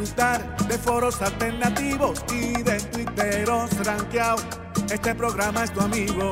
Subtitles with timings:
[0.00, 4.42] Disfrutar de foros alternativos y de tuiteros rankeados,
[4.90, 6.30] este programa es tu amigo.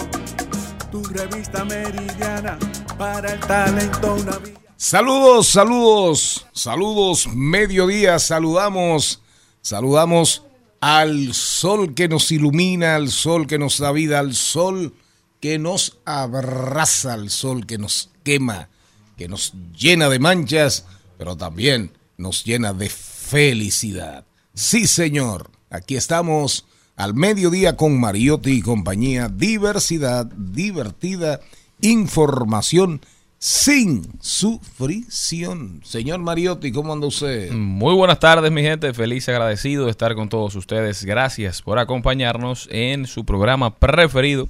[0.90, 2.58] Tu revista meridiana
[2.96, 4.54] para el talento una vía.
[4.76, 9.20] Saludos, saludos, saludos, mediodía, saludamos,
[9.60, 10.44] saludamos
[10.80, 14.94] al sol que nos ilumina, al sol que nos da vida, al sol
[15.40, 18.70] que nos abraza, al sol que nos quema,
[19.18, 20.86] que nos llena de manchas,
[21.18, 22.88] pero también nos llena de
[23.28, 24.24] felicidad.
[24.54, 26.64] Sí, señor, aquí estamos
[26.96, 31.40] al mediodía con Mariotti y compañía, diversidad, divertida,
[31.82, 33.02] información
[33.38, 35.82] sin sufrición.
[35.84, 37.52] Señor Mariotti, ¿cómo anda usted?
[37.52, 38.94] Muy buenas tardes, mi gente.
[38.94, 41.04] Feliz, agradecido de estar con todos ustedes.
[41.04, 44.48] Gracias por acompañarnos en su programa preferido.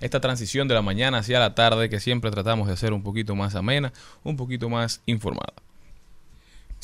[0.00, 3.36] Esta transición de la mañana hacia la tarde que siempre tratamos de hacer un poquito
[3.36, 3.92] más amena,
[4.24, 5.54] un poquito más informada.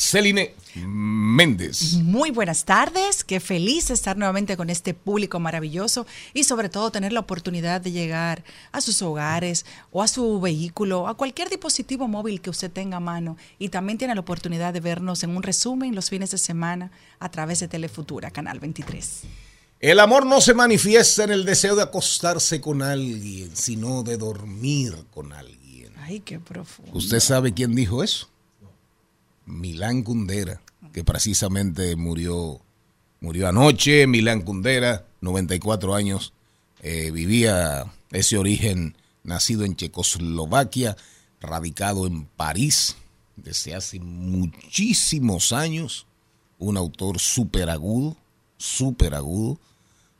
[0.02, 1.94] Celine Méndez.
[1.94, 7.12] Muy buenas tardes, qué feliz estar nuevamente con este público maravilloso y sobre todo tener
[7.12, 12.40] la oportunidad de llegar a sus hogares o a su vehículo, a cualquier dispositivo móvil
[12.40, 15.94] que usted tenga a mano y también tiene la oportunidad de vernos en un resumen
[15.94, 19.22] los fines de semana a través de Telefutura, Canal 23.
[19.78, 25.06] El amor no se manifiesta en el deseo de acostarse con alguien, sino de dormir
[25.12, 25.92] con alguien.
[25.96, 26.90] Ay, qué profundo.
[26.92, 28.31] ¿Usted sabe quién dijo eso?
[29.46, 30.60] Milán Kundera,
[30.92, 32.60] que precisamente murió,
[33.20, 34.06] murió anoche.
[34.06, 36.32] Milán Kundera, 94 años,
[36.80, 40.96] eh, vivía ese origen, nacido en Checoslovaquia,
[41.40, 42.96] radicado en París
[43.36, 46.06] desde hace muchísimos años.
[46.58, 48.16] Un autor súper agudo,
[48.56, 49.58] súper agudo,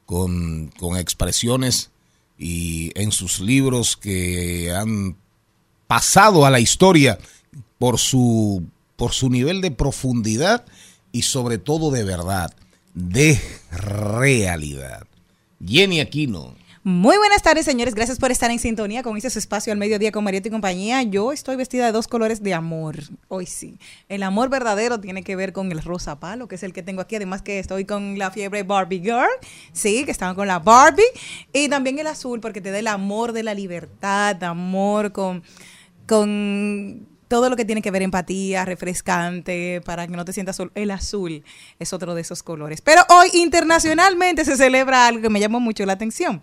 [0.06, 1.90] con, con expresiones
[2.38, 5.16] y en sus libros que han
[5.86, 7.18] pasado a la historia
[7.78, 8.64] por su
[9.02, 10.64] por su nivel de profundidad
[11.10, 12.54] y sobre todo de verdad,
[12.94, 13.36] de
[13.72, 15.08] realidad.
[15.60, 16.54] Jenny Aquino.
[16.84, 17.96] Muy buenas tardes, señores.
[17.96, 21.02] Gracias por estar en sintonía con este espacio al mediodía con Marieto y compañía.
[21.02, 22.96] Yo estoy vestida de dos colores de amor.
[23.26, 23.76] Hoy sí.
[24.08, 27.00] El amor verdadero tiene que ver con el rosa palo, que es el que tengo
[27.00, 27.16] aquí.
[27.16, 29.26] Además que estoy con la fiebre Barbie Girl.
[29.72, 31.02] Sí, que estaba con la Barbie.
[31.52, 35.42] Y también el azul, porque te da el amor de la libertad, amor con,
[36.06, 40.70] con todo lo que tiene que ver empatía, refrescante, para que no te sientas solo.
[40.74, 41.42] El azul
[41.78, 42.82] es otro de esos colores.
[42.82, 46.42] Pero hoy internacionalmente se celebra algo que me llamó mucho la atención.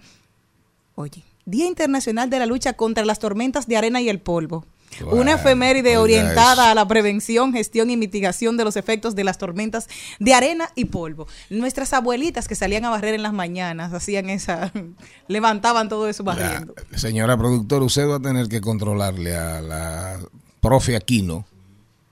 [0.95, 4.66] Oye, Día Internacional de la Lucha contra las Tormentas de Arena y el Polvo.
[5.11, 9.88] Una efeméride orientada a la prevención, gestión y mitigación de los efectos de las tormentas
[10.19, 11.27] de arena y polvo.
[11.51, 14.73] Nuestras abuelitas que salían a barrer en las mañanas hacían esa,
[15.27, 16.73] levantaban todo eso barriendo.
[16.89, 20.19] La- señora productora, usted va a tener que controlarle a la
[20.62, 21.46] profe Aquino,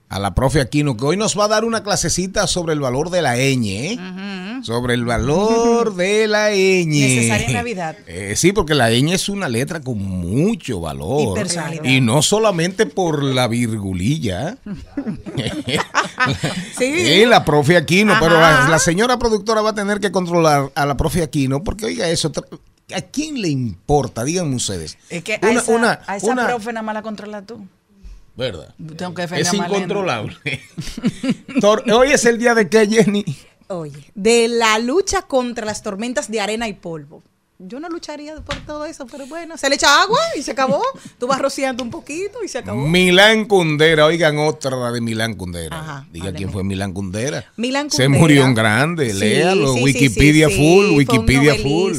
[0.10, 3.10] a la profe Aquino, que hoy nos va a dar una clasecita sobre el valor
[3.10, 4.00] de la ñ, ¿eh?
[4.64, 6.86] Sobre el valor de la ñ.
[6.88, 7.96] Necesaria en Navidad.
[8.08, 11.38] Eh, sí, porque la ñ es una letra con mucho valor.
[11.84, 14.58] Y no solamente por la virgulilla.
[16.78, 17.06] Sí.
[17.06, 20.98] Sí, la profe Aquino, pero la, señora productora va a tener que controlar a la
[20.98, 22.32] profe Aquino, porque oiga eso,
[22.96, 24.24] ¿a quién le importa?
[24.24, 24.98] Díganme ustedes.
[25.10, 27.66] Es que a Una- esa, una- a esa una- profe nada más la controla tú.
[28.38, 28.74] ¿Verdad?
[28.96, 30.36] Tengo que defender Es incontrolable.
[31.60, 33.26] Tor- Hoy es el día de qué, Jenny.
[33.68, 37.24] Oye, de la lucha contra las tormentas de arena y polvo.
[37.60, 40.84] Yo no lucharía por todo eso, pero bueno, se le echa agua y se acabó.
[41.18, 42.88] Tú vas rociando un poquito y se acabó.
[42.88, 45.80] Milán Kundera, oigan otra de Milán Kundera.
[45.80, 46.38] Ajá, Diga hábleme.
[46.38, 47.46] quién fue Milán Kundera.
[47.58, 48.22] Milán Se Kundera.
[48.22, 49.74] murió en grande, Sí, léalo.
[49.74, 51.94] sí, Wikipedia sí, full, Fue un Wikipedia full.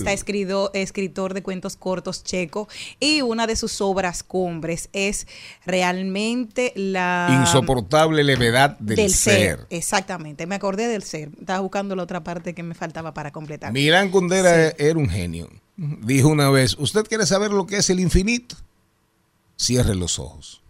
[0.75, 2.69] escritor de cuentos cortos checo
[3.01, 5.27] y una de sus obras cumbres es
[5.67, 9.67] realmente la Insoportable levedad del, ser.
[9.71, 11.31] Exactamente, me acordé del ser.
[11.41, 13.73] Estaba buscando la otra parte que me faltaba para completar.
[13.73, 15.48] Milán Kundera era un genio.
[15.81, 18.57] Dijo una vez, ¿usted quiere saber lo que es el infinito?
[19.57, 20.61] Cierre los ojos.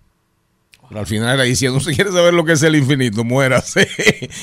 [0.87, 3.89] Pero al final era diciendo, si quiere saber lo que es el infinito, muérase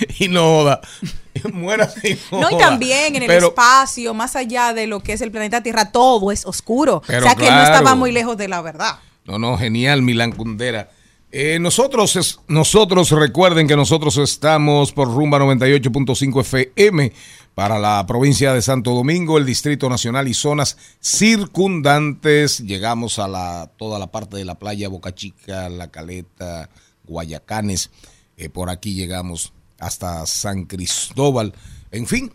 [0.19, 0.81] y no joda.
[1.53, 5.13] Muérase y no No, y también en el Pero- espacio, más allá de lo que
[5.13, 6.97] es el planeta Tierra, todo es oscuro.
[6.97, 8.99] O sea que no estaba muy lejos de la verdad.
[9.25, 10.89] No, no, genial, Milán Kundera.
[11.31, 17.11] Eh, nosotros, es- nosotros recuerden que nosotros estamos por Rumba 98.5 FM
[17.55, 22.59] para la provincia de Santo Domingo, el Distrito Nacional y zonas circundantes.
[22.59, 26.69] Llegamos a la, toda la parte de la playa Boca Chica, La Caleta,
[27.05, 27.91] Guayacanes.
[28.35, 31.53] Eh, por aquí llegamos hasta San Cristóbal.
[31.91, 32.33] En fin,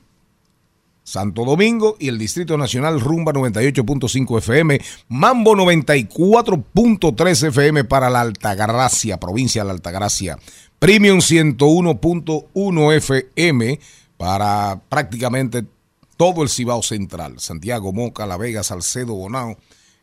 [1.04, 9.20] Santo Domingo y el Distrito Nacional Rumba 98.5 FM, Mambo 94.3 FM para la Altagracia,
[9.20, 10.38] provincia de la Altagracia,
[10.78, 13.80] Premium 101.1 FM
[14.20, 15.64] para prácticamente
[16.18, 19.56] todo el Cibao Central, Santiago, Moca, La Vega, Salcedo, Bonao,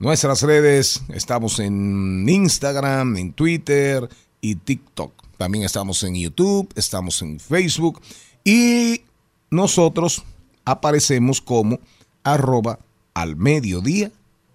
[0.00, 4.08] Nuestras redes, estamos en Instagram, en Twitter
[4.40, 5.12] y TikTok.
[5.38, 8.02] También estamos en YouTube, estamos en Facebook
[8.44, 9.02] y
[9.50, 10.24] nosotros
[10.64, 11.78] aparecemos como
[12.24, 12.80] arroba
[13.14, 14.10] al mediodía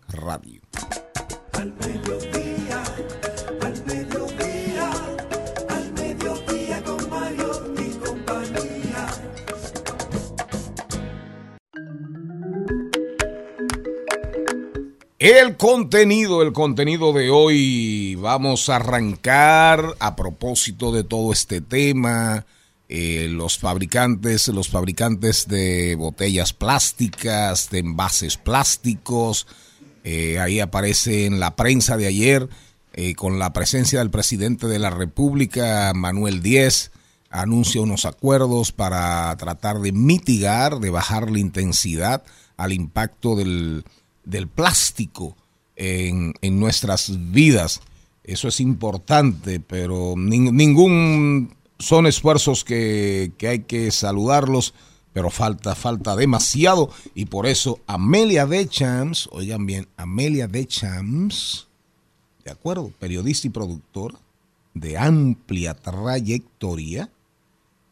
[0.09, 0.59] radio.
[1.53, 2.83] Al mediodía,
[3.61, 4.91] al mediodía,
[5.69, 9.07] al mediodía con Mario y compañía.
[15.19, 22.45] El contenido, el contenido de hoy, vamos a arrancar a propósito de todo este tema.
[22.93, 29.47] eh, los fabricantes, los fabricantes de botellas plásticas, de envases plásticos.
[30.03, 32.49] Eh, ahí aparece en la prensa de ayer,
[32.93, 36.91] eh, con la presencia del presidente de la República, Manuel Díez,
[37.29, 42.23] anuncia unos acuerdos para tratar de mitigar, de bajar la intensidad
[42.57, 43.85] al impacto del,
[44.25, 45.37] del plástico
[45.77, 47.79] en, en nuestras vidas.
[48.23, 54.73] Eso es importante, pero nin- ningún son esfuerzos que, que hay que saludarlos,
[55.13, 56.89] pero falta, falta demasiado.
[57.15, 61.67] Y por eso Amelia Deschamps, oigan bien, Amelia Deschamps,
[62.43, 64.17] de acuerdo, periodista y productora
[64.73, 67.09] de amplia trayectoria,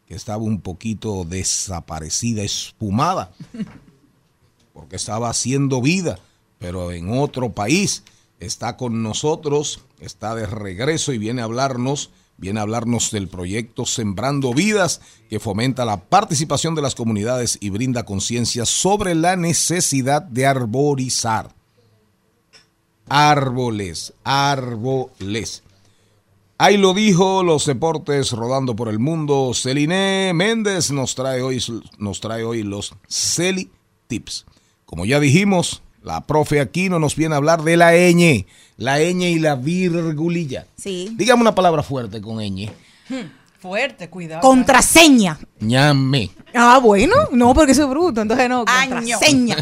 [0.06, 3.32] que estaba un poquito desaparecida, espumada,
[4.72, 6.18] porque estaba haciendo vida,
[6.58, 8.02] pero en otro país.
[8.40, 12.10] Está con nosotros, está de regreso y viene a hablarnos,
[12.40, 17.68] viene a hablarnos del proyecto Sembrando Vidas, que fomenta la participación de las comunidades y
[17.68, 21.54] brinda conciencia sobre la necesidad de arborizar.
[23.08, 25.62] Árboles, árboles.
[26.56, 29.52] Ahí lo dijo, los deportes rodando por el mundo.
[29.54, 31.62] Celine Méndez nos trae hoy,
[31.98, 33.70] nos trae hoy los Celi
[34.06, 34.46] Tips.
[34.86, 39.22] Como ya dijimos, la profe Aquino nos viene a hablar de la ñ, la ñ
[39.22, 40.66] y la virgulilla.
[40.76, 41.14] Sí.
[41.16, 42.70] Dígame una palabra fuerte con ñ.
[43.60, 44.40] Fuerte, cuidado.
[44.40, 45.38] Contraseña.
[45.60, 48.96] ñame, Ah, bueno, no, porque eso es bruto, entonces no, Año.
[48.96, 49.56] contraseña.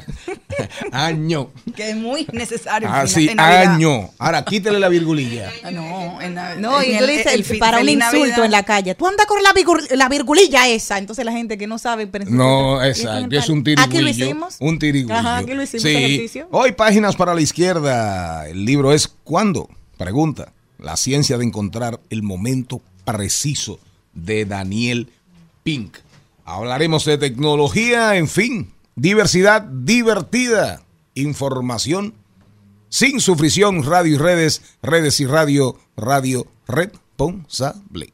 [0.93, 2.89] año, Que es muy necesario.
[2.91, 3.75] así, en Navidad.
[3.75, 4.11] año.
[4.19, 5.51] Ahora quítele la virgulilla.
[5.65, 8.45] Ah, No, en Nav- No, y tú el- dices el para un insulto Navidad.
[8.45, 8.95] en la calle.
[8.95, 10.97] Tú andas con la, virgul- la virgulilla esa.
[10.99, 12.07] Entonces la gente que no sabe.
[12.07, 13.65] pero- No, exacto, es un palo.
[13.65, 13.83] tirigüillo.
[13.85, 14.57] Aquí lo hicimos.
[14.61, 15.15] Un tirigüillo.
[15.19, 15.89] Ajá, aquí lo hicimos Sí.
[15.95, 16.49] ejercicio.
[16.53, 18.49] Hoy páginas para la izquierda.
[18.49, 19.69] El libro es ¿Cuándo?
[19.99, 20.53] Pregunta.
[20.79, 23.79] La ciencia de encontrar el momento preciso
[24.25, 25.09] de Daniel
[25.63, 25.97] Pink.
[26.45, 30.83] Hablaremos de tecnología, en fin, diversidad divertida,
[31.15, 32.15] información
[32.89, 38.13] sin sufrición, radio y redes, redes y radio, radio responsable.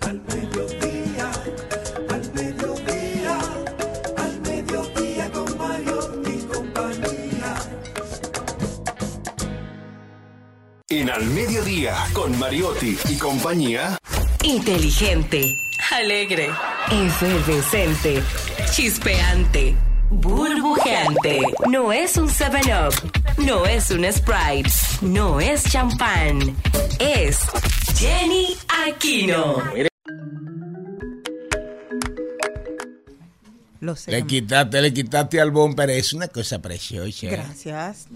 [0.00, 1.32] Al mediodía,
[2.10, 3.38] al mediodía,
[4.18, 5.98] al mediodía con Mario
[6.28, 7.54] y compañía.
[10.88, 13.98] En Al Mediodía, con Mariotti y compañía,
[14.44, 15.56] Inteligente,
[15.90, 16.50] alegre,
[16.90, 18.22] efervescente,
[18.70, 19.74] chispeante,
[20.10, 21.40] burbujeante.
[21.70, 22.94] No es un 7-Up,
[23.38, 24.70] no es un Sprite,
[25.00, 26.54] no es champán.
[26.98, 27.38] Es
[27.96, 28.54] Jenny
[28.86, 29.62] Aquino.
[33.80, 34.10] Lo sé.
[34.10, 37.28] Le quitaste, le quitaste al bumper, es una cosa preciosa.
[37.28, 38.08] Gracias.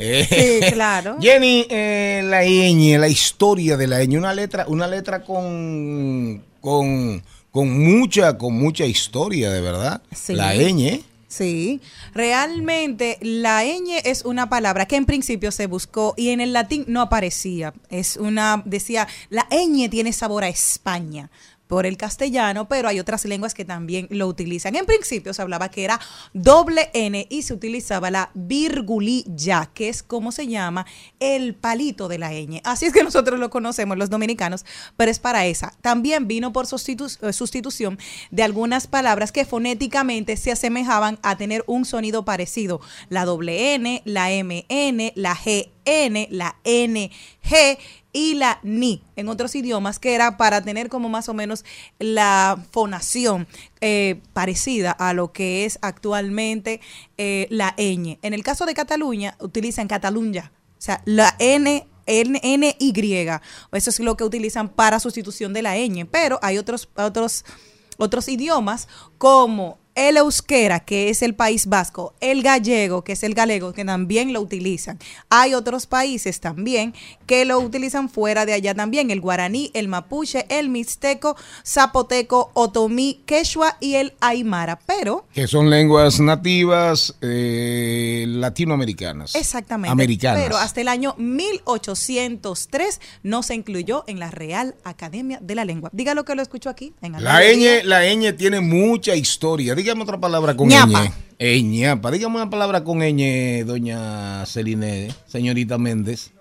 [0.00, 1.18] Eh, Sí, claro.
[1.20, 7.22] Jenny, eh, la ñ, la historia de la ñ, una letra, una letra con, con,
[7.50, 10.02] con mucha, con mucha historia, de verdad.
[10.14, 10.34] Sí.
[10.34, 11.02] La ñ.
[11.28, 11.80] Sí,
[12.12, 16.84] realmente la ñ es una palabra que en principio se buscó y en el latín
[16.88, 17.72] no aparecía.
[17.88, 21.30] Es una, decía, la ñ tiene sabor a España.
[21.70, 24.74] Por el castellano, pero hay otras lenguas que también lo utilizan.
[24.74, 26.00] En principio se hablaba que era
[26.34, 30.84] doble N y se utilizaba la virgulilla, que es como se llama
[31.20, 32.60] el palito de la ñ.
[32.64, 35.72] Así es que nosotros lo conocemos los dominicanos, pero es para esa.
[35.80, 38.00] También vino por eh, sustitución
[38.32, 42.80] de algunas palabras que fonéticamente se asemejaban a tener un sonido parecido.
[43.10, 45.36] La doble N, la MN, la
[45.84, 47.78] GN, la NG
[48.12, 51.64] y la NI en otros idiomas, que era para tener como más o menos
[51.98, 53.46] la fonación
[53.80, 56.80] eh, parecida a lo que es actualmente
[57.18, 58.18] eh, la ñ.
[58.22, 61.86] En el caso de Cataluña, utilizan Catalunya, o sea, la N.
[62.06, 63.28] N, NY,
[63.72, 67.44] eso es lo que utilizan para sustitución de la ñ, pero hay otros, otros
[68.00, 73.34] otros idiomas como el euskera, que es el País Vasco, el gallego, que es el
[73.34, 74.98] galego, que también lo utilizan.
[75.28, 76.94] Hay otros países también
[77.26, 83.22] que lo utilizan fuera de allá también, el guaraní, el mapuche, el mixteco, zapoteco, otomí,
[83.26, 89.34] quechua y el aymara, pero Que son lenguas nativas eh, latinoamericanas.
[89.34, 89.92] Exactamente.
[89.92, 90.42] Americanas.
[90.42, 95.90] Pero hasta el año 1803 no se incluyó en la Real Academia de la Lengua.
[95.92, 96.94] Diga lo que lo escucho aquí.
[97.02, 99.74] En La ñ, la ñ tiene mucha historia.
[99.80, 101.04] Dígame otra palabra con Ñapa.
[101.04, 101.12] ñ.
[101.38, 102.10] Eh, ñapa.
[102.10, 106.32] Dígame una palabra con ñ, doña Celine, señorita Méndez.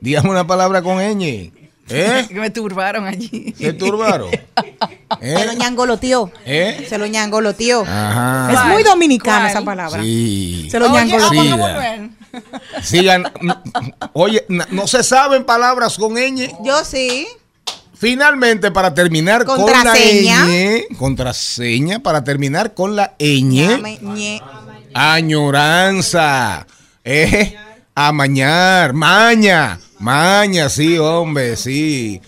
[0.00, 1.52] Dígame una palabra con ñ.
[1.88, 2.26] ¿Eh?
[2.28, 3.54] Que me turbaron allí.
[3.56, 4.30] ¿Se turbaron?
[5.20, 5.56] Se lo ¿Eh?
[5.56, 6.32] ñangoloteó.
[6.44, 6.84] ¿Eh?
[6.88, 7.82] Se lo ñangoloteó.
[7.82, 8.52] Ajá.
[8.52, 9.50] Es muy dominicana ¿Cuál?
[9.50, 10.02] esa palabra.
[10.02, 10.66] Sí.
[10.68, 11.58] Se lo Oye, ñangoloteó.
[12.82, 13.32] Sigan.
[14.12, 16.50] Oye, no se saben palabras con ñ.
[16.64, 17.28] Yo sí.
[18.02, 24.42] Finalmente, para terminar con la ñ, contraseña, para terminar con la ñ,
[24.92, 26.66] añoranza,
[27.04, 27.56] eh,
[27.94, 32.20] amañar, maña, maña, sí, hombre, sí.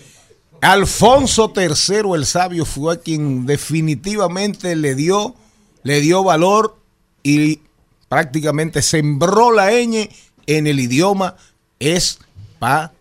[0.61, 5.35] Alfonso III el sabio fue quien definitivamente le dio,
[5.83, 6.77] le dio valor
[7.21, 7.59] y
[8.07, 10.09] prácticamente sembró la ñ
[10.47, 11.35] en el idioma
[11.79, 12.94] español.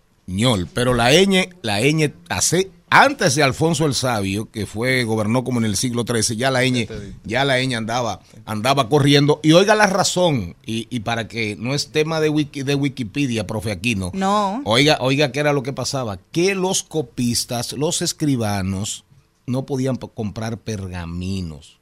[0.72, 5.58] Pero la ñ, la ñ hace antes de Alfonso el Sabio, que fue gobernó como
[5.58, 6.86] en el siglo XIII, ya la ñ,
[7.24, 9.40] ya la ñ andaba, andaba corriendo.
[9.42, 13.48] Y oiga la razón, y, y para que no es tema de, wiki, de Wikipedia,
[13.48, 14.12] profe Aquino.
[14.14, 14.62] No.
[14.64, 16.18] Oiga, oiga, ¿qué era lo que pasaba?
[16.30, 19.04] Que los copistas, los escribanos,
[19.44, 21.80] no podían comprar pergaminos.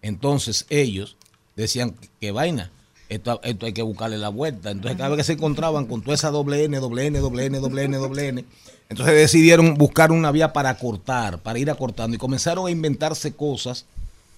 [0.00, 1.18] Entonces ellos
[1.56, 2.70] decían, ¿qué vaina?
[3.08, 4.70] Esto, esto hay que buscarle la vuelta.
[4.70, 7.58] Entonces cada vez que se encontraban con toda esa doble N, doble N, doble N,
[7.58, 8.44] doble N, doble N,
[8.88, 12.14] entonces decidieron buscar una vía para cortar, para ir acortando.
[12.16, 13.84] Y comenzaron a inventarse cosas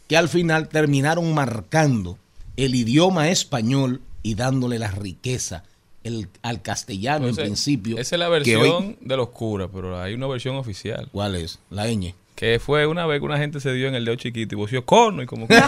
[0.07, 2.19] que al final terminaron marcando
[2.57, 5.65] el idioma español y dándole la riqueza
[6.05, 7.99] el- al castellano en principio.
[7.99, 11.09] Esa es la hoy- versión de los curas, pero hay una versión oficial.
[11.13, 11.59] ¿Cuál es?
[11.71, 12.15] La ñ.
[12.39, 14.85] Que fue una vez que una gente se dio en el dedo chiquito y voció
[14.85, 15.67] cono y como que, no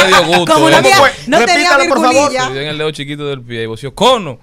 [0.00, 0.54] le dio gusto.
[0.54, 0.96] Como no, había-
[1.26, 2.32] no tenía Repítalo, por favor.
[2.32, 4.38] Se dio en el dedo chiquito del pie y voció cono.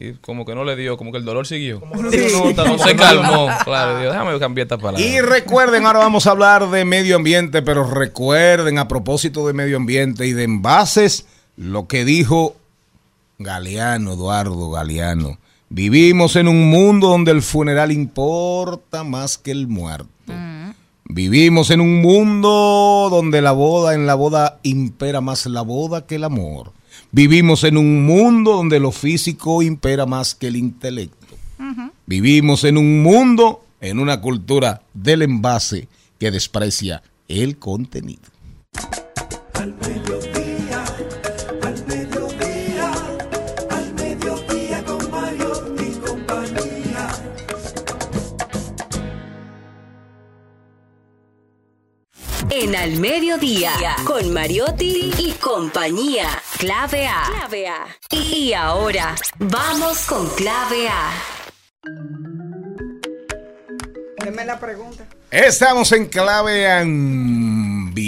[0.00, 1.82] Y como que no le dio, como que el dolor siguió.
[1.84, 3.48] No, se calmó.
[3.64, 5.04] Claro, dijo, déjame cambiar esta palabra.
[5.04, 9.76] Y recuerden, ahora vamos a hablar de medio ambiente, pero recuerden a propósito de medio
[9.76, 11.26] ambiente y de envases,
[11.56, 12.56] lo que dijo
[13.38, 15.38] Galeano, Eduardo Galeano.
[15.68, 20.08] Vivimos en un mundo donde el funeral importa más que el muerto.
[21.10, 26.16] Vivimos en un mundo donde la boda, en la boda impera más la boda que
[26.16, 26.72] el amor.
[27.10, 31.16] Vivimos en un mundo donde lo físico impera más que el intelecto.
[32.04, 35.88] Vivimos en un mundo, en una cultura del envase
[36.18, 38.22] que desprecia el contenido.
[39.54, 39.72] Al
[52.60, 53.70] En Al Mediodía,
[54.04, 56.26] con Mariotti y compañía.
[56.58, 57.22] Clave A.
[57.30, 57.86] Clave A.
[58.10, 61.12] Y ahora, vamos con Clave A.
[64.24, 65.06] Deme la pregunta.
[65.30, 68.02] Estamos en clave ambiente.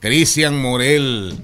[0.00, 1.38] Cristian Morel.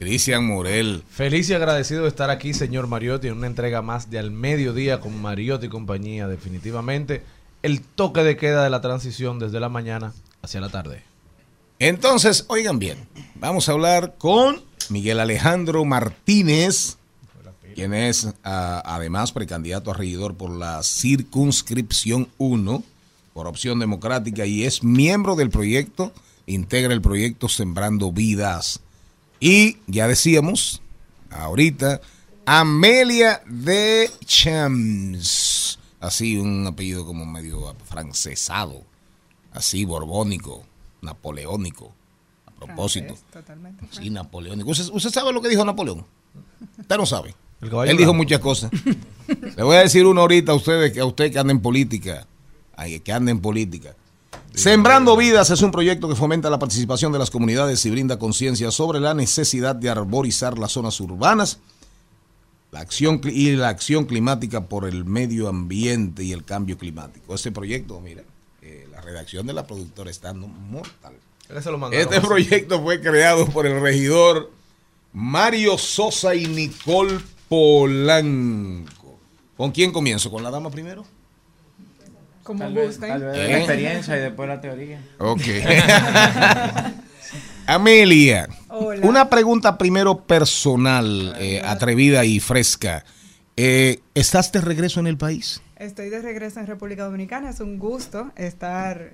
[0.00, 1.04] Cristian Morel.
[1.08, 4.98] Feliz y agradecido de estar aquí, señor Mariotti, en una entrega más de Al Mediodía
[4.98, 6.26] con Mariotti y compañía.
[6.26, 7.22] Definitivamente,
[7.62, 11.09] el toque de queda de la transición desde la mañana hacia la tarde.
[11.80, 16.98] Entonces, oigan bien, vamos a hablar con Miguel Alejandro Martínez,
[17.74, 22.82] quien es ah, además precandidato a regidor por la circunscripción 1,
[23.32, 26.12] por opción democrática, y es miembro del proyecto,
[26.44, 28.80] integra el proyecto Sembrando Vidas.
[29.40, 30.82] Y ya decíamos,
[31.30, 32.02] ahorita,
[32.44, 35.78] Amelia de Champs.
[35.98, 38.84] así un apellido como medio francesado,
[39.54, 40.66] así borbónico,
[41.02, 41.92] napoleónico.
[42.46, 43.14] A propósito.
[43.14, 43.86] Francés, totalmente.
[43.90, 44.70] Sí, napoleónico.
[44.70, 46.04] ¿Usted, usted sabe lo que dijo Napoleón?
[46.78, 47.34] Usted no sabe.
[47.86, 48.70] Él dijo muchas cosas.
[49.56, 52.26] Le voy a decir uno ahorita a ustedes, que a usted que anda en política,
[53.04, 53.94] que anda en política.
[54.54, 58.70] Sembrando Vidas es un proyecto que fomenta la participación de las comunidades y brinda conciencia
[58.70, 61.60] sobre la necesidad de arborizar las zonas urbanas
[62.72, 67.34] la acción y la acción climática por el medio ambiente y el cambio climático.
[67.34, 68.22] Este proyecto, mira,
[69.10, 71.14] redacción de la productora está no- mortal.
[71.92, 74.50] Este proyecto fue creado por el regidor
[75.12, 79.18] Mario Sosa y Nicole Polanco.
[79.56, 80.30] ¿Con quién comienzo?
[80.30, 81.04] ¿Con la dama primero?
[82.44, 83.08] Como Tal vez, gusten.
[83.10, 83.48] tal vez ¿Eh?
[83.50, 85.04] la experiencia y después la teoría.
[85.18, 85.40] Ok.
[87.66, 89.06] Amelia, Hola.
[89.06, 93.04] una pregunta primero personal, eh, atrevida y fresca.
[93.56, 95.60] Eh, ¿Estás de regreso en el país?
[95.80, 97.48] Estoy de regreso en República Dominicana.
[97.48, 99.12] Es un gusto estar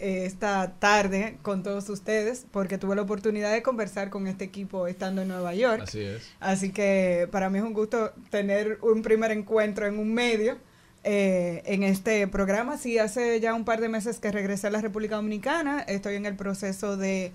[0.00, 4.88] eh, esta tarde con todos ustedes porque tuve la oportunidad de conversar con este equipo
[4.88, 5.82] estando en Nueva York.
[5.84, 6.28] Así es.
[6.40, 10.58] Así que para mí es un gusto tener un primer encuentro en un medio
[11.04, 12.78] eh, en este programa.
[12.78, 15.82] Sí, hace ya un par de meses que regresé a la República Dominicana.
[15.82, 17.30] Estoy en el proceso de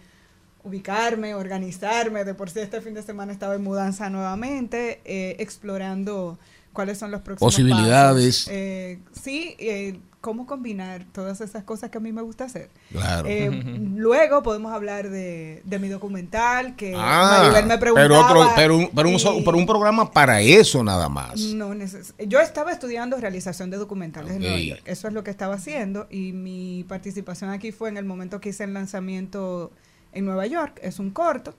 [0.65, 2.25] ubicarme, organizarme.
[2.25, 6.37] De por sí este fin de semana estaba en mudanza nuevamente, eh, explorando
[6.73, 8.39] cuáles son los próximos Posibilidades.
[8.45, 8.49] pasos.
[8.53, 12.69] Eh, sí, eh, cómo combinar todas esas cosas que a mí me gusta hacer.
[12.91, 13.27] Claro.
[13.27, 13.49] Eh,
[13.95, 18.07] luego podemos hablar de, de mi documental que Ah, Maribel me preguntaba.
[18.07, 21.39] pero, otro, pero, un, pero, un, y pero un programa para eso nada más.
[21.41, 24.57] no neces- Yo estaba estudiando realización de documentales en Nueva.
[24.59, 24.81] York.
[24.85, 28.49] Eso es lo que estaba haciendo y mi participación aquí fue en el momento que
[28.49, 29.71] hice el lanzamiento
[30.13, 30.79] en Nueva York.
[30.81, 31.53] Es un corto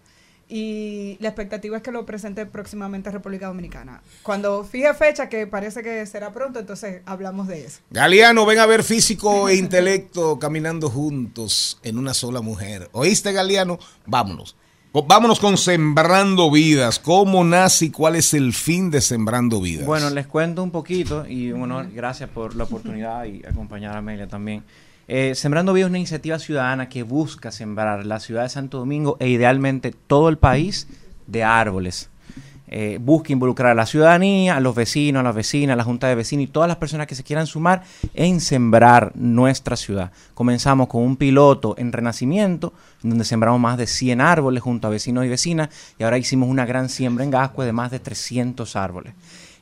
[0.48, 4.02] y la expectativa es que lo presente próximamente a República Dominicana.
[4.22, 7.80] Cuando fije fecha, que parece que será pronto, entonces hablamos de eso.
[7.90, 12.88] Galeano, ven a ver físico e intelecto caminando juntos en una sola mujer.
[12.92, 13.78] ¿Oíste, Galeano?
[14.06, 14.56] Vámonos.
[14.92, 17.00] Vámonos con Sembrando Vidas.
[17.00, 19.86] ¿Cómo nace y cuál es el fin de Sembrando Vidas?
[19.86, 23.98] Bueno, les cuento un poquito y un honor, gracias por la oportunidad y acompañar a
[23.98, 24.62] Amelia también.
[25.06, 29.16] Eh, Sembrando Vida es una iniciativa ciudadana que busca sembrar la ciudad de Santo Domingo
[29.20, 30.88] e idealmente todo el país
[31.26, 32.08] de árboles.
[32.66, 36.08] Eh, busca involucrar a la ciudadanía, a los vecinos, a las vecinas, a la junta
[36.08, 37.82] de vecinos y todas las personas que se quieran sumar
[38.14, 40.10] en sembrar nuestra ciudad.
[40.32, 44.90] Comenzamos con un piloto en Renacimiento, en donde sembramos más de 100 árboles junto a
[44.90, 48.74] vecinos y vecinas, y ahora hicimos una gran siembra en Gascue de más de 300
[48.74, 49.12] árboles.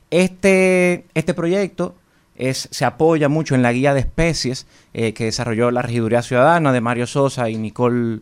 [0.09, 1.95] Este, este proyecto
[2.35, 6.71] es, se apoya mucho en la guía de especies eh, que desarrolló la Regiduría Ciudadana
[6.71, 8.21] de Mario Sosa y Nicole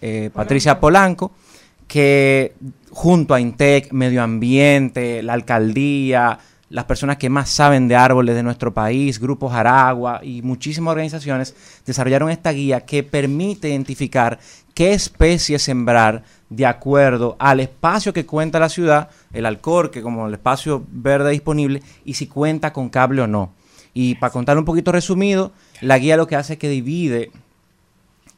[0.00, 1.32] eh, Patricia Polanco,
[1.86, 2.54] que
[2.90, 6.38] junto a INTEC, Medio Ambiente, la Alcaldía,
[6.68, 11.54] las personas que más saben de árboles de nuestro país, Grupos Aragua y muchísimas organizaciones
[11.86, 14.38] desarrollaron esta guía que permite identificar
[14.74, 20.34] qué especies sembrar de acuerdo al espacio que cuenta la ciudad, el alcorque como el
[20.34, 23.52] espacio verde disponible y si cuenta con cable o no.
[23.94, 27.30] Y para contar un poquito resumido, la guía lo que hace es que divide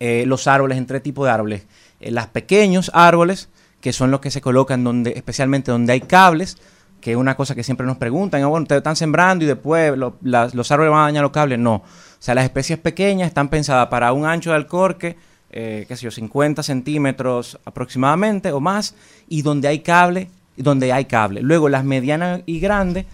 [0.01, 1.67] eh, los árboles en tres tipos de árboles.
[2.01, 3.49] Eh, los pequeños árboles,
[3.81, 6.57] que son los que se colocan donde, especialmente donde hay cables,
[7.01, 9.97] que es una cosa que siempre nos preguntan, "Ah, bueno, ustedes están sembrando y después
[9.97, 11.59] lo- los árboles van a dañar los cables.
[11.59, 11.75] No.
[11.77, 11.85] O
[12.19, 15.17] sea, las especies pequeñas están pensadas para un ancho de alcorque,
[15.51, 18.95] eh, qué sé yo, 50 centímetros aproximadamente o más,
[19.29, 21.41] y donde hay cable, donde hay cable.
[21.43, 23.07] Luego las medianas y grandes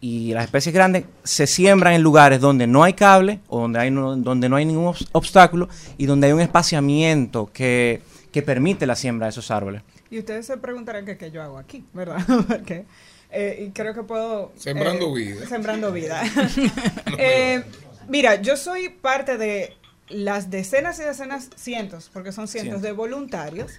[0.00, 3.90] y las especies grandes se siembran en lugares donde no hay cable o donde, hay
[3.90, 8.84] no, donde no hay ningún obs- obstáculo y donde hay un espaciamiento que, que permite
[8.86, 9.82] la siembra de esos árboles.
[10.10, 12.18] Y ustedes se preguntarán qué, qué yo hago aquí, ¿verdad?
[12.48, 12.84] Porque,
[13.30, 14.52] eh, y creo que puedo...
[14.56, 15.46] Sembrando eh, vida.
[15.46, 16.22] Sembrando vida.
[17.18, 17.62] Eh,
[18.08, 19.72] mira, yo soy parte de
[20.12, 22.82] las decenas y decenas, cientos, porque son cientos Cientos.
[22.82, 23.72] de voluntarios,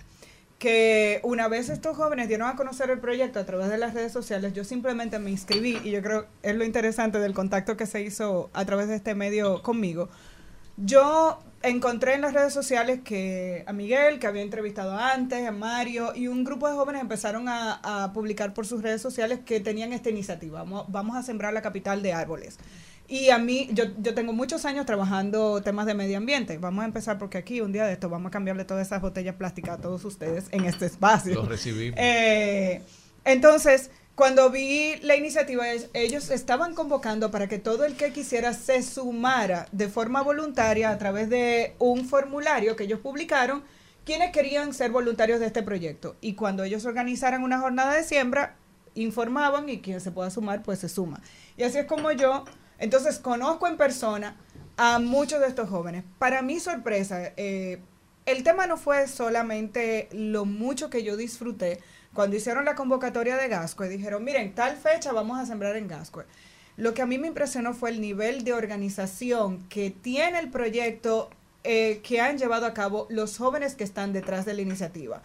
[0.59, 4.11] que una vez estos jóvenes dieron a conocer el proyecto a través de las redes
[4.11, 8.01] sociales, yo simplemente me inscribí y yo creo es lo interesante del contacto que se
[8.01, 10.09] hizo a través de este medio conmigo.
[10.77, 16.13] Yo encontré en las redes sociales que a Miguel, que había entrevistado antes, a Mario,
[16.15, 19.93] y un grupo de jóvenes empezaron a, a publicar por sus redes sociales que tenían
[19.93, 20.59] esta iniciativa.
[20.63, 22.57] Vamos, vamos a sembrar la capital de árboles.
[23.07, 26.57] Y a mí, yo, yo tengo muchos años trabajando temas de medio ambiente.
[26.57, 29.35] Vamos a empezar porque aquí un día de esto vamos a cambiarle todas esas botellas
[29.35, 31.35] plásticas a todos ustedes en este espacio.
[31.35, 31.99] Los recibimos.
[32.03, 32.81] Eh,
[33.25, 38.83] entonces, cuando vi la iniciativa, ellos estaban convocando para que todo el que quisiera se
[38.83, 43.63] sumara de forma voluntaria a través de un formulario que ellos publicaron,
[44.05, 46.15] quienes querían ser voluntarios de este proyecto.
[46.21, 48.55] Y cuando ellos organizaran una jornada de siembra,
[48.93, 51.19] informaban y quien se pueda sumar, pues se suma.
[51.57, 52.45] Y así es como yo
[52.83, 54.35] Entonces, conozco en persona
[54.75, 56.03] a muchos de estos jóvenes.
[56.19, 57.79] Para mi sorpresa, eh,
[58.25, 61.79] el tema no fue solamente lo mucho que yo disfruté
[62.13, 63.87] cuando hicieron la convocatoria de Gascue.
[63.87, 66.25] Dijeron, miren, tal fecha vamos a sembrar en Gascue.
[66.75, 71.29] Lo que a mí me impresionó fue el nivel de organización que tiene el proyecto
[71.63, 75.21] eh, que han llevado a cabo los jóvenes que están detrás de la iniciativa.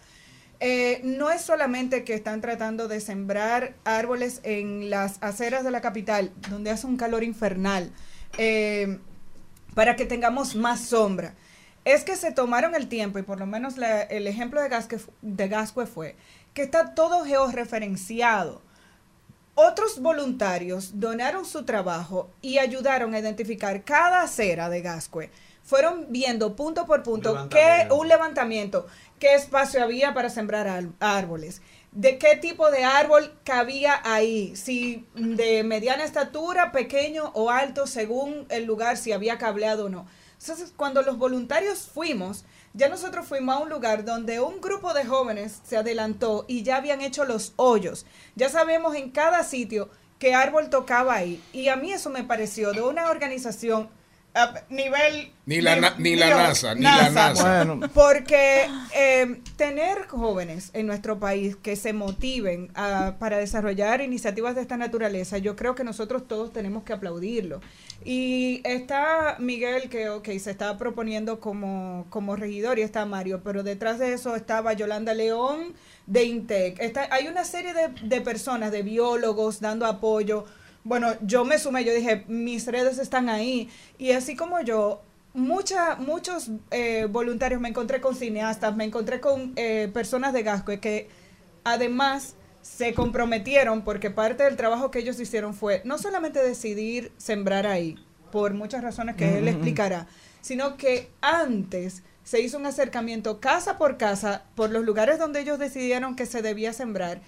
[0.61, 5.79] Eh, no es solamente que están tratando de sembrar árboles en las aceras de la
[5.79, 7.91] capital, donde hace un calor infernal,
[8.37, 8.99] eh,
[9.73, 11.33] para que tengamos más sombra.
[11.85, 14.99] Es que se tomaron el tiempo, y por lo menos la- el ejemplo de Gascue,
[15.21, 16.15] de Gascue fue
[16.53, 18.61] que está todo georreferenciado.
[19.55, 25.29] Otros voluntarios donaron su trabajo y ayudaron a identificar cada acera de Gascue.
[25.63, 28.87] Fueron viendo punto por punto qué un levantamiento,
[29.19, 35.63] qué espacio había para sembrar árboles, de qué tipo de árbol cabía ahí, si de
[35.63, 40.07] mediana estatura, pequeño o alto, según el lugar, si había cableado o no.
[40.39, 45.03] Entonces, cuando los voluntarios fuimos, ya nosotros fuimos a un lugar donde un grupo de
[45.03, 48.05] jóvenes se adelantó y ya habían hecho los hoyos.
[48.35, 51.43] Ya sabemos en cada sitio qué árbol tocaba ahí.
[51.51, 53.89] Y a mí eso me pareció de una organización
[54.69, 55.31] nivel...
[55.45, 57.63] Ni la ni la NASA, ni la NASA.
[57.65, 57.89] Bueno.
[57.93, 64.61] Porque eh, tener jóvenes en nuestro país que se motiven a- para desarrollar iniciativas de
[64.61, 67.61] esta naturaleza, yo creo que nosotros todos tenemos que aplaudirlo.
[68.05, 73.63] Y está Miguel, que ok, se está proponiendo como, como regidor, y está Mario, pero
[73.63, 75.73] detrás de eso estaba Yolanda León
[76.05, 76.79] de Intec.
[76.79, 80.45] Está, hay una serie de, de personas, de biólogos, dando apoyo.
[80.89, 83.69] Bueno, yo me sumé, yo dije, mis redes están ahí.
[83.99, 85.03] Y así como yo,
[85.35, 90.71] mucha, muchos eh, voluntarios, me encontré con cineastas, me encontré con eh, personas de Gasco
[90.81, 91.07] que
[91.63, 97.67] además se comprometieron porque parte del trabajo que ellos hicieron fue no solamente decidir sembrar
[97.67, 100.07] ahí, por muchas razones que él explicará,
[100.41, 105.59] sino que antes se hizo un acercamiento casa por casa por los lugares donde ellos
[105.59, 107.21] decidieron que se debía sembrar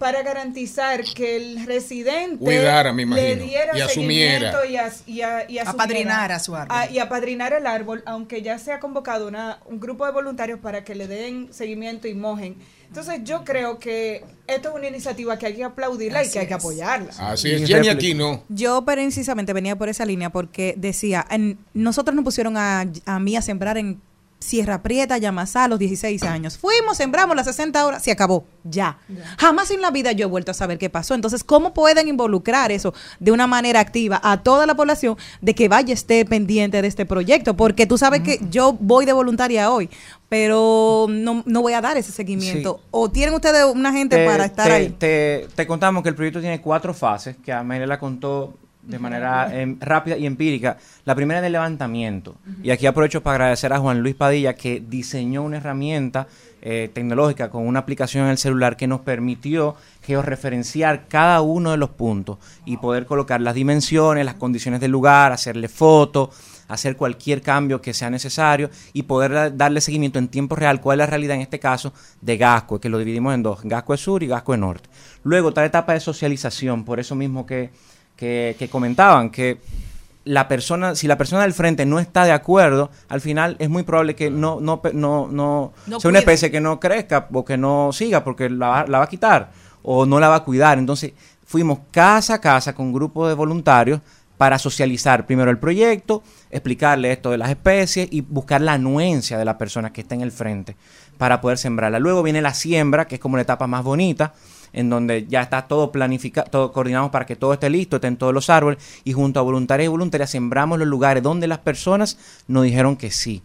[0.00, 4.50] para garantizar que el residente Cuidara, me le diera y asumiera.
[4.50, 5.70] seguimiento y, as- y a- y asumiera.
[5.70, 6.76] Apadrinara su árbol.
[6.90, 10.84] Y apadrinar el árbol, aunque ya se ha convocado una, un grupo de voluntarios para
[10.84, 12.56] que le den seguimiento y mojen.
[12.88, 16.46] Entonces yo creo que esto es una iniciativa que hay que aplaudirla y que hay
[16.48, 17.10] que apoyarla.
[17.18, 18.42] Así es, Jenny Aquino.
[18.48, 23.36] Yo precisamente venía por esa línea porque decía, en- nosotros nos pusieron a, a mí
[23.36, 24.00] a sembrar en
[24.40, 26.56] Sierra Prieta, Yamasá, a los 16 años.
[26.56, 28.98] Fuimos, sembramos las 60 horas, se acabó, ya.
[29.38, 31.14] Jamás en la vida yo he vuelto a saber qué pasó.
[31.14, 35.68] Entonces, ¿cómo pueden involucrar eso de una manera activa a toda la población de que
[35.68, 37.54] vaya esté pendiente de este proyecto?
[37.54, 39.90] Porque tú sabes que yo voy de voluntaria hoy,
[40.30, 42.78] pero no, no voy a dar ese seguimiento.
[42.80, 42.86] Sí.
[42.92, 44.88] ¿O tienen ustedes una gente Te- para estar te- ahí?
[44.98, 48.54] Te, te contamos que el proyecto tiene cuatro fases, que Amelia la contó
[48.90, 50.76] de manera em, rápida y empírica.
[51.04, 52.36] La primera es el levantamiento.
[52.62, 56.26] Y aquí aprovecho para agradecer a Juan Luis Padilla que diseñó una herramienta
[56.62, 59.76] eh, tecnológica con una aplicación en el celular que nos permitió
[60.24, 65.32] georreferenciar cada uno de los puntos y poder colocar las dimensiones, las condiciones del lugar,
[65.32, 66.28] hacerle fotos,
[66.68, 71.00] hacer cualquier cambio que sea necesario y poder da- darle seguimiento en tiempo real cuál
[71.00, 74.22] es la realidad en este caso de Gasco, que lo dividimos en dos, Gasco Sur
[74.22, 74.88] y Gasco Norte.
[75.24, 77.70] Luego la etapa de socialización, por eso mismo que,
[78.20, 79.58] que, que comentaban, que
[80.24, 83.82] la persona, si la persona del frente no está de acuerdo, al final es muy
[83.82, 87.56] probable que no, no, no, no, No sea una especie que no crezca o que
[87.56, 89.50] no siga porque la, va- la va a quitar
[89.82, 90.78] o no la va a cuidar.
[90.78, 91.12] Entonces
[91.46, 94.00] fuimos casa a casa con grupos de voluntarios
[94.36, 99.44] para socializar primero el proyecto, explicarle esto de las especies y buscar la anuencia de
[99.44, 100.76] la persona que está en el frente
[101.18, 101.98] para poder sembrarla.
[101.98, 104.32] Luego viene la siembra, que es como la etapa más bonita,
[104.72, 108.34] en donde ya está todo planificado, todo coordinado para que todo esté listo, estén todos
[108.34, 112.64] los árboles, y junto a voluntarios y voluntarias sembramos los lugares donde las personas nos
[112.64, 113.42] dijeron que sí.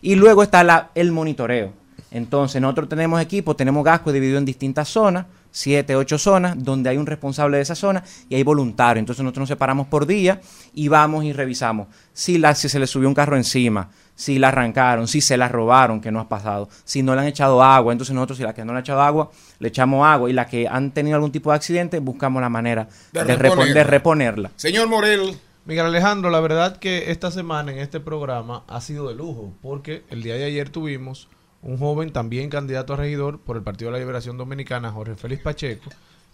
[0.00, 1.72] Y luego está la, el monitoreo.
[2.10, 6.96] Entonces, nosotros tenemos equipos, tenemos gasco dividido en distintas zonas, siete, ocho zonas, donde hay
[6.96, 9.02] un responsable de esa zona y hay voluntarios.
[9.02, 10.40] Entonces, nosotros nos separamos por día
[10.72, 15.20] y vamos y revisamos si, se le subió un carro encima, si la arrancaron, si
[15.20, 17.92] se la robaron, que no ha pasado, si no le han echado agua.
[17.92, 20.46] Entonces, nosotros, si la que no le han echado agua, le echamos agua y la
[20.48, 23.74] que han tenido algún tipo de accidente, buscamos la manera De de, repon- reponerla.
[23.74, 24.50] de reponerla.
[24.56, 29.14] Señor Morel, Miguel Alejandro, la verdad que esta semana en este programa ha sido de
[29.14, 31.28] lujo, porque el día de ayer tuvimos
[31.62, 35.42] un joven también candidato a regidor por el Partido de la Liberación Dominicana, Jorge Félix
[35.44, 35.90] Pacheco,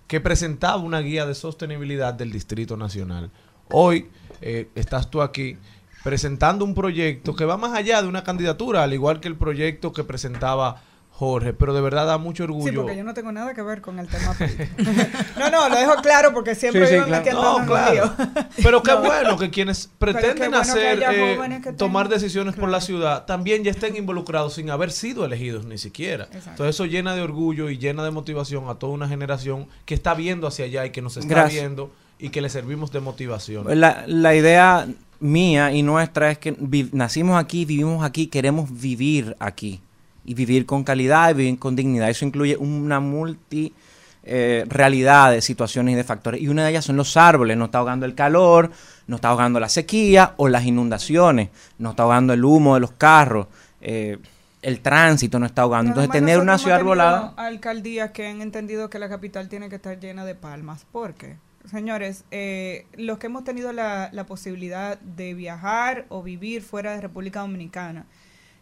[0.07, 3.31] que presentaba una guía de sostenibilidad del Distrito Nacional.
[3.71, 4.09] Hoy
[4.43, 5.57] eh, estás tú aquí
[6.05, 9.93] presentando un proyecto que va más allá de una candidatura, al igual que el proyecto
[9.93, 10.83] que presentaba
[11.17, 12.83] Jorge, pero de verdad da mucho Sí, orgullo.
[12.83, 14.65] porque yo no tengo nada que ver con el tema político.
[15.39, 17.11] no, no, lo dejo claro porque siempre Sí, sí, claro.
[17.11, 18.13] metiendo No, claro.
[18.61, 19.01] Pero qué No.
[19.03, 21.39] bueno que quienes pretenden bueno hacer, eh,
[21.79, 26.25] tomar decisiones por la ciudad, también ya estén involucrados sin haber sido elegidos ni siquiera.
[26.25, 26.51] Exacto.
[26.51, 30.15] Entonces eso llena de orgullo y llena de motivación a toda una generación que está
[30.15, 31.63] viendo hacia allá y que nos está Gracias.
[31.63, 33.67] viendo y que le servimos de motivación.
[33.81, 34.87] La, la idea
[35.21, 36.57] mía y nuestra es que
[36.93, 39.81] nacimos aquí, vivimos aquí, queremos vivir aquí.
[40.27, 42.09] Y vivir con calidad y vivir con dignidad.
[42.09, 43.75] Eso incluye una multi
[44.23, 46.41] eh, realidad de situaciones y de factores.
[46.41, 47.59] Y una de ellas son los árboles.
[47.59, 48.71] Nos está ahogando el calor,
[49.07, 51.51] nos está ahogando la sequía o las inundaciones.
[51.79, 53.49] Nos está ahogando el humo de los carros.
[53.83, 54.17] eh,
[54.63, 55.93] el tránsito nos está ahogando.
[55.93, 57.35] Pero Entonces, tener una ciudad arbolada.
[57.37, 60.87] alcaldías que han entendido que la capital tiene que estar llena de palmas.
[60.91, 61.37] ¿Por qué?
[61.71, 67.01] Señores, eh, los que hemos tenido la, la posibilidad de viajar o vivir fuera de
[67.01, 68.07] República Dominicana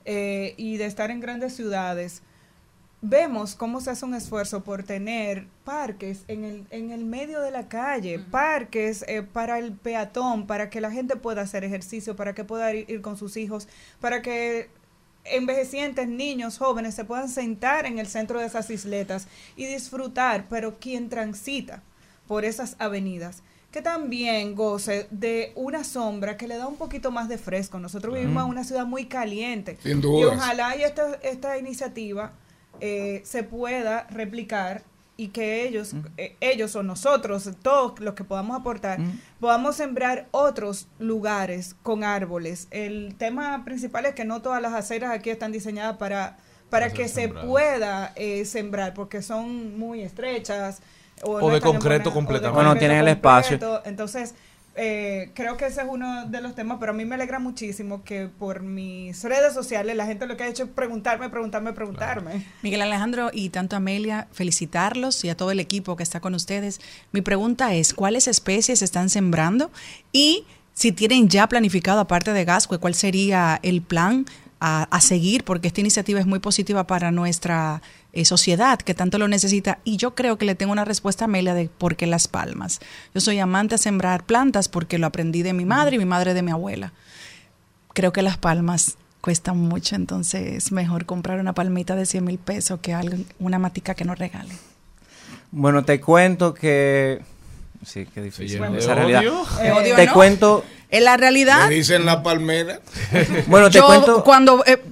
[0.05, 2.23] eh, y de estar en grandes ciudades,
[3.01, 7.51] vemos cómo se hace un esfuerzo por tener parques en el, en el medio de
[7.51, 12.35] la calle, parques eh, para el peatón, para que la gente pueda hacer ejercicio, para
[12.35, 13.67] que pueda ir, ir con sus hijos,
[14.01, 14.71] para que
[15.25, 20.79] envejecientes, niños, jóvenes se puedan sentar en el centro de esas isletas y disfrutar, pero
[20.79, 21.83] quien transita
[22.33, 27.29] por esas avenidas, que también goce de una sombra que le da un poquito más
[27.29, 27.79] de fresco.
[27.79, 29.77] Nosotros vivimos en una ciudad muy caliente.
[29.83, 32.33] Sin Y ojalá y esta, esta iniciativa
[32.81, 34.83] eh, se pueda replicar
[35.18, 38.99] y que ellos, eh, ellos o nosotros, todos los que podamos aportar,
[39.38, 42.66] podamos sembrar otros lugares con árboles.
[42.71, 46.38] El tema principal es que no todas las aceras aquí están diseñadas para,
[46.71, 50.81] para que se pueda eh, sembrar, porque son muy estrechas.
[51.22, 52.54] O, O de concreto buena- o de completamente.
[52.54, 53.58] Bueno, tienen el espacio.
[53.85, 54.35] Entonces,
[54.74, 58.02] eh, creo que ese es uno de los temas, pero a mí me alegra muchísimo
[58.04, 62.46] que por mis redes sociales la gente lo que ha hecho es preguntarme, preguntarme, preguntarme.
[62.62, 66.80] Miguel Alejandro y tanto Amelia, felicitarlos y a todo el equipo que está con ustedes.
[67.12, 69.70] Mi pregunta es, ¿cuáles especies están sembrando?
[70.11, 74.24] Y si tienen ya planificado, aparte de Gascue, ¿cuál sería el plan
[74.58, 75.44] a, a seguir?
[75.44, 77.82] Porque esta iniciativa es muy positiva para nuestra
[78.12, 79.79] eh, sociedad que tanto lo necesita.
[79.85, 82.81] Y yo creo que le tengo una respuesta a Amelia de por qué las palmas.
[83.14, 86.35] Yo soy amante a sembrar plantas porque lo aprendí de mi madre y mi madre
[86.35, 86.92] de mi abuela
[87.92, 92.81] creo que las palmas cuestan mucho, entonces mejor comprar una palmita de 100 mil pesos
[92.81, 94.53] que algo, una matica que nos regale.
[95.51, 97.20] Bueno, te cuento que.
[97.85, 98.62] Sí, qué difícil.
[98.77, 99.20] esa realidad.
[99.20, 99.44] odio.
[99.62, 100.12] Eh, odio Te no.
[100.12, 100.64] cuento.
[100.88, 102.81] En la realidad, dicen la palmera.
[103.46, 104.22] Bueno, te yo cuento.
[104.25, 104.83] cuando eh,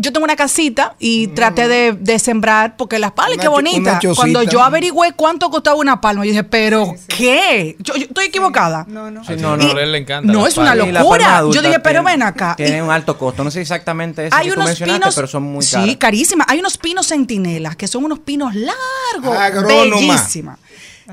[0.00, 4.00] yo tengo una casita y traté de, de sembrar, porque las palmas, Una qué bonita.
[4.14, 7.76] Cuando yo averigüé cuánto costaba una palma, yo dije, pero ¿qué?
[7.80, 8.86] Yo, yo estoy equivocada.
[8.88, 9.24] No, no.
[9.24, 9.76] Sí, no, no.
[9.76, 10.32] a él le encanta.
[10.32, 10.84] No, es una palma.
[10.86, 11.40] Sí, locura.
[11.52, 12.54] Yo dije, pero tiene- ven acá.
[12.56, 13.42] Tiene Y- un alto costo.
[13.42, 15.96] No sé exactamente eso Hay que tú unos mencionaste, pinos, pero son muy sí, caros.
[15.96, 16.46] carísimas.
[16.48, 19.96] Hay unos pinos centinelas que son unos pinos largos, Agrónoma.
[19.96, 20.58] bellísimas.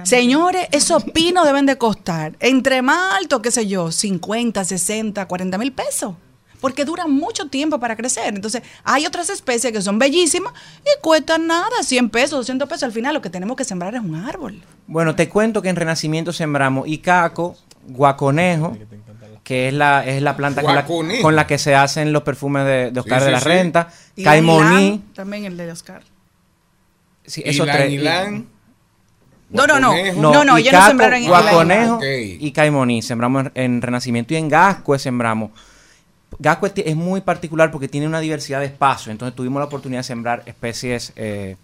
[0.04, 5.58] Señores, esos pinos deben de costar entre más alto, qué sé yo, 50, 60, 40
[5.58, 6.15] mil pesos.
[6.65, 8.34] Porque duran mucho tiempo para crecer.
[8.34, 10.51] Entonces, hay otras especies que son bellísimas
[10.82, 12.82] y cuestan nada, 100 pesos, 200 pesos.
[12.82, 14.60] Al final, lo que tenemos que sembrar es un árbol.
[14.88, 17.56] Bueno, te cuento que en Renacimiento sembramos icaco,
[17.88, 18.75] guaconejo,
[19.43, 21.21] que es la, es la planta con la, Guaconejo.
[21.21, 23.45] con la que se hacen los perfumes de, de Oscar Sí, de la sí.
[23.47, 26.01] Renta, Y caimoní, También el de Oscar.
[27.28, 28.01] sí, esos tres.
[29.51, 29.93] No, no, no.
[30.15, 33.04] No, no, ellos no icaco, sembraron en guaconejo y caimoní.
[33.04, 35.51] Sembramos en, en Renacimiento y en Gascue sembramos.
[36.39, 39.12] Gascue ti- es muy particular porque tiene una diversidad de espacios.
[39.12, 41.56] Entonces tuvimos la oportunidad de sembrar especies eh,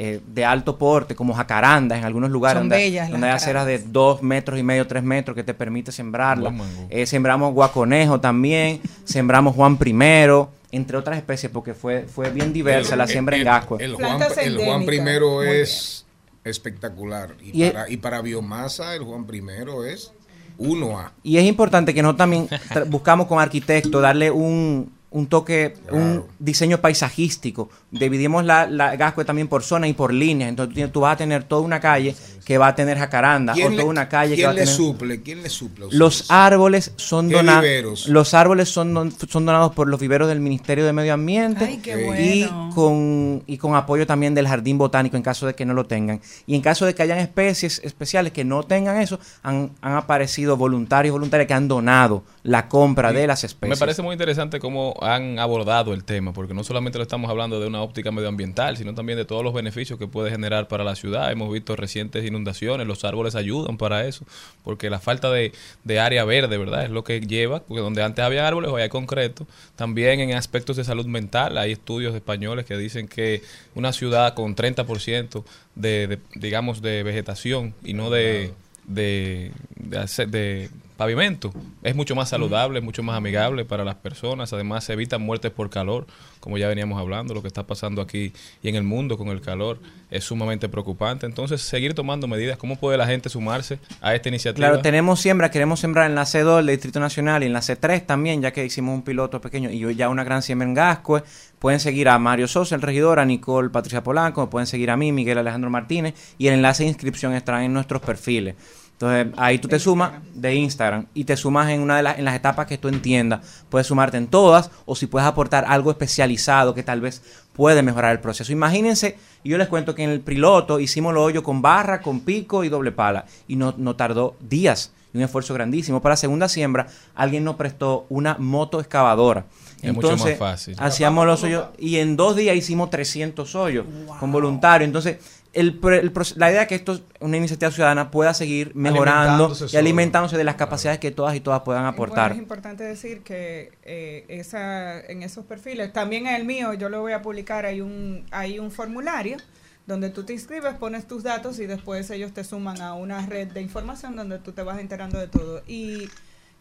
[0.00, 3.66] eh, de alto porte, como jacarandas en algunos lugares Son donde, bellas donde hay aceras
[3.66, 6.50] de dos metros y medio, tres metros que te permite sembrarla.
[6.50, 6.86] Buen mango.
[6.90, 12.94] Eh, sembramos guaconejo también, sembramos Juan primero, entre otras especies, porque fue, fue bien diversa
[12.94, 13.82] la siembra en Gascue.
[13.82, 14.86] El, Juan, Plantas el Juan endémicas.
[14.86, 16.04] primero es
[16.44, 17.34] espectacular.
[17.42, 20.12] Y, Y- para, y para biomasa, el Juan primero es
[20.58, 21.10] 1A.
[21.22, 22.48] Y es importante que no también
[22.88, 27.70] buscamos con arquitectos darle un, un toque, un diseño paisajístico.
[27.90, 30.50] Dividimos la, la Gascue también por zona y por líneas.
[30.50, 32.14] Entonces tú vas a tener toda una calle
[32.48, 34.74] que va a tener jacaranda o ¿Quién, toda una calle que va a le tener...
[34.74, 35.20] suple?
[35.22, 35.84] ¿Quién le suple?
[35.84, 35.98] ustedes?
[35.98, 38.08] Los árboles son ¿Qué donados.
[38.08, 41.76] Los árboles son, don- son donados por los viveros del Ministerio de Medio Ambiente Ay,
[41.82, 42.70] qué y bueno.
[42.74, 46.22] con y con apoyo también del Jardín Botánico en caso de que no lo tengan.
[46.46, 50.56] Y en caso de que hayan especies especiales que no tengan eso, han, han aparecido
[50.56, 53.68] voluntarios y voluntarias que han donado la compra de las especies.
[53.68, 57.60] Me parece muy interesante cómo han abordado el tema, porque no solamente lo estamos hablando
[57.60, 60.94] de una óptica medioambiental, sino también de todos los beneficios que puede generar para la
[60.96, 61.30] ciudad.
[61.30, 64.24] Hemos visto recientes inundaciones, los árboles ayudan para eso,
[64.64, 65.52] porque la falta de,
[65.84, 66.84] de área verde, ¿verdad?
[66.84, 69.46] Es lo que lleva, porque donde antes había árboles, hoy hay concreto.
[69.76, 73.42] También en aspectos de salud mental, hay estudios españoles que dicen que
[73.74, 78.52] una ciudad con 30% de, de, digamos, de vegetación y no de,
[78.86, 81.52] de, de, de pavimento
[81.84, 84.52] es mucho más saludable, mucho más amigable para las personas.
[84.52, 86.06] Además, se evitan muertes por calor,
[86.40, 88.32] como ya veníamos hablando, lo que está pasando aquí
[88.62, 89.78] y en el mundo con el calor
[90.10, 91.24] es sumamente preocupante.
[91.24, 92.58] Entonces, seguir tomando medidas.
[92.58, 94.66] ¿Cómo puede la gente sumarse a esta iniciativa?
[94.66, 98.04] Claro, tenemos siembra, queremos sembrar en la C2 del Distrito Nacional y en la C3
[98.04, 101.22] también, ya que hicimos un piloto pequeño y ya una gran siembra en Gascue.
[101.60, 105.12] Pueden seguir a Mario Sosa, el regidor, a Nicole Patricia Polanco, pueden seguir a mí,
[105.12, 108.56] Miguel Alejandro Martínez, y el enlace de inscripción estará en nuestros perfiles.
[109.00, 112.24] Entonces, ahí tú te sumas de Instagram y te sumas en una de las en
[112.24, 113.64] las etapas que tú entiendas.
[113.68, 118.10] Puedes sumarte en todas o si puedes aportar algo especializado que tal vez puede mejorar
[118.10, 118.50] el proceso.
[118.50, 122.20] Imagínense, y yo les cuento que en el piloto hicimos lo hoyo con barra, con
[122.20, 126.02] pico y doble pala y no, no tardó días y un esfuerzo grandísimo.
[126.02, 129.46] Para la segunda siembra, alguien nos prestó una moto excavadora.
[129.80, 130.74] Es mucho más fácil.
[130.78, 133.86] Hacíamos los hoyos y en dos días hicimos 300 hoyos
[134.18, 134.86] con voluntarios.
[134.86, 135.18] Entonces,
[135.52, 139.68] el, el la idea es que esto, una iniciativa ciudadana, pueda seguir mejorando Alimentándose y
[139.68, 139.78] solo.
[139.78, 142.32] alimentándose de las capacidades que todas y todas puedan Bueno, aportar.
[142.32, 147.00] es importante decir que eh, esa, en esos perfiles, también en el mío, yo lo
[147.00, 149.38] voy a publicar, hay un, hay un formulario
[149.86, 153.48] donde tú te inscribes, pones tus datos y después ellos te suman a una red
[153.48, 155.62] de información donde tú te vas enterando de todo.
[155.66, 156.08] Y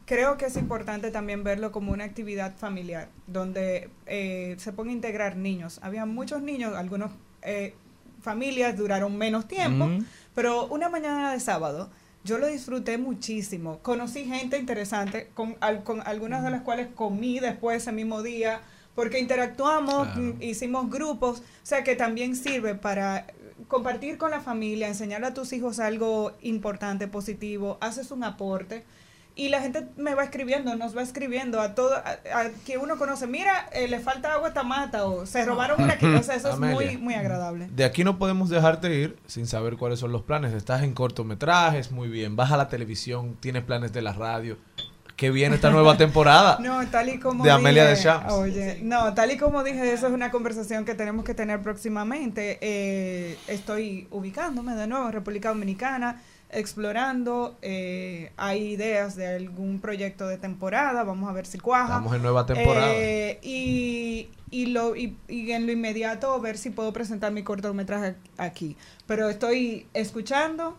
[0.05, 5.35] creo que es importante también verlo como una actividad familiar, donde eh, se pueden integrar
[5.35, 5.79] niños.
[5.83, 7.75] Había muchos niños, algunos eh,
[8.21, 10.05] familias duraron menos tiempo, Mm.
[10.35, 11.89] pero una mañana de sábado
[12.23, 13.79] yo lo disfruté muchísimo.
[13.79, 18.61] Conocí gente interesante, con, al- con algunas de las cuales comí después ese mismo día,
[18.95, 20.21] porque interactuamos, Claro.
[20.21, 23.27] mm, hicimos grupos, o sea que también sirve para
[23.67, 28.83] compartir con la familia, enseñarle a tus hijos algo importante, positivo, haces un aporte.
[29.37, 32.97] Y la gente me va escribiendo, nos va escribiendo a todo, a, a que uno
[32.97, 36.23] conoce, mira, eh, le falta agua a esta mata o se robaron una aquí, o
[36.23, 37.69] sea, eso es muy, muy agradable.
[37.75, 40.53] De aquí no podemos dejarte ir sin saber cuáles son los planes.
[40.53, 42.35] Estás en cortometrajes, muy bien.
[42.35, 44.57] Vas a la televisión, tienes planes de la radio.
[45.15, 46.57] ¿Qué viene esta nueva temporada?
[46.59, 48.33] No, tal y como De Amelia dije, Deschamps.
[48.33, 52.59] Oye, no, tal y como dije, eso es una conversación que tenemos que tener próximamente.
[52.61, 57.57] Eh, estoy ubicándome de nuevo en República Dominicana, explorando.
[57.61, 61.95] eh, hay ideas de algún proyecto de temporada, vamos a ver si cuaja.
[61.95, 62.93] Estamos en nueva temporada.
[62.95, 68.15] Eh, y, y, lo, y, y en lo inmediato ver si puedo presentar mi cortometraje
[68.37, 68.75] aquí.
[69.05, 70.77] Pero estoy escuchando,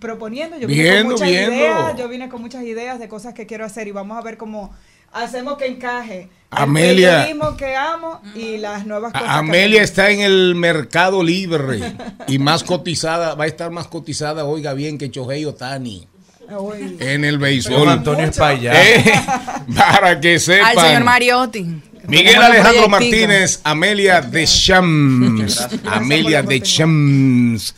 [0.00, 1.54] proponiendo, yo vine Viendo, con muchas viendo.
[1.54, 4.36] ideas, yo vine con muchas ideas de cosas que quiero hacer y vamos a ver
[4.36, 4.74] cómo
[5.12, 7.22] hacemos que encaje el Amelia.
[7.24, 9.26] periodismo que amo y las nuevas cosas.
[9.28, 11.80] A- que Amelia me está en el mercado libre
[12.28, 16.06] y más cotizada, va a estar más cotizada, oiga bien, que Chohei Otani
[16.40, 16.58] gustan.
[16.58, 16.96] Uy.
[17.00, 17.88] en el Don béisbol.
[17.88, 18.24] Antonio.
[18.26, 18.74] Espaillat.
[18.76, 19.12] Eh,
[19.76, 20.76] para que sepan.
[20.78, 21.82] Al señor Mariotti.
[22.08, 22.88] Miguel Alejandro.
[22.88, 25.56] Martínez, Amelia Deschamps.
[25.68, 27.74] Gracias Amelia por la Deschamps.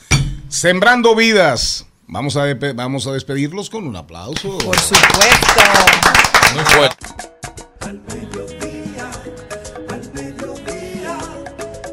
[0.49, 1.87] Sembrando vidas.
[2.07, 2.45] Vamos a,
[2.75, 4.57] vamos a despedirlos con un aplauso.
[4.59, 5.61] Por supuesto.
[6.55, 7.07] Muy fuerte.
[7.81, 9.11] Al mediodía,
[9.89, 11.19] al mediodía,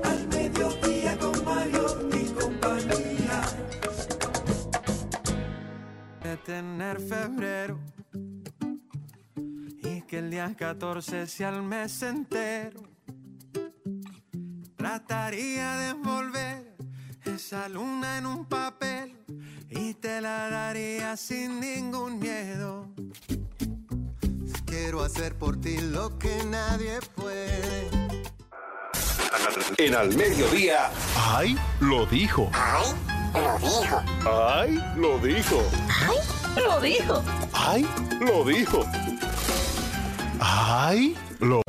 [0.04, 3.42] al mediodía con Mario y compañía.
[6.22, 7.80] de tener febrero
[9.84, 12.84] y que el día 14 sea el mes entero.
[14.76, 16.76] Trataría de envolver
[17.26, 19.18] esa luna en un papel
[19.72, 22.94] y te la daría sin ningún miedo.
[24.82, 27.88] Quiero hacer por ti lo que nadie puede.
[29.78, 30.90] En al mediodía.
[31.16, 31.56] ¡Ay!
[31.80, 32.50] Lo dijo.
[32.52, 32.96] ¡Ay!
[33.36, 34.02] Lo dijo.
[34.26, 34.80] ¡Ay!
[34.98, 35.64] Lo dijo.
[35.88, 36.16] ¡Ay!
[36.64, 37.24] Lo dijo.
[37.54, 37.88] ¡Ay!
[38.20, 38.86] Lo dijo.
[40.40, 41.16] ¡Ay!
[41.40, 41.62] Lo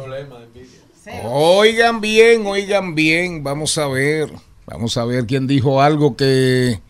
[1.25, 4.31] Oigan bien, oigan bien, vamos a ver,
[4.65, 6.81] vamos a ver quién dijo algo que,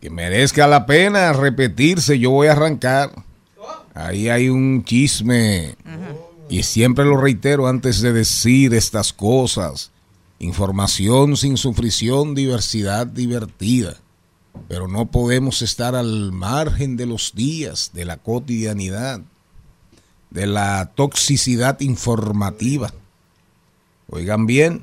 [0.00, 2.18] que merezca la pena repetirse.
[2.18, 3.25] Yo voy a arrancar.
[3.96, 5.74] Ahí hay un chisme
[6.50, 9.90] y siempre lo reitero antes de decir estas cosas.
[10.38, 13.96] Información sin sufrición, diversidad divertida.
[14.68, 19.22] Pero no podemos estar al margen de los días, de la cotidianidad,
[20.28, 22.92] de la toxicidad informativa.
[24.10, 24.82] Oigan bien,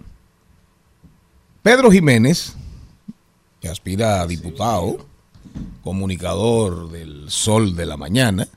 [1.61, 2.53] Pedro Jiménez,
[3.61, 5.05] que aspira a diputado,
[5.83, 8.47] comunicador del Sol de la Mañana,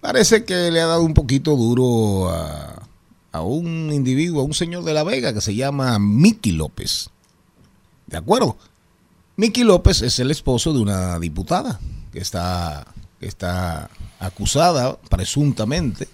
[0.00, 2.82] parece que le ha dado un poquito duro a,
[3.32, 7.10] a un individuo, a un señor de La Vega que se llama Miki López.
[8.06, 8.56] ¿De acuerdo?
[9.36, 11.78] Miki López es el esposo de una diputada
[12.12, 12.86] que está,
[13.20, 16.08] que está acusada presuntamente.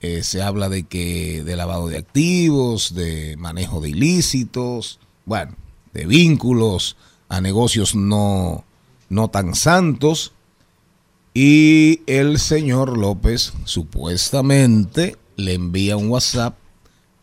[0.00, 5.54] Eh, se habla de que de lavado de activos, de manejo de ilícitos, bueno,
[5.92, 6.96] de vínculos
[7.28, 8.64] a negocios no,
[9.08, 10.33] no tan santos.
[11.36, 16.54] Y el señor López supuestamente le envía un WhatsApp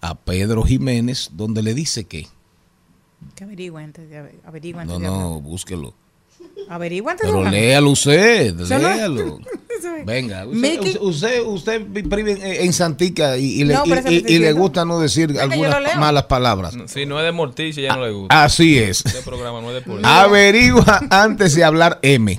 [0.01, 2.27] a Pedro Jiménez donde le dice que
[3.35, 5.93] Que averigua antes de aver- averigua antes no, de no, búsquelo.
[6.67, 9.39] Averigua antes de Pero léalo usted, no- léalo.
[10.05, 15.39] Venga, usted, usted, usted, vive en, Santica y, y No, y- le gusta no decir
[15.39, 16.75] algunas malas palabras.
[16.87, 18.43] Si no es de Morticia, ya no le gusta.
[18.43, 19.03] Así es.
[19.05, 20.09] Este programa no es de política.
[20.21, 22.37] Ah, Averigua antes de hablar M.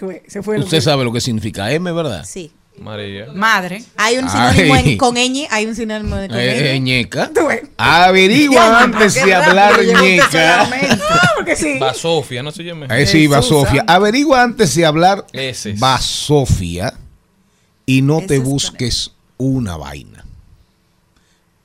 [0.00, 2.24] Fue- se fue Usted sabe lo que significa M, ¿verdad?
[2.26, 2.50] Sí.
[2.78, 3.26] María.
[3.34, 3.84] Madre.
[3.98, 6.80] Hay un sinónimo en- con ñ, hay un sinónimo de con Eh, ñ.
[6.82, 7.30] ñeca.
[7.34, 7.62] Tú ves.
[7.76, 10.62] Averigua antes de hablar ñeca.
[10.62, 11.78] Ah, porque sí.
[11.78, 12.86] Va Sofía, no se llama.
[12.86, 13.66] Eh, sí, santo.
[13.86, 15.82] Averigua antes de hablar Ese es.
[15.82, 16.94] va Sofía
[17.84, 20.24] y no te Ese es busques una vaina.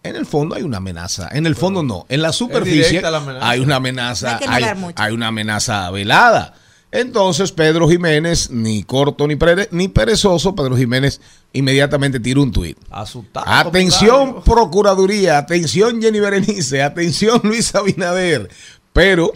[0.03, 1.29] En el fondo hay una amenaza.
[1.31, 2.05] En el fondo no.
[2.09, 4.37] En la superficie la hay una amenaza.
[4.49, 4.65] Hay
[4.97, 6.53] hay una amenaza velada.
[6.99, 11.19] Entonces Pedro Jiménez, ni corto ni, pere- ni perezoso, Pedro Jiménez
[11.53, 12.77] inmediatamente tira un tuit.
[12.89, 13.45] Asustado.
[13.47, 18.49] Atención, Procuraduría, atención, Jenny Berenice, atención, Luis Abinader.
[18.93, 19.31] Pero,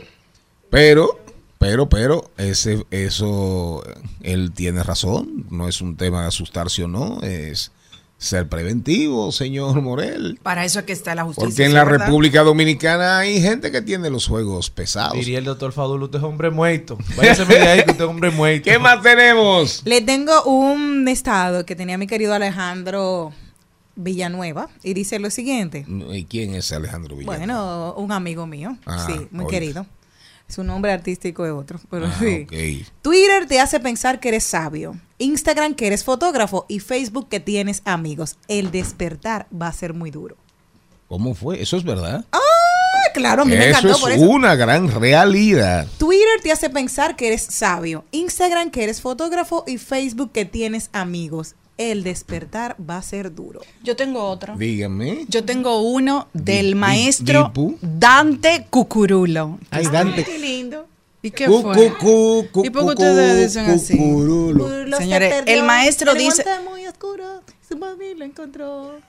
[0.70, 1.20] pero,
[1.58, 3.84] pero, pero, ese, eso,
[4.22, 5.46] él tiene razón.
[5.50, 7.72] No es un tema de asustarse o no, es
[8.20, 10.38] ser preventivo, señor Morel.
[10.44, 11.48] Para eso es que está la justicia.
[11.48, 12.06] Porque en ¿sí, la verdad?
[12.06, 15.14] República Dominicana hay gente que tiene los juegos pesados.
[15.14, 16.98] Diría el doctor Fadulo, usted es hombre muerto.
[17.16, 18.66] Váyase de ahí que usted es hombre muerto.
[18.70, 19.82] ¿Qué más tenemos?
[19.86, 23.32] Le tengo un estado que tenía mi querido Alejandro
[23.96, 25.86] Villanueva y dice lo siguiente.
[25.88, 27.38] ¿Y quién es Alejandro Villanueva?
[27.38, 29.86] Bueno, un amigo mío, Ah, sí, muy querido.
[30.50, 32.46] Su nombre artístico es otro, pero Ah, sí.
[32.48, 32.92] ok.
[33.04, 37.82] Twitter te hace pensar que eres sabio, Instagram que eres fotógrafo y Facebook que tienes
[37.86, 38.36] amigos.
[38.48, 40.36] El despertar va a ser muy duro.
[41.08, 41.62] ¿Cómo fue?
[41.62, 42.26] ¿Eso es verdad?
[42.32, 42.40] Ah,
[43.14, 44.24] claro, a mí me Eso encantó es por eso.
[44.30, 45.88] una gran realidad.
[45.98, 50.90] Twitter te hace pensar que eres sabio, Instagram que eres fotógrafo y Facebook que tienes
[50.94, 51.56] amigos.
[51.80, 53.62] El despertar va a ser duro.
[53.84, 54.58] Yo tengo otro.
[54.58, 55.26] Dígame.
[55.30, 57.54] Yo tengo uno del maestro.
[57.82, 59.58] Dante Cucurulo.
[59.72, 60.26] Ay, Dante.
[60.26, 60.88] Qué lindo.
[61.22, 61.94] ¿Y qué Cu- fue?
[61.94, 63.98] cu- cu- cu- ¿Y por qué ustedes dicen así?
[63.98, 64.86] cucurulo.
[64.88, 69.00] Lo se Señores, el maestro el dice- monte muy oscuro, su mami lo encontró.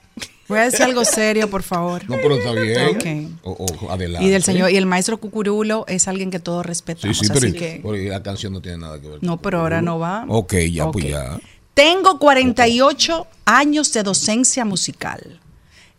[0.47, 2.09] Voy a decir algo serio, por favor.
[2.09, 3.31] No, pero está bien.
[3.43, 3.45] Ok.
[3.59, 4.25] O- o- adelante.
[4.25, 7.17] Y del señor, y el maestro Cucurulo es alguien que todos Sí, respetamos.
[7.17, 7.79] sí, pero, así que.
[7.83, 9.19] pero la canción no tiene nada que ver.
[9.19, 10.23] con No, pero ahora no va.
[10.29, 11.37] Ok, ya, pues ya.
[11.73, 15.39] Tengo 48 años de docencia musical.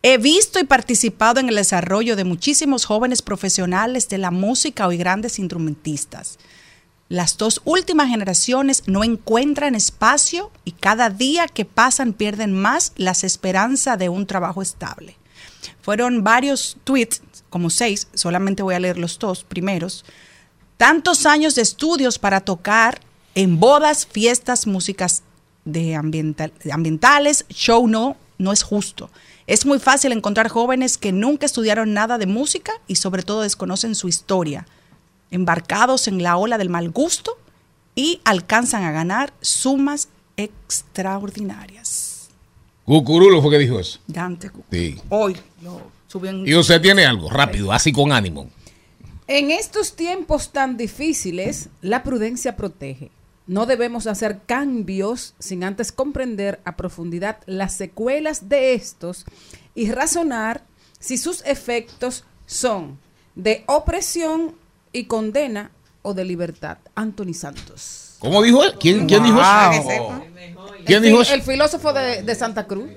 [0.02, 4.98] He visto y participado en el desarrollo de muchísimos jóvenes profesionales de la música y
[4.98, 6.38] grandes instrumentistas.
[7.08, 13.24] Las dos últimas generaciones no encuentran espacio y cada día que pasan pierden más las
[13.24, 15.16] esperanzas de un trabajo estable.
[15.80, 20.04] Fueron varios tweets, como seis, solamente voy a leer los dos primeros.
[20.76, 23.00] Tantos años de estudios para tocar
[23.34, 25.22] en bodas, fiestas, músicas
[25.64, 29.10] de ambiental- de ambientales, show no, no es justo.
[29.46, 33.94] Es muy fácil encontrar jóvenes que nunca estudiaron nada de música y sobre todo desconocen
[33.94, 34.66] su historia,
[35.30, 37.36] embarcados en la ola del mal gusto
[37.94, 42.28] y alcanzan a ganar sumas extraordinarias.
[42.84, 43.98] Cucurulo fue que dijo eso.
[44.06, 44.96] Dante, Sí.
[45.08, 46.46] hoy lo subió en...
[46.46, 48.48] Y usted tiene algo, rápido, así con ánimo.
[49.28, 53.10] En estos tiempos tan difíciles, la prudencia protege.
[53.46, 59.24] No debemos hacer cambios sin antes comprender a profundidad las secuelas de estos
[59.74, 60.64] y razonar
[61.00, 62.98] si sus efectos son
[63.34, 64.54] de opresión
[64.92, 65.72] y condena
[66.02, 66.78] o de libertad.
[66.94, 68.16] Anthony Santos.
[68.20, 68.74] ¿Cómo dijo él?
[68.78, 70.22] ¿Quién, quién dijo eso?
[70.84, 71.34] ¿Quién el, dijo eso?
[71.34, 72.90] el filósofo de, de Santa Cruz.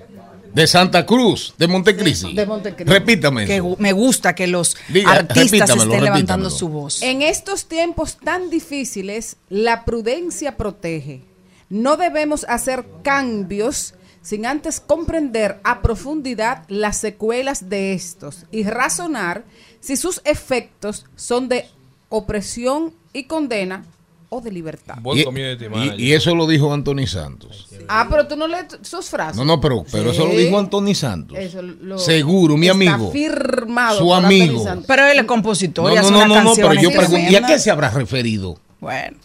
[0.56, 2.34] De Santa Cruz, de Montecristi.
[2.34, 2.89] De Montecristi.
[2.89, 3.45] Repítame.
[3.45, 7.01] que me gusta que los Diga, artistas estén levantando su voz.
[7.01, 11.24] En estos tiempos tan difíciles, la prudencia protege.
[11.68, 19.43] No debemos hacer cambios sin antes comprender a profundidad las secuelas de estos y razonar
[19.82, 21.66] si sus efectos son de
[22.08, 23.84] opresión y condena
[24.30, 24.95] o de libertad.
[25.01, 25.99] Buen Y, community y- manager.
[25.99, 27.67] y eso lo dijo Anthony Santos.
[27.88, 29.38] Ah, pero tú no lees sus frases.
[29.38, 31.38] No, no, pero, pero eso lo dijo Anthony Santos.
[31.38, 33.11] Eso lo- Seguro, mi está amigo.
[33.11, 34.63] firmado Su amigo.
[34.88, 37.45] Pero él es compositor No, no, no, no, no, pero canciones yo pregunto, ¿y a
[37.45, 38.57] qué se habrá referido?
[38.80, 39.17] Bueno,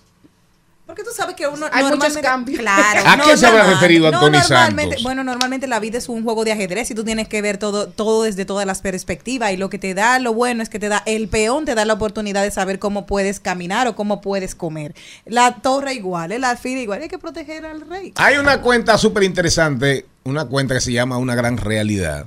[0.91, 2.59] Porque tú sabes que uno Hay muchos cambios.
[2.59, 3.03] Claro.
[3.09, 5.03] ¿A qué se habrá referido no, Anthony normalmente, Santos?
[5.05, 7.86] Bueno, normalmente la vida es un juego de ajedrez y tú tienes que ver todo,
[7.86, 10.88] todo desde todas las perspectivas y lo que te da, lo bueno es que te
[10.88, 14.57] da, el peón te da la oportunidad de saber cómo puedes caminar o cómo puedes
[14.57, 14.97] comer.
[15.26, 18.12] La torre igual, el alfil igual, hay que proteger al rey.
[18.16, 22.26] Hay una cuenta súper interesante, una cuenta que se llama Una Gran Realidad.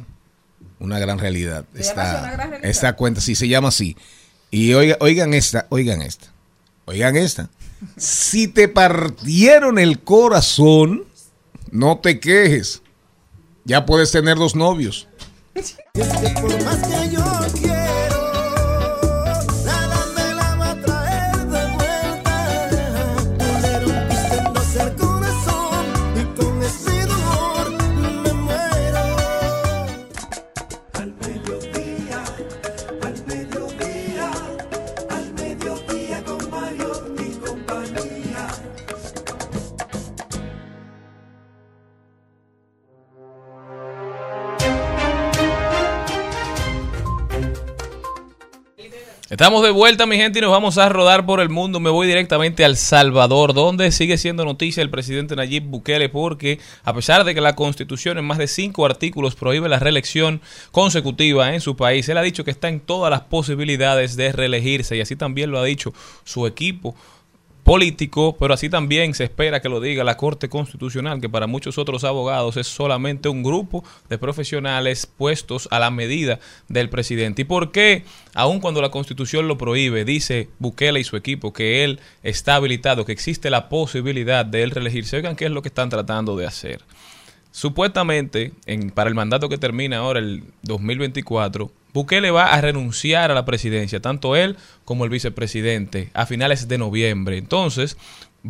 [0.79, 1.65] Una Gran Realidad.
[1.75, 2.69] ¿Se llama así, Una Gran Realidad?
[2.71, 3.97] esta cuenta sí se llama así.
[4.51, 6.27] Y oiga- oigan esta, oigan esta.
[6.85, 7.49] Oigan esta.
[7.97, 11.05] Si te partieron el corazón,
[11.71, 12.81] no te quejes.
[13.65, 15.07] Ya puedes tener dos novios.
[49.33, 51.79] Estamos de vuelta, mi gente, y nos vamos a rodar por el mundo.
[51.79, 56.93] Me voy directamente al Salvador, donde sigue siendo noticia el presidente Nayib Bukele, porque a
[56.93, 60.39] pesar de que la constitución en más de cinco artículos prohíbe la reelección
[60.71, 64.97] consecutiva en su país, él ha dicho que está en todas las posibilidades de reelegirse,
[64.97, 66.95] y así también lo ha dicho su equipo
[67.63, 71.77] político, pero así también se espera que lo diga la Corte Constitucional, que para muchos
[71.77, 77.43] otros abogados es solamente un grupo de profesionales puestos a la medida del presidente.
[77.43, 78.03] ¿Y por qué,
[78.33, 83.05] aun cuando la Constitución lo prohíbe, dice Bukele y su equipo que él está habilitado,
[83.05, 85.17] que existe la posibilidad de él reelegirse?
[85.17, 86.81] Oigan, ¿qué es lo que están tratando de hacer?
[87.51, 93.35] Supuestamente, en, para el mandato que termina ahora, el 2024, Bukele va a renunciar a
[93.35, 97.37] la presidencia, tanto él como el vicepresidente, a finales de noviembre.
[97.37, 97.97] Entonces,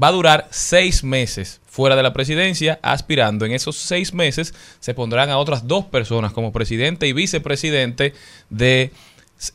[0.02, 3.46] va a durar seis meses fuera de la presidencia, aspirando.
[3.46, 8.14] En esos seis meses se pondrán a otras dos personas como presidente y vicepresidente
[8.50, 8.92] de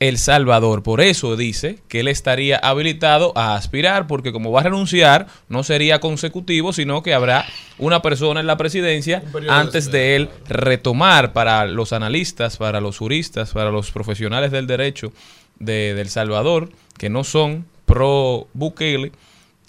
[0.01, 0.83] El Salvador.
[0.83, 5.63] Por eso dice que él estaría habilitado a aspirar, porque como va a renunciar, no
[5.63, 7.47] sería consecutivo, sino que habrá
[7.79, 13.53] una persona en la presidencia antes de él retomar para los analistas, para los juristas,
[13.53, 15.13] para los profesionales del derecho
[15.59, 19.13] de, de El Salvador, que no son pro Bukele,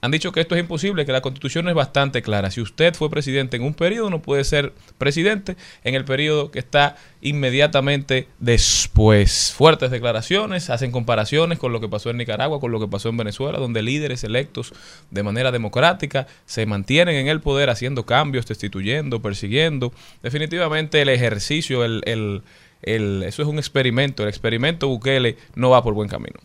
[0.02, 2.52] han dicho que esto es imposible, que la constitución es bastante clara.
[2.52, 6.60] Si usted fue presidente en un periodo, no puede ser presidente en el periodo que
[6.60, 9.54] está inmediatamente después.
[9.56, 13.18] Fuertes declaraciones, hacen comparaciones con lo que pasó en Nicaragua, con lo que pasó en
[13.18, 14.74] Venezuela, donde líderes electos
[15.12, 19.91] de manera democrática se mantienen en el poder haciendo cambios, destituyendo, persiguiendo.
[20.24, 22.43] Definitivamente el ejercicio, el,
[22.82, 24.24] eso es un experimento.
[24.24, 26.39] El experimento Bukele no va por buen camino.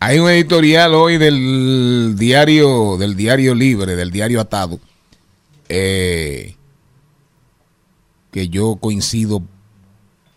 [0.00, 4.78] Hay un editorial hoy del diario, del diario Libre, del diario Atado,
[5.68, 6.56] eh,
[8.30, 9.42] que yo coincido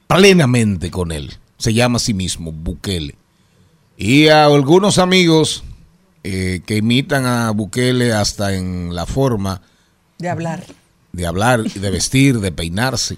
[0.08, 1.34] plenamente con él.
[1.58, 3.16] Se llama a sí mismo Bukele.
[3.98, 5.64] Y a algunos amigos
[6.24, 9.62] eh, que imitan a Bukele hasta en la forma
[10.18, 10.64] De hablar.
[11.12, 13.18] de hablar, de vestir, de peinarse.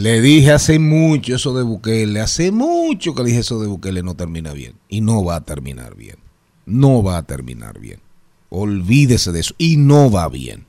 [0.00, 4.02] Le dije hace mucho eso de Bukele, hace mucho que le dije eso de Bukele
[4.02, 4.72] no termina bien.
[4.88, 6.16] Y no va a terminar bien.
[6.64, 8.00] No va a terminar bien.
[8.48, 9.54] Olvídese de eso.
[9.58, 10.64] Y no va bien.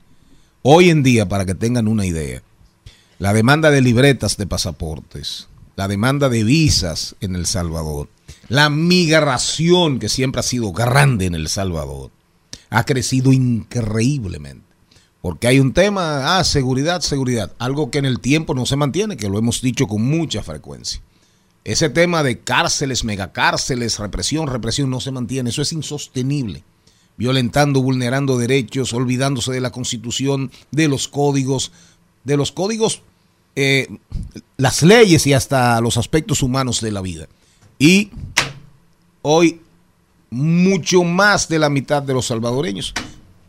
[0.60, 2.42] Hoy en día, para que tengan una idea,
[3.18, 8.10] la demanda de libretas de pasaportes, la demanda de visas en El Salvador,
[8.48, 12.10] la migración que siempre ha sido grande en El Salvador,
[12.68, 14.71] ha crecido increíblemente.
[15.22, 19.16] Porque hay un tema, ah, seguridad, seguridad, algo que en el tiempo no se mantiene,
[19.16, 21.00] que lo hemos dicho con mucha frecuencia.
[21.62, 26.64] Ese tema de cárceles, megacárceles, represión, represión no se mantiene, eso es insostenible.
[27.16, 31.70] Violentando, vulnerando derechos, olvidándose de la constitución, de los códigos,
[32.24, 33.02] de los códigos,
[33.54, 33.86] eh,
[34.56, 37.28] las leyes y hasta los aspectos humanos de la vida.
[37.78, 38.10] Y
[39.20, 39.60] hoy
[40.30, 42.92] mucho más de la mitad de los salvadoreños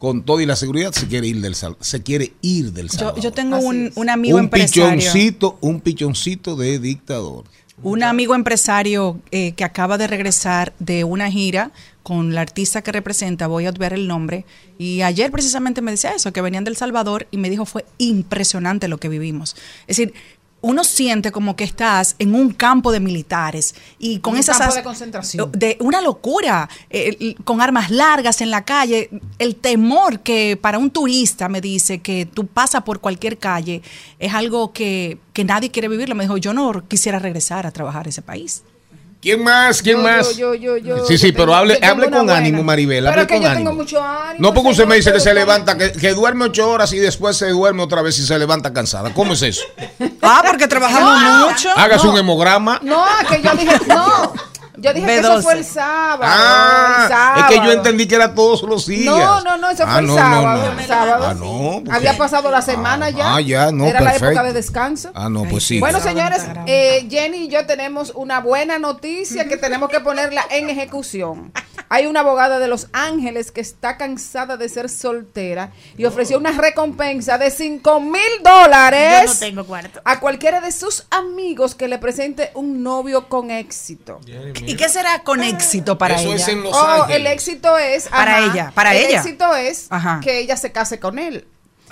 [0.03, 2.97] con todo y la seguridad se quiere ir del Sal- se quiere ir del Yo,
[2.97, 3.23] Salvador.
[3.23, 4.97] yo tengo un, un amigo un empresario.
[4.97, 7.45] pichoncito, un pichoncito de dictador.
[7.81, 11.71] Un amigo empresario eh, que acaba de regresar de una gira
[12.03, 14.45] con la artista que representa, voy a ver el nombre,
[14.77, 18.89] y ayer precisamente me decía eso, que venían del Salvador y me dijo fue impresionante
[18.89, 19.55] lo que vivimos.
[19.87, 20.13] Es decir,
[20.63, 24.73] uno siente como que estás en un campo de militares y con Un esas campo
[24.73, 25.51] de concentración.
[25.51, 29.09] de una locura, eh, con armas largas en la calle,
[29.39, 33.81] el temor que para un turista me dice que tú pasas por cualquier calle
[34.19, 36.15] es algo que, que nadie quiere vivirlo.
[36.15, 38.63] Me dijo, yo no quisiera regresar a trabajar a ese país.
[39.23, 39.81] ¿Quién más?
[39.81, 40.35] ¿Quién Yo, más?
[40.35, 42.35] yo, yo, yo, yo, sí, sí, pero hable, hable con buena.
[42.35, 43.05] ánimo, Maribel.
[43.05, 43.69] Pero que con yo ánimo.
[43.69, 44.35] tengo mucho ánimo.
[44.39, 47.37] No, porque usted me dice que se levanta, que, que duerme ocho horas y después
[47.37, 49.13] se duerme otra vez y se levanta cansada.
[49.13, 49.63] ¿Cómo es eso?
[50.21, 51.49] Ah, porque trabajamos No.
[51.49, 51.69] mucho.
[51.75, 52.79] Hágase un hemograma.
[52.83, 54.12] No, que yo dije, no.
[54.83, 55.41] Yo dije que eso B12.
[55.43, 56.23] fue el sábado.
[56.23, 57.39] el Ah, sábado.
[57.39, 59.05] es que yo entendí que era todos los días.
[59.05, 60.73] No, no, no, eso Ah, fue el no, sábado.
[60.73, 60.79] no.
[60.79, 61.25] el sábado.
[61.29, 63.35] Ah, no, porque- Había pasado la semana ya.
[63.35, 65.11] Ah, ya, no, Era la época de descanso.
[65.15, 65.79] Ah, no, pues sí.
[65.79, 70.69] Bueno, señores, eh, Jenny y yo tenemos una buena noticia que tenemos que ponerla en
[70.69, 71.51] ejecución.
[71.95, 76.49] Hay una abogada de Los Ángeles que está cansada de ser soltera y ofreció una
[76.51, 80.01] recompensa de 5 mil dólares Yo no tengo cuarto.
[80.03, 84.19] a cualquiera de sus amigos que le presente un novio con éxito.
[84.65, 86.35] ¿Y qué será con éxito para Eso ella?
[86.37, 87.15] es en Los Oh, Ángeles.
[87.19, 89.19] el éxito es Para ajá, ella, para el ella.
[89.19, 90.19] éxito es Ajá.
[90.23, 91.45] que ella se case con él.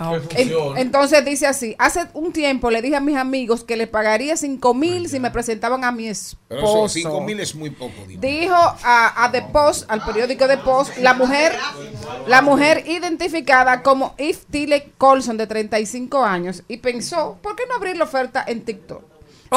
[0.04, 3.86] Ah, En- entonces dice así, hace un tiempo le dije a mis amigos que le
[3.86, 6.90] pagaría cinco mil si me presentaban a mi Pero eso, esposo.
[6.90, 7.94] cinco mil es muy poco.
[8.08, 8.20] dime.
[8.28, 11.56] Dijo a, a The Post, al periódico The Post, la mujer,
[12.28, 17.76] la mujer identificada como Eve Tille Colson de 35 años y pensó, ¿por qué no
[17.76, 19.04] abrir la oferta en TikTok?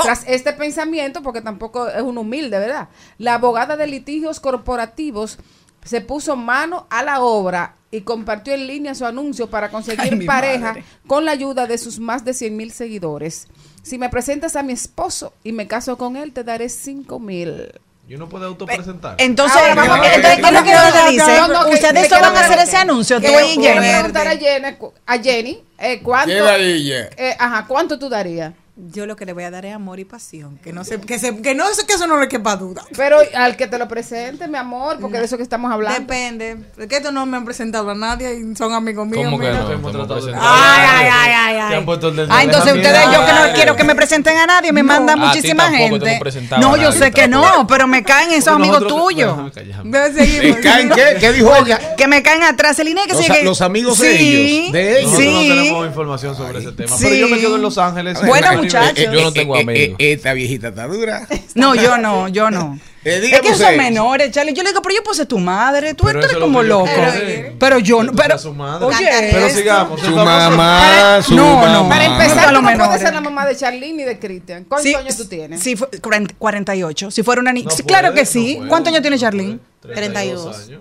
[0.02, 2.88] Tras este pensamiento, porque tampoco es un humilde, ¿verdad?
[3.16, 5.38] La abogada de litigios corporativos
[5.84, 10.26] se puso mano a la obra y compartió en línea su anuncio para conseguir Ay,
[10.26, 10.84] pareja madre.
[11.06, 13.46] con la ayuda de sus más de 100 mil seguidores.
[13.82, 17.70] Si me presentas a mi esposo y me caso con él, te daré 5 mil.
[18.08, 19.14] Yo no puedo autopresentar.
[19.18, 20.12] Entonces, Ahora vamos a ver.
[20.14, 21.36] entonces, ¿qué es lo que ella dice?
[21.40, 23.92] No, no, que- Ustedes solo van a hacer ese anuncio, tú que- y quiero Jenny.
[23.94, 24.76] preguntar a Jenny,
[25.06, 27.08] a Jenny eh, ¿cuánto, ¿Qué da ella?
[27.16, 28.52] eh, ajá, ¿cuánto tú darías?
[28.76, 30.58] Yo lo que le voy a dar es amor y pasión.
[30.58, 32.82] Que no se, que se, que no que eso no le quepa duda.
[32.96, 36.00] Pero al que te lo presente, mi amor, porque de eso que estamos hablando.
[36.00, 36.56] Depende.
[36.76, 39.26] Es que estos no me han presentado a nadie y son amigos míos.
[39.26, 39.70] ¿Cómo que no?
[39.70, 40.26] Hemos tratado.
[40.26, 41.84] Ay, ay, ay, ay, Te han ay.
[41.84, 44.82] puesto el Ah, entonces ustedes, yo que no quiero que me presenten a nadie, me
[44.82, 46.20] mandan A ti muchísima gente.
[46.58, 49.38] No, yo sé que no, pero me caen esos Porque amigos tuyos.
[49.84, 51.16] ¿Me caen qué?
[51.20, 51.94] ¿Qué dijo ella?
[51.96, 55.12] Que me caen atrás el INE, que Los los amigos de Sí, ellos, de ellos.
[55.12, 56.96] No tenemos información sobre ese tema.
[57.00, 58.18] Pero yo me quedo en Los Ángeles.
[58.26, 59.04] Bueno, muchachos.
[59.12, 59.96] Yo no tengo amigos.
[59.98, 61.26] Eh, esta viejita está dura.
[61.54, 62.78] No, yo no, yo no.
[63.04, 64.54] Eh, es que son menores, Charlie.
[64.54, 66.86] Yo le digo, pero yo puse tu madre, tú, Pero tú eres como loco.
[66.86, 67.54] quiero.
[67.58, 68.38] Pero yo no, pero.
[68.38, 68.86] su madre.
[68.86, 70.00] Oye, Pero sigamos.
[70.00, 71.84] Su mamá, su No, no.
[71.84, 71.88] mamá.
[71.90, 72.06] Para Ah.
[72.06, 73.02] empezar, no puedes menores.
[73.02, 74.64] ser la mamá de Charlene y de Cristian.
[74.64, 75.60] ¿Cuántos Sí, años tú tienes?
[75.62, 77.10] Sí, fue 40 48.
[77.10, 77.66] Si fuera una niña.
[77.68, 78.54] No sí, puede, claro que no sí.
[78.56, 79.20] puede, ¿Cuántos no años tiene puede.
[79.20, 79.58] Charlene?
[79.82, 80.80] 32 años.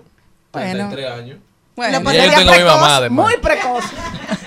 [0.52, 0.88] Bueno.
[0.88, 1.38] 33 años.
[1.76, 3.24] Bueno, yo tengo a mi precoz, mamá, además.
[3.26, 3.84] Muy precoz.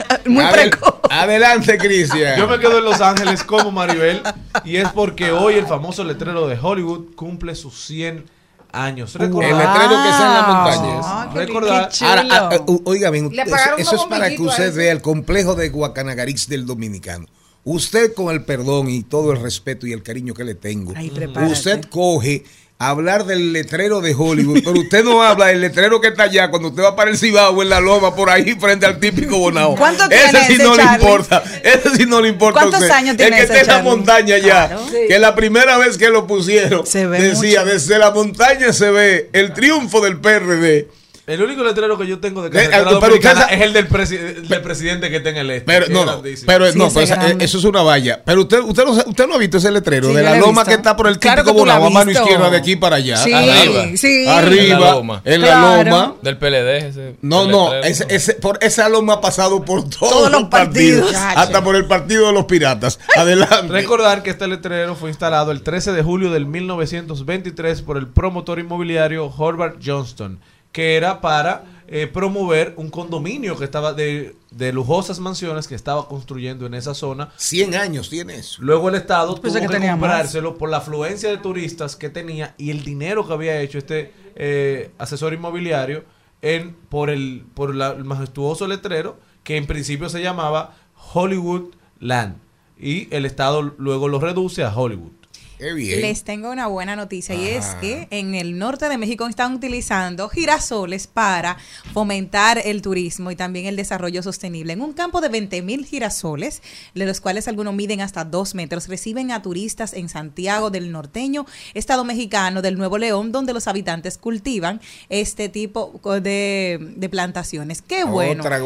[0.25, 0.93] muy Adel- precoz.
[1.09, 2.37] Adelante, Cristian.
[2.37, 4.21] Yo me quedo en Los Ángeles como Maribel
[4.65, 8.25] y es porque hoy el famoso letrero de Hollywood cumple sus 100
[8.71, 9.15] años.
[9.15, 10.55] El letrero que está en la Wow.
[10.55, 10.99] montaña.
[11.03, 13.31] Ah, recordar Ahora, ah, u- oiga bien,
[13.77, 17.25] eso, es para que usted vea el complejo de Guacanagarix del dominicano.
[17.63, 21.11] Usted con el perdón y todo el respeto y el cariño que le tengo, Ay,
[21.49, 22.45] usted coge
[22.79, 26.69] hablar del letrero de Hollywood, pero usted no habla del letrero que está allá cuando
[26.69, 29.75] usted va para el Cibao en la loma por ahí frente al típico Bonao.
[29.75, 32.59] ¿Cuánto ese tiene sí ese, no le importa, ese sí no le importa.
[32.59, 32.93] ¿Cuántos usted.
[32.93, 34.81] años tiene El que ese, está en la montaña allá, Claro.
[35.07, 37.73] que la primera vez que lo pusieron Se ve decía mucho.
[37.73, 40.87] desde la montaña se ve el triunfo del PRD.
[41.27, 43.61] El único letrero que yo tengo de Eh, carretera eh, pero dominicana usted sa- es
[43.61, 45.65] el del, presi- del presidente que está en el este.
[45.65, 47.45] Pero no, es no, pero Sí, no, ese pero esa- grande.
[47.45, 48.21] eso es una valla.
[48.25, 50.73] Pero usted, usted no, usted no ha visto ese letrero Sí, de la loma que
[50.73, 53.17] está por el Claro típico Bonao, a mano izquierda de aquí para allá.
[53.17, 53.83] Sí, Arriba.
[53.97, 54.25] sí.
[54.27, 55.21] Arriba, En la loma.
[55.25, 55.89] en la Claro.
[55.91, 56.15] loma.
[56.21, 56.77] Del PLD.
[56.87, 57.85] Ese, No, ese no, letrero.
[57.87, 61.37] ese, ese- por esa loma ha pasado por todos, Todos los partidos, partidos.
[61.37, 62.99] hasta por el partido de los piratas.
[63.17, 63.67] Adelante.
[63.67, 68.59] Recordar que este letrero fue instalado el 13 de julio del 1923 por el promotor
[68.59, 70.39] inmobiliario Hobart Johnston,
[70.71, 76.07] que era para eh, promover un condominio que estaba de, de lujosas mansiones que estaba
[76.07, 77.29] construyendo en esa zona.
[77.37, 78.61] 100 años tiene eso.
[78.61, 79.99] Luego el Estado tuvo que, que tenía más.
[80.09, 84.13] comprárselo por la afluencia de turistas que tenía y el dinero que había hecho este
[84.35, 86.03] eh, asesor inmobiliario
[86.41, 90.75] en por el por la- el majestuoso letrero que en principio se llamaba
[91.13, 92.35] Hollywood Land
[92.79, 95.11] y el Estado luego lo reduce a Hollywood.
[95.57, 96.01] Qué bien.
[96.01, 100.29] Les tengo una buena noticia y es que en el norte de México están utilizando
[100.29, 101.57] girasoles para
[101.93, 104.73] fomentar el turismo y también el desarrollo sostenible.
[104.73, 106.61] En un campo de 20 mil girasoles,
[106.93, 111.45] de los cuales algunos miden hasta 2 metros, reciben a turistas en Santiago del Norteño,
[111.73, 114.79] estado mexicano del Nuevo León, donde los habitantes cultivan
[115.09, 117.81] este tipo de, de plantaciones.
[117.81, 118.43] Qué bueno.
[118.43, 118.57] Otra.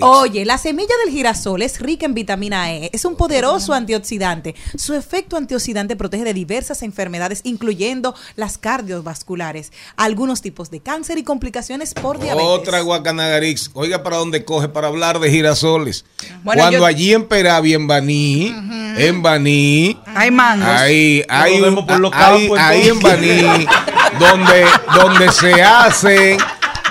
[0.00, 4.54] Oye, la semilla del girasol es rica en vitamina E, es un poderoso antioxidante.
[4.76, 11.22] Su efecto antioxidante protege de diversas enfermedades, incluyendo las cardiovasculares, algunos tipos de cáncer y
[11.24, 12.46] complicaciones por diabetes.
[12.48, 13.70] Otra Guacanagarix.
[13.74, 16.04] Oiga, ¿para dónde coge para hablar de girasoles?
[16.42, 18.54] Bueno, Cuando yo- allí en Peravia, en Baní,
[18.96, 19.98] en Baní.
[20.14, 20.68] Hay mangos.
[20.68, 23.00] Ahí, hay, vemos por los ahí, campos, ahí en.
[23.00, 23.66] Baní,
[24.18, 26.38] donde, donde se hacen,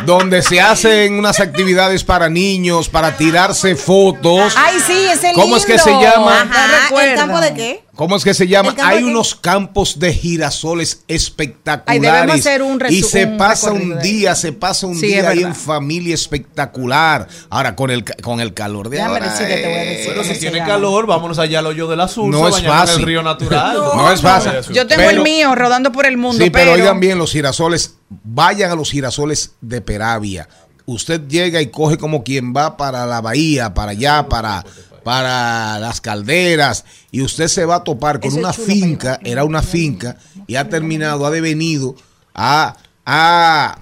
[0.06, 4.54] donde se hacen unas actividades para niños, para tirarse fotos.
[4.58, 6.42] Ay, sí, ese ¿Cómo es que se llama?
[6.42, 7.84] Ajá, ¿El campo de qué?
[7.96, 8.70] ¿Cómo es que se llama?
[8.70, 11.86] ¿El campo Hay unos campos de girasoles espectaculares.
[11.88, 15.30] Ay, debemos hacer un y se un pasa un día, se pasa un Sí, día
[15.30, 17.28] ahí en familia espectacular.
[17.50, 19.32] Ahora, con el, con el calor de Déjame ahora.
[19.32, 22.00] decirte, te voy a eh, decir Pero si tiene calor, vámonos allá al hoyo del
[22.00, 22.32] azul.
[22.32, 23.00] No es fácil.
[23.02, 23.78] el río natural.
[23.96, 24.52] No, es fácil.
[24.74, 27.32] Yo tengo Pero- el mío rodando por el mundo, Sí, pero, pero, oigan bien, los
[27.34, 30.48] girasoles, vayan a los girasoles de Peravia.
[30.86, 34.66] Usted llega y coge como quien va para la bahía, para allá, para,
[35.04, 39.62] para las calderas, y usted se va a topar con Eso una finca, era una
[39.62, 41.96] finca, y ha terminado, ha devenido,
[42.34, 42.76] ha,
[43.06, 43.80] ha-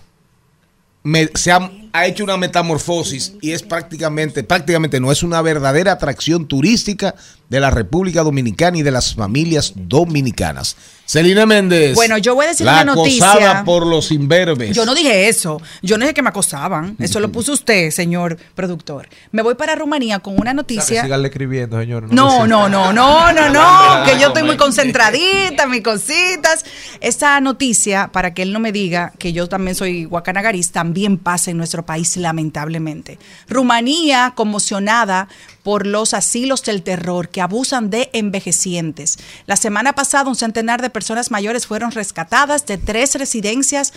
[1.03, 5.93] me- se ha, ha hecho una metamorfosis y es prácticamente, prácticamente no, es una verdadera
[5.93, 7.15] atracción turística
[7.49, 10.77] de la República Dominicana y de las familias dominicanas.
[11.09, 11.95] Celina Méndez.
[11.95, 13.31] Bueno, yo voy a decir la una noticia.
[13.31, 14.75] acosada por los imberbes.
[14.75, 15.59] Yo no dije eso.
[15.81, 16.95] Yo no dije que me acosaban.
[16.99, 19.09] Eso lo puso usted, señor productor.
[19.31, 21.03] Me voy para Rumanía con una noticia.
[21.25, 22.13] escribiendo, señor.
[22.13, 26.63] No, no, no, no, no, no, que yo estoy muy concentradita, mis cositas.
[27.01, 31.49] Esta noticia, para que él no me diga que yo también soy guacanagariz, también pasa
[31.49, 33.17] en nuestro país, lamentablemente.
[33.47, 35.27] Rumanía conmocionada
[35.69, 39.19] por los asilos del terror que abusan de envejecientes.
[39.45, 43.93] La semana pasada, un centenar de personas mayores fueron rescatadas de tres residencias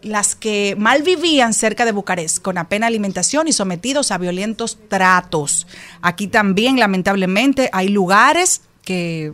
[0.00, 5.66] las que mal vivían cerca de Bucarest, con apenas alimentación y sometidos a violentos tratos.
[6.00, 9.30] Aquí también, lamentablemente, hay lugares que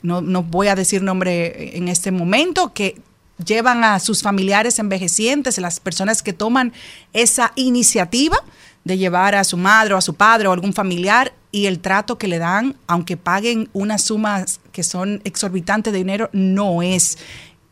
[0.00, 2.98] no, no voy a decir nombre en este momento, que
[3.44, 6.72] llevan a sus familiares envejecientes, las personas que toman
[7.12, 8.38] esa iniciativa
[8.86, 12.18] de llevar a su madre o a su padre o algún familiar y el trato
[12.18, 17.18] que le dan, aunque paguen unas sumas que son exorbitantes de dinero, no es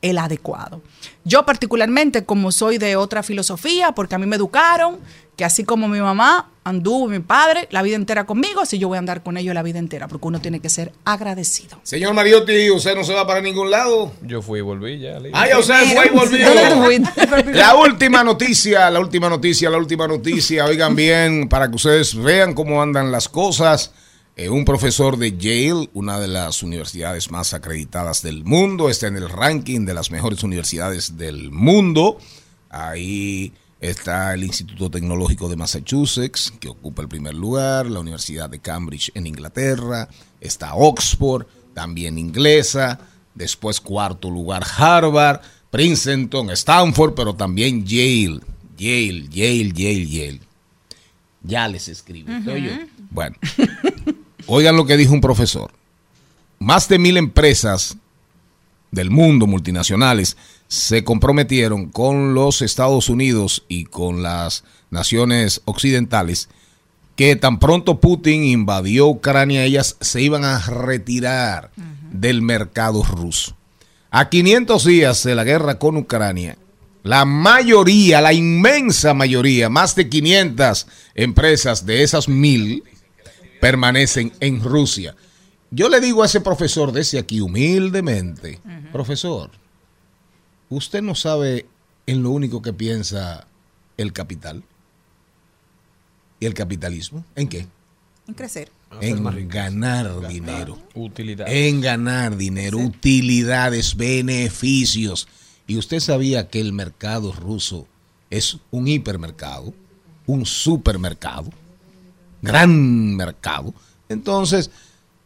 [0.05, 0.83] el adecuado.
[1.25, 4.99] Yo particularmente, como soy de otra filosofía, porque a mí me educaron,
[5.35, 8.97] que así como mi mamá anduvo, mi padre, la vida entera conmigo, así yo voy
[8.97, 11.79] a andar con ellos la vida entera, porque uno tiene que ser agradecido.
[11.83, 14.13] Señor Mariotti, usted no se va para ningún lado.
[14.21, 15.19] Yo fui y volví ya.
[15.33, 16.47] Ah, ya usted fue y volvió.
[17.55, 20.67] La última noticia, la última noticia, la última noticia.
[20.67, 23.93] Oigan bien, para que ustedes vean cómo andan las cosas.
[24.37, 29.17] Eh, un profesor de Yale, una de las universidades más acreditadas del mundo, está en
[29.17, 32.19] el ranking de las mejores universidades del mundo.
[32.69, 38.59] Ahí está el Instituto Tecnológico de Massachusetts, que ocupa el primer lugar, la Universidad de
[38.59, 40.09] Cambridge en Inglaterra,
[40.41, 42.99] está Oxford, también inglesa,
[43.37, 48.41] después cuarto lugar Harvard, Princeton, Stanford, pero también Yale,
[48.77, 50.41] Yale, Yale, Yale, Yale.
[51.45, 52.33] Ya les escribí.
[53.11, 53.37] Bueno,
[54.47, 55.73] oigan lo que dijo un profesor.
[56.59, 57.97] Más de mil empresas
[58.91, 60.37] del mundo, multinacionales,
[60.69, 66.49] se comprometieron con los Estados Unidos y con las naciones occidentales
[67.17, 71.71] que tan pronto Putin invadió Ucrania, ellas se iban a retirar
[72.11, 73.57] del mercado ruso.
[74.11, 76.57] A 500 días de la guerra con Ucrania,
[77.03, 82.83] la mayoría, la inmensa mayoría, más de 500 empresas de esas mil
[83.65, 85.17] permanecen en Rusia.
[85.71, 88.61] Yo le digo a ese profesor desde aquí humildemente,
[88.93, 89.53] profesor,
[90.69, 91.65] usted no sabe
[92.07, 93.47] en lo único que piensa
[93.97, 94.63] el capital
[96.41, 97.25] y el capitalismo.
[97.37, 97.67] ¿En qué?
[98.29, 98.71] En crecer.
[99.01, 100.79] En ganar dinero.
[100.95, 101.47] Utilidad.
[101.49, 105.27] En ganar dinero, utilidades, beneficios.
[105.67, 107.87] Y usted sabía que el mercado ruso
[108.29, 109.73] es un hipermercado,
[110.27, 111.49] un supermercado,
[112.45, 113.75] gran mercado.
[114.09, 114.71] Entonces,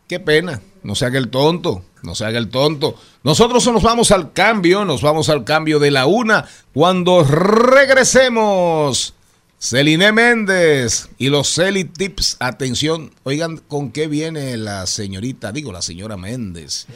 [0.07, 2.95] qué pena, no se haga el tonto, no se haga el tonto.
[3.23, 9.14] Nosotros nos vamos al cambio, nos vamos al cambio de la una cuando regresemos.
[9.61, 12.37] Celine Méndez y los Celi Tips.
[12.39, 16.87] Atención, oigan con qué viene la señorita, digo la señora Méndez,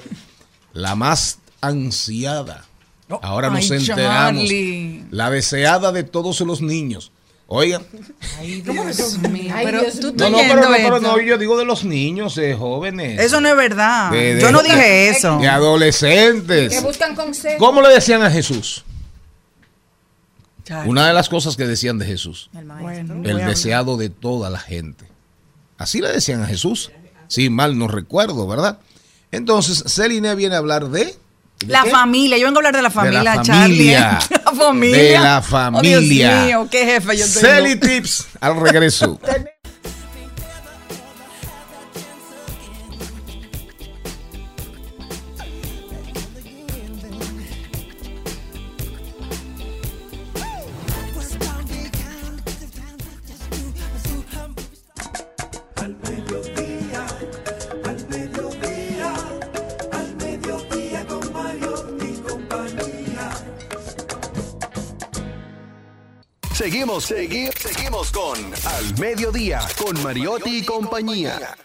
[0.72, 2.66] la más ansiada.
[3.20, 4.42] Ahora nos Ay, enteramos.
[4.42, 5.04] Charlie.
[5.10, 7.10] La deseada de todos los niños.
[7.54, 7.82] Oigan.
[8.38, 9.52] Ay, Dios mío.
[9.54, 12.54] Ay, pero tú No, no, pero, no, pero no, yo digo de los niños, de
[12.54, 13.20] jóvenes.
[13.20, 14.10] Eso no es verdad.
[14.10, 15.36] De- de- Yo no dije eso.
[15.38, 16.72] De adolescentes.
[16.72, 17.58] Que buscan consejos.
[17.58, 18.84] ¿Cómo le decían a Jesús?
[20.86, 22.48] Una de las cosas que decían de Jesús.
[23.24, 25.04] El deseado de toda la gente.
[25.76, 26.90] Así le decían a Jesús.
[27.28, 28.78] Si mal no recuerdo, ¿verdad?
[29.30, 31.14] Entonces, Celine viene a hablar de...
[31.66, 31.90] ¿de La qué?
[31.90, 33.94] familia, yo vengo a hablar de la familia, la Charlie.
[33.94, 34.18] familia.
[34.44, 35.02] La familia.
[35.02, 35.98] De la Oh, familia.
[36.00, 37.40] Dios mío, qué jefe yo tengo.
[37.40, 39.20] Celi Tips al regreso.
[67.00, 71.56] Seguimos, segui- seguimos con Al Mediodía, con Mariotti y compañía.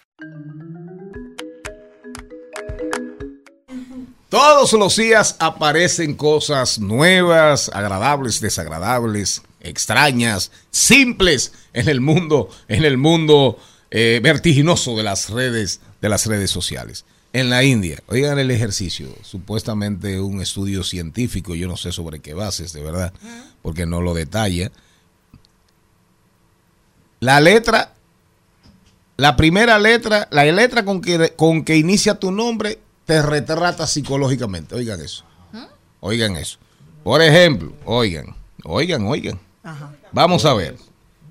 [4.29, 12.97] Todos los días aparecen cosas nuevas, agradables, desagradables, extrañas, simples en el mundo, en el
[12.97, 13.59] mundo
[13.91, 17.03] eh, vertiginoso de las redes, de las redes sociales.
[17.33, 22.33] En la India, oigan el ejercicio, supuestamente un estudio científico, yo no sé sobre qué
[22.33, 23.11] bases, de verdad,
[23.61, 24.71] porque no lo detalla.
[27.19, 27.93] La letra,
[29.17, 34.75] la primera letra, la letra con que, con que inicia tu nombre te retrata psicológicamente.
[34.75, 35.23] Oigan eso.
[35.99, 36.59] Oigan eso.
[37.03, 39.39] Por ejemplo, oigan, oigan, oigan.
[40.11, 40.77] Vamos a ver.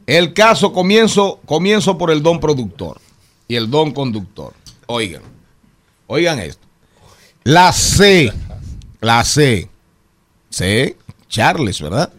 [0.07, 3.01] El caso comienzo, comienzo por el don productor
[3.49, 4.55] y el don conductor.
[4.87, 5.23] Oigan,
[6.07, 6.67] oigan esto.
[7.45, 8.33] La C,
[9.01, 9.69] la C,
[10.51, 10.97] C,
[11.29, 12.13] Charles, ¿verdad?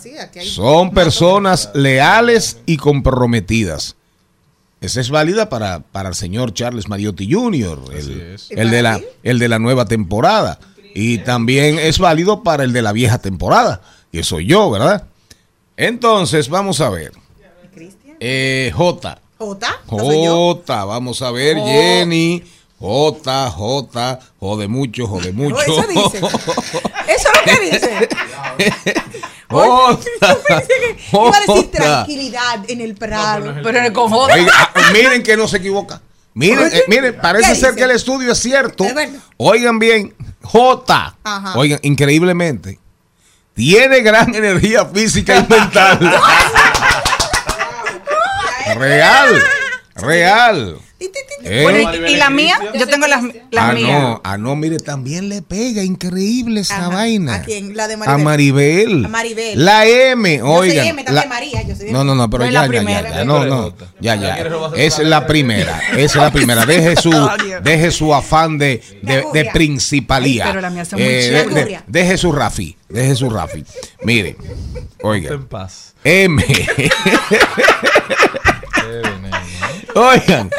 [0.00, 3.96] Sí, aquí hay Son personas leales y comprometidas.
[4.80, 9.38] Esa es válida para, para el señor Charles Mariotti Jr., el, el de la, el
[9.38, 10.58] de la nueva temporada.
[10.94, 13.80] Y también es válido para el de la vieja temporada,
[14.10, 15.06] que soy yo, ¿verdad?
[15.76, 17.12] Entonces, vamos a ver.
[18.20, 19.18] Eh, J.
[19.38, 19.80] J.
[19.86, 21.64] J, vamos a ver, Jo.
[21.64, 22.42] Jenny.
[22.78, 25.60] J, J, jode mucho, jode mucho.
[25.60, 26.18] eso dice.
[27.08, 28.08] Eso es lo que dice.
[29.52, 30.00] J.
[31.12, 31.70] Iba a decir J.
[31.70, 33.54] tranquilidad en el prado.
[33.62, 34.32] pero en el confort.
[34.32, 36.00] Oiga, ah, miren que no se equivoca.
[36.34, 38.84] Miren, eh, miren, parece ¿qué ser que el estudio es cierto.
[38.84, 39.10] Es.
[39.36, 41.16] Oigan bien, J.
[41.22, 41.58] Ajá.
[41.58, 42.78] Oigan, increíblemente.
[43.54, 45.98] Tiene gran energía física y mental.
[48.76, 49.42] real,
[49.96, 50.78] real.
[51.44, 51.60] Eh.
[51.64, 54.00] Bueno, y, y la mía, yo tengo las, las ah, mías.
[54.02, 56.88] no, ah, no, mire, también le pega, increíble esa Ajá.
[56.88, 57.34] vaina.
[57.36, 57.76] ¿A quién?
[57.76, 59.04] La de A Maribel.
[59.04, 59.64] A Maribel.
[59.64, 60.86] La M, Yo soy oigan.
[60.86, 63.24] M, también la- María, yo soy No, no, no, pero No ya, ya, ya, ya,
[63.24, 64.38] no, no, ya, ya.
[64.76, 66.64] Es la primera, es la primera.
[66.66, 67.10] Deje su,
[67.62, 70.44] deje su afán de, de, de principalía.
[70.44, 71.66] Ay, pero la mía son muy Eh, de- chéveres.
[71.66, 73.64] de- deje su Rafi, deje su Rafi.
[74.04, 74.36] Mire,
[75.02, 75.32] oiga.
[75.34, 75.94] en paz.
[76.04, 76.42] M.
[79.94, 80.50] Oigan.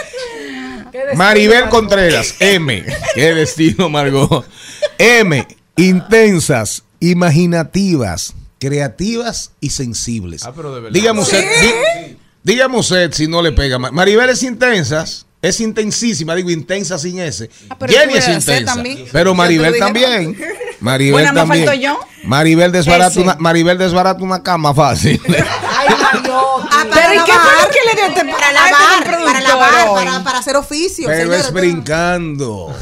[1.15, 2.83] Maribel Contreras, M.
[3.15, 4.45] Qué destino, Margot.
[4.97, 5.47] M.
[5.75, 10.43] Intensas, imaginativas, creativas y sensibles.
[10.45, 10.93] Ah, pero de verdad.
[10.93, 11.43] Dígame usted,
[12.43, 13.79] dígame usted si no le pega.
[13.79, 17.49] Ma- Maribel es intensas, es intensísima, digo intensa sin S.
[17.69, 18.81] Ah, pero Jenny es intensa,
[19.11, 20.37] pero Maribel también.
[20.83, 21.65] Maribel Bueno, me también.
[21.65, 21.99] falto yo.
[22.25, 25.21] Maribel desbarata una, Maribel desbarata una cama fácil.
[26.75, 29.03] Ah, para Pero ¿y qué fue lavar, lo que le dio este Para Ay, lavar,
[29.03, 31.07] para productor lavar, para, para hacer oficio.
[31.07, 32.73] Pero es brincando.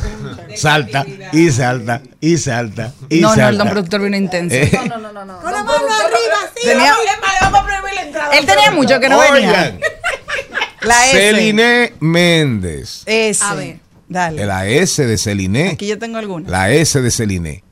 [0.56, 3.50] Salta y salta y salta y No, no, salta.
[3.50, 4.56] el don productor vino intenso.
[4.56, 4.70] Eh.
[4.72, 4.98] Con la
[5.64, 6.68] mano arriba, sí.
[6.68, 6.94] Tenía-
[7.42, 8.38] vamos a prohibir la entrada.
[8.38, 9.50] Él tenía mucho que no venía.
[9.50, 9.80] Oigan,
[10.82, 11.12] La S.
[11.18, 13.04] Celine Méndez.
[13.06, 13.44] S.
[13.44, 13.78] A ver.
[14.08, 14.46] Dale.
[14.46, 15.70] La S de Celine.
[15.70, 16.50] Aquí yo tengo alguna.
[16.50, 17.64] La S de Celine.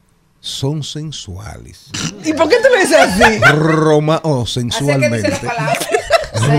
[0.42, 1.88] Son sensuales.
[2.24, 3.40] ¿Y por qué tú lo dices así?
[3.54, 5.38] Roma o sensualmente.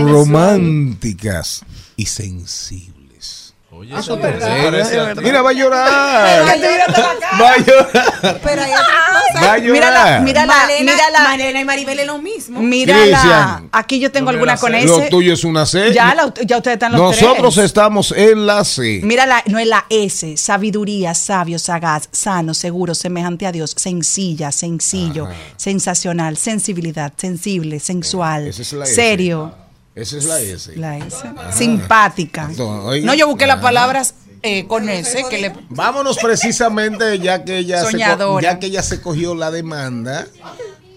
[0.01, 1.63] Románticas
[1.95, 3.53] y sensibles.
[3.71, 5.15] Oye, Ah, eso es verdad.
[5.21, 6.45] Mira, va a llorar.
[7.41, 8.39] Va a llorar.
[8.43, 9.10] Pero cosa.
[9.35, 9.71] Va a llorar.
[9.73, 11.23] Mírala, mírala, Malena, mírala.
[11.23, 12.59] Malena y Maribel es lo mismo.
[12.61, 13.01] Mírala.
[13.03, 13.69] Cristian.
[13.71, 14.73] Aquí yo tengo No, alguna con.
[14.75, 14.85] S.
[14.87, 15.93] Lo tuyo es una C.
[15.93, 17.65] Ya, la- ya ustedes están los Nosotros tres.
[17.65, 19.01] estamos en la C.
[19.03, 24.51] Mira, la, no es la S, sabiduría, sabio, sagaz, sano, seguro, semejante a Dios, sencilla,
[24.51, 25.27] sencillo,
[25.57, 28.95] sensacional, sensibilidad, sensible, sensual, Esa es la S.
[28.95, 29.55] serio.
[29.93, 30.75] Esa es la S.
[30.77, 31.17] La S.
[31.51, 32.47] Simpática.
[32.49, 33.05] Entonces, oiga.
[33.05, 35.53] No, yo busqué las palabras eh, con S que le...
[35.69, 40.27] Vámonos precisamente, ya que ella se, ya que ella se cogió la demanda.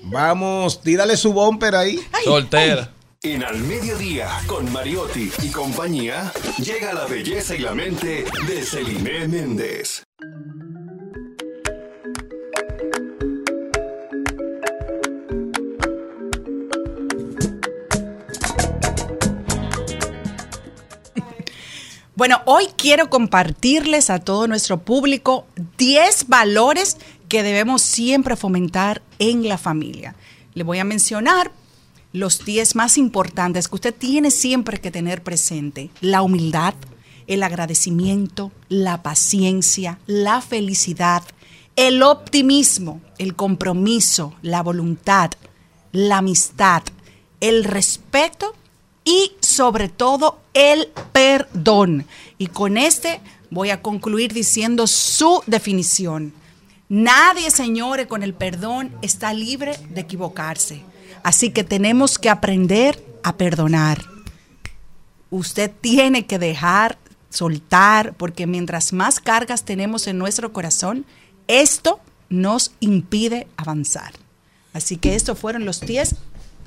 [0.05, 1.99] Vamos, tírale su bumper ahí.
[2.25, 2.91] Soltera.
[3.23, 9.27] En Al Mediodía, con Mariotti y compañía, llega la belleza y la mente de Celine
[9.27, 10.03] Méndez.
[22.17, 25.49] Bueno, hoy quiero compartirles a todo nuestro público
[25.79, 26.97] 10 valores
[27.29, 30.15] que debemos siempre fomentar en la familia.
[30.55, 31.51] Le voy a mencionar
[32.13, 35.91] los 10 más importantes que usted tiene siempre que tener presente.
[36.01, 36.75] La humildad,
[37.27, 41.25] el agradecimiento, la paciencia, la felicidad,
[41.75, 45.33] el optimismo, el compromiso, la voluntad,
[45.91, 46.85] la amistad,
[47.41, 48.55] el respeto
[49.05, 52.07] y sobre todo el perdón.
[52.39, 56.33] Y con este voy a concluir diciendo su definición.
[56.89, 60.83] Nadie, señores, con el perdón está libre de equivocarse.
[61.23, 64.05] Así que tenemos que aprender a perdonar.
[65.31, 66.99] Usted tiene que dejar,
[67.31, 71.07] soltar, porque mientras más cargas tenemos en nuestro corazón,
[71.49, 74.13] esto nos impide avanzar.
[74.73, 76.17] Así que estos fueron los 10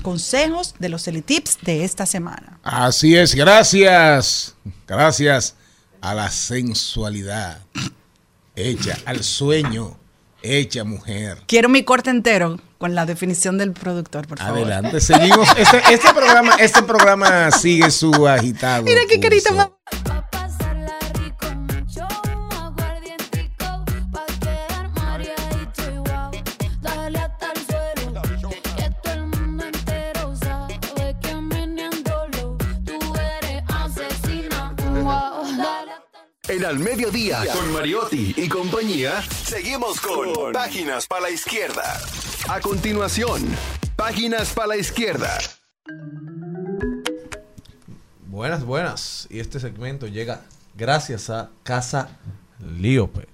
[0.01, 2.59] consejos de los Elitips de esta semana.
[2.63, 4.55] Así es, gracias.
[4.87, 5.55] Gracias
[6.01, 7.59] a la sensualidad
[8.55, 9.97] hecha, al sueño
[10.41, 11.39] hecha mujer.
[11.47, 14.59] Quiero mi corte entero con la definición del productor, por favor.
[14.59, 15.47] Adelante, seguimos.
[15.57, 18.83] Este, este programa, este programa sigue su agitado.
[18.83, 19.73] Mira qué carita curso.
[19.91, 20.06] más.
[36.57, 41.83] En Al Mediodía, con Mariotti y compañía, seguimos con Páginas para la Izquierda.
[42.49, 43.43] A continuación,
[43.95, 45.37] Páginas para la Izquierda.
[48.25, 49.27] Buenas, buenas.
[49.29, 50.45] Y este segmento llega
[50.75, 52.17] gracias a Casa
[52.59, 53.27] Líope.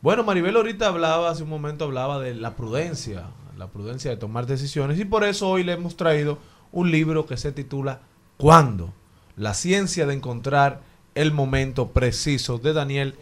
[0.00, 3.24] Bueno, Maribel ahorita hablaba, hace un momento hablaba de la prudencia,
[3.58, 5.00] la prudencia de tomar decisiones.
[5.00, 6.38] Y por eso hoy le hemos traído
[6.70, 8.02] un libro que se titula
[8.36, 8.94] ¿Cuándo?
[9.34, 13.14] La ciencia de encontrar el momento preciso de Daniel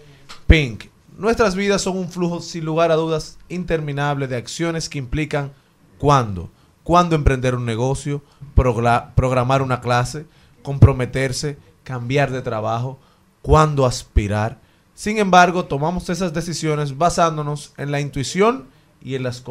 [0.47, 0.87] Pink.
[1.17, 5.53] Nuestras vidas son un flujo sin lugar a dudas interminable de acciones que implican
[5.99, 6.51] cuándo.
[6.83, 8.23] Cuándo emprender un negocio,
[8.55, 10.27] programar una clase,
[10.63, 12.99] comprometerse, cambiar de trabajo,
[13.43, 14.59] cuándo aspirar.
[14.95, 18.67] Sin embargo, tomamos esas decisiones basándonos en la intuición
[19.03, 19.43] y en las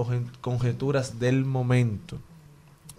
[0.42, 2.18] conjeturas del momento.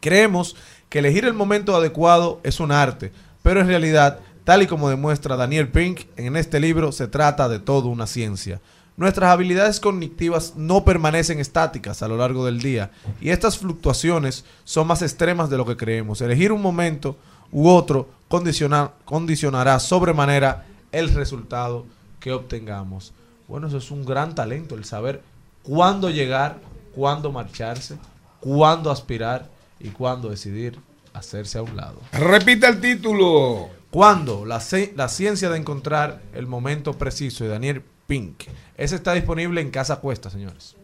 [0.01, 0.57] Creemos
[0.89, 3.13] que elegir el momento adecuado es un arte,
[3.43, 7.59] pero en realidad, tal y como demuestra Daniel Pink en este libro, se trata de
[7.59, 8.61] todo una ciencia.
[8.97, 14.87] Nuestras habilidades cognitivas no permanecen estáticas a lo largo del día y estas fluctuaciones son
[14.87, 16.21] más extremas de lo que creemos.
[16.21, 17.17] Elegir un momento
[17.51, 21.87] u otro condiciona- condicionará sobremanera el resultado
[22.19, 23.13] que obtengamos.
[23.49, 25.23] Bueno, eso es un gran talento, el saber
[25.63, 26.59] cuándo llegar,
[26.95, 27.97] cuándo marcharse,
[28.41, 30.79] cuándo aspirar y cuándo decidir
[31.15, 31.99] hacerse a un lado.
[32.13, 33.71] Repita el título.
[33.91, 34.45] ¿Cuándo?
[34.47, 38.45] La, ciencia de encontrar el momento preciso de Daniel Pink.
[38.77, 40.77] Ese está disponible en Casa Cuesta, señores.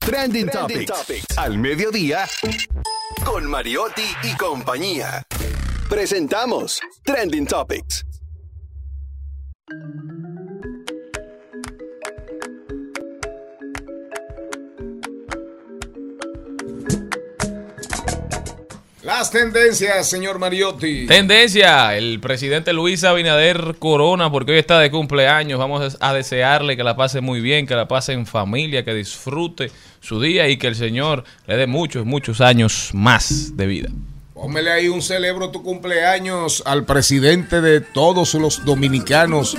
[0.00, 1.38] Trending, Topics.
[1.38, 2.26] Al mediodía,
[3.24, 5.22] con Mariotti y compañía.
[5.88, 8.04] Presentamos Trending Topics.
[19.10, 21.04] Las tendencias, señor Mariotti.
[21.04, 25.58] Tendencia, el presidente Luis Abinader Corona, porque hoy está de cumpleaños.
[25.58, 29.72] Vamos a desearle que la pase muy bien, que la pase en familia, que disfrute
[30.00, 33.88] su día y que el Señor le dé muchos, muchos años más de vida.
[34.32, 39.56] Póngale ahí un celebro tu cumpleaños al presidente de todos los dominicanos,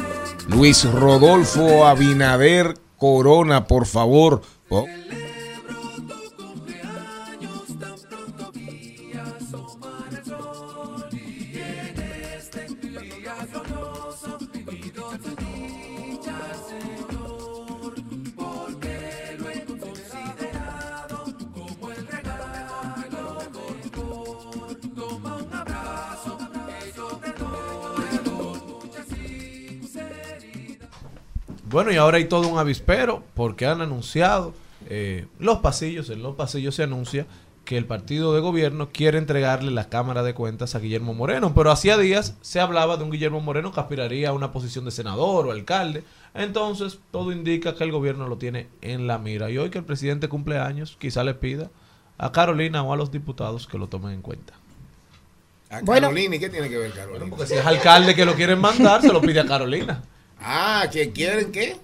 [0.47, 4.43] Luis Rodolfo Abinader Corona, por favor.
[4.69, 4.87] Oh.
[31.71, 34.53] Bueno, y ahora hay todo un avispero porque han anunciado
[34.89, 37.25] eh, los pasillos, en los pasillos se anuncia
[37.63, 41.71] que el partido de gobierno quiere entregarle la Cámara de Cuentas a Guillermo Moreno, pero
[41.71, 45.47] hacía días se hablaba de un Guillermo Moreno que aspiraría a una posición de senador
[45.47, 46.03] o alcalde,
[46.33, 49.85] entonces todo indica que el gobierno lo tiene en la mira y hoy que el
[49.85, 51.69] presidente cumple años, quizá le pida
[52.17, 54.55] a Carolina o a los diputados que lo tomen en cuenta.
[55.69, 56.07] A Bueno.
[56.07, 57.27] Carolina, ¿y qué tiene que ver Carolina?
[57.29, 60.03] Porque si es alcalde que lo quieren mandar, se lo pide a Carolina.
[60.43, 61.77] Ah, ¿que quieren qué?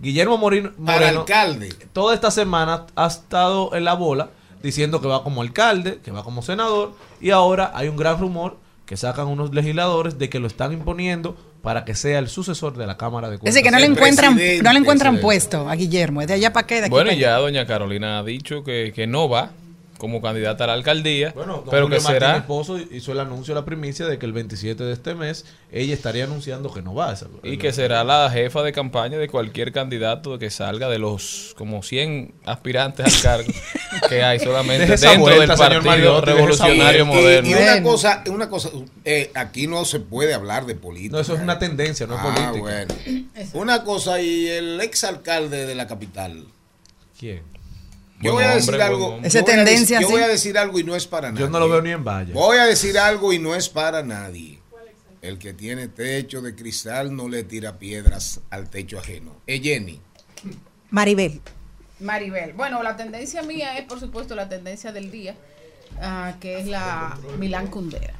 [0.00, 1.68] Guillermo Moreno, Para Moreno, alcalde.
[1.92, 4.30] toda esta semana ha estado en la bola
[4.62, 8.56] diciendo que va como alcalde, que va como senador, y ahora hay un gran rumor
[8.86, 12.86] que sacan unos legisladores de que lo están imponiendo para que sea el sucesor de
[12.86, 13.54] la Cámara de Es Cuentas.
[13.54, 16.20] decir, que no le encuentran, no le encuentran puesto a Guillermo.
[16.20, 18.92] Es de allá para qué, de aquí Bueno, para ya doña Carolina ha dicho que,
[18.94, 19.50] que no va
[20.02, 22.46] como candidata a la alcaldía, Bueno, don pero Julio que Martínez será...
[22.48, 26.24] Pozo hizo el anuncio, la primicia de que el 27 de este mes ella estaría
[26.24, 27.28] anunciando que no va a esa.
[27.44, 31.84] Y que será la jefa de campaña de cualquier candidato que salga de los como
[31.84, 33.52] 100 aspirantes al cargo
[34.08, 37.48] que hay solamente dentro vuelta, del Partido Revolucionario Y- Moderno.
[37.48, 38.70] Y, una cosa, una cosa
[39.04, 41.14] eh, aquí no se puede hablar de política.
[41.14, 42.60] No, eso es una tendencia, no es Ah, política.
[42.60, 42.94] bueno.
[43.54, 46.44] Una cosa, y el exalcalde de la capital.
[47.20, 47.51] ¿Quién?
[48.22, 49.18] Yo voy a decir algo.
[49.22, 50.12] Esa tendencia, Yo sí.
[50.12, 51.44] voy a decir algo y no es para nadie.
[51.44, 52.32] Yo no lo veo ni en valla.
[52.32, 54.60] Voy a decir algo y no es para nadie.
[55.20, 59.36] El que tiene techo de cristal no le tira piedras al techo ajeno.
[59.46, 60.00] Es Jenny.
[60.90, 61.40] Maribel.
[62.00, 62.52] Maribel.
[62.54, 65.36] Bueno, la tendencia mía es, por supuesto, la tendencia del día,
[66.00, 68.14] ah, que es la Milán Kundera.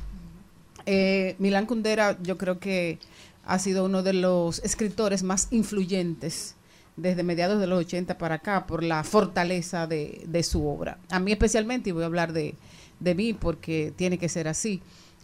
[0.87, 2.99] Eh, Milán Kundera, yo creo que
[3.45, 6.55] ha sido uno de los escritores más influyentes
[6.97, 10.99] desde mediados de los 80 para acá por la fortaleza de, de su obra.
[11.11, 12.55] A mí especialmente, y voy a hablar de,
[13.01, 14.81] de mí porque tiene que ser así.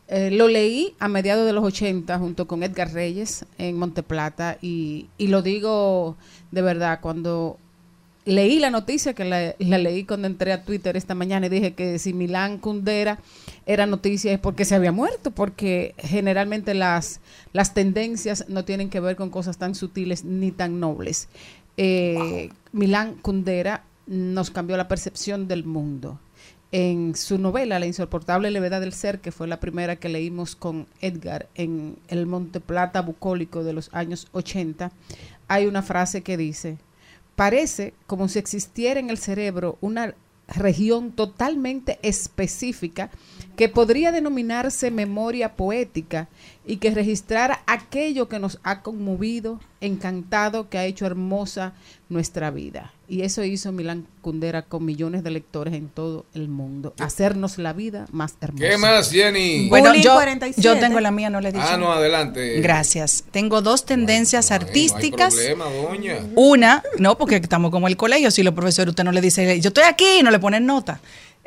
[0.09, 5.09] Eh, lo leí a mediados de los 80 junto con Edgar Reyes en Monteplata y,
[5.19, 6.17] y lo digo
[6.51, 7.59] de verdad, cuando
[8.29, 11.99] leí la noticia, que la, leí cuando entré a Twitter esta mañana y dije que
[11.99, 13.19] si Milán Kundera
[13.65, 17.21] era noticia es porque se había muerto, porque generalmente las,
[17.53, 21.29] las tendencias no tienen que ver con cosas tan sutiles ni tan nobles.
[21.81, 26.19] Eh, Milán Kundera nos cambió la percepción del mundo.
[26.73, 30.87] En su novela La insoportable levedad del ser, que fue la primera que leímos con
[31.01, 34.91] Edgar en el Monte Plata bucólico de los años 80,
[35.47, 36.79] hay una frase que dice,
[37.37, 40.15] parece como si existiera en el cerebro una
[40.49, 43.11] región totalmente específica
[43.57, 46.29] que podría denominarse memoria poética
[46.67, 51.75] y que registrara aquello que nos ha conmovido, encantado, que ha hecho hermosa
[52.09, 52.93] nuestra vida.
[53.11, 56.93] Y eso hizo Milán Kundera con millones de lectores en todo el mundo.
[56.99, 58.69] Hacernos la vida más hermosa.
[58.69, 59.71] ¿Qué más, Jenny?
[59.71, 60.61] Bueno, yo, 47.
[60.61, 61.65] yo tengo la mía, no le he dicho.
[61.67, 62.61] Ah, no, adelante.
[62.61, 63.25] Gracias.
[63.31, 65.35] Tengo dos tendencias artísticas.
[65.35, 66.19] No hay problema, doña.
[66.35, 69.69] Una, no, porque estamos como el colegio, si los profesores usted no le dice, yo
[69.69, 71.01] estoy aquí, no le ponen nota.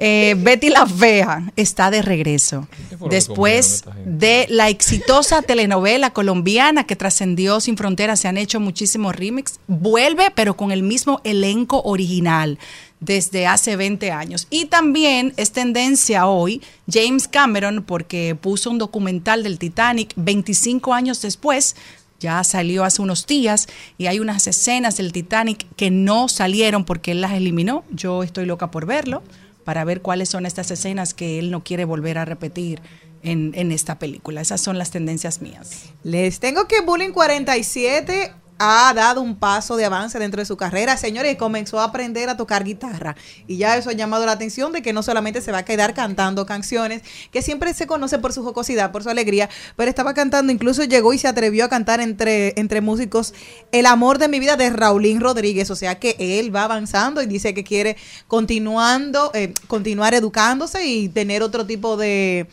[0.04, 2.68] Eh, Betty la Fea está de regreso.
[2.90, 8.28] ¿Qué fue lo que Después de la exitosa telenovela colombiana que trascendió Sin Fronteras, se
[8.28, 9.60] han hecho muchísimos remix.
[9.68, 12.58] Vuelve, pero con el mismo elenco original
[13.00, 14.48] desde hace 20 años.
[14.50, 21.22] Y también es tendencia hoy James Cameron porque puso un documental del Titanic 25 años
[21.22, 21.76] después
[22.20, 27.12] ya salió hace unos días y hay unas escenas del Titanic que no salieron porque
[27.12, 27.84] él las eliminó.
[27.92, 29.24] Yo estoy loca por verlo
[29.64, 32.82] para ver cuáles son estas escenas que él no quiere volver a repetir
[33.24, 34.42] en, en esta película.
[34.42, 35.94] Esas son las tendencias mías.
[36.04, 38.34] Les tengo que Bullying 47
[38.64, 42.30] ha dado un paso de avance dentro de su carrera, señores, y comenzó a aprender
[42.30, 43.16] a tocar guitarra.
[43.48, 45.96] Y ya eso ha llamado la atención de que no solamente se va a quedar
[45.96, 47.02] cantando canciones,
[47.32, 51.12] que siempre se conoce por su jocosidad, por su alegría, pero estaba cantando, incluso llegó
[51.12, 53.34] y se atrevió a cantar entre, entre músicos
[53.72, 55.72] El amor de mi vida de Raulín Rodríguez.
[55.72, 57.98] O sea que él va avanzando y dice que quiere
[58.28, 62.48] continuando, eh, continuar educándose y tener otro tipo de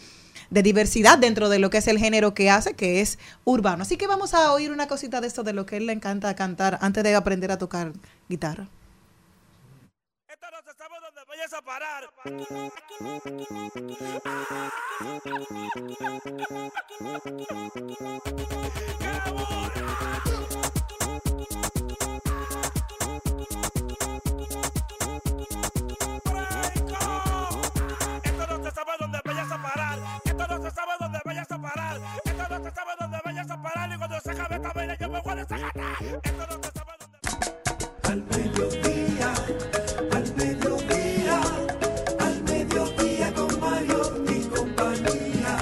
[0.50, 3.82] de diversidad dentro de lo que es el género que hace, que es urbano.
[3.82, 6.34] Así que vamos a oír una cosita de esto de lo que él le encanta
[6.34, 7.92] cantar antes de aprender a tocar
[8.28, 8.68] guitarra.
[30.68, 31.96] Esto no se sabe dónde vayas a parar.
[32.24, 33.90] Esto no se sabe dónde vayas a parar.
[33.90, 35.96] Y cuando se acabe esta vaina, yo me voy a desacatar.
[36.02, 37.18] Esto no se sabe dónde.
[38.02, 39.34] Al mediodía,
[40.12, 41.40] al mediodía,
[42.20, 45.58] al mediodía con Mario y compañía.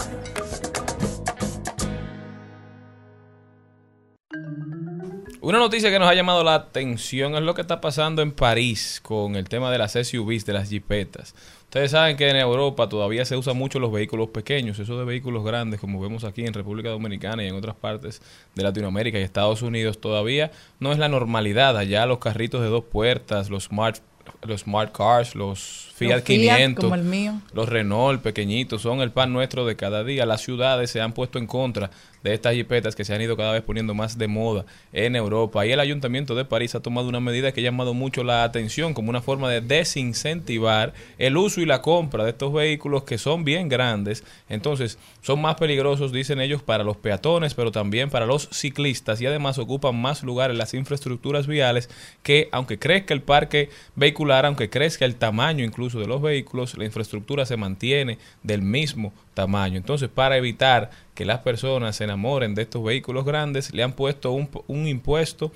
[5.40, 9.00] Una noticia que nos ha llamado la atención es lo que está pasando en París
[9.00, 11.36] con el tema de las SUVs, de las jipetas.
[11.66, 15.44] Ustedes saben que en Europa todavía se usan mucho los vehículos pequeños, esos de vehículos
[15.44, 18.22] grandes, como vemos aquí en República Dominicana y en otras partes
[18.54, 21.76] de Latinoamérica y Estados Unidos, todavía no es la normalidad.
[21.76, 23.98] Allá los carritos de dos puertas, los smart,
[24.42, 27.40] los smart cars, los Fiat Fiat, 500, como el mío.
[27.54, 30.26] los Renault pequeñitos son el pan nuestro de cada día.
[30.26, 31.90] Las ciudades se han puesto en contra
[32.22, 35.64] de estas jipetas que se han ido cada vez poniendo más de moda en Europa.
[35.64, 38.94] Y el Ayuntamiento de París ha tomado una medida que ha llamado mucho la atención
[38.94, 43.44] como una forma de desincentivar el uso y la compra de estos vehículos que son
[43.44, 44.24] bien grandes.
[44.48, 49.26] Entonces, son más peligrosos, dicen ellos, para los peatones, pero también para los ciclistas y
[49.26, 51.88] además ocupan más lugar en las infraestructuras viales
[52.22, 56.84] que, aunque crezca el parque vehicular, aunque crezca el tamaño incluso de los vehículos, la
[56.84, 59.76] infraestructura se mantiene del mismo tamaño.
[59.76, 64.32] Entonces, para evitar que las personas se enamoren de estos vehículos grandes, le han puesto
[64.32, 65.52] un, un impuesto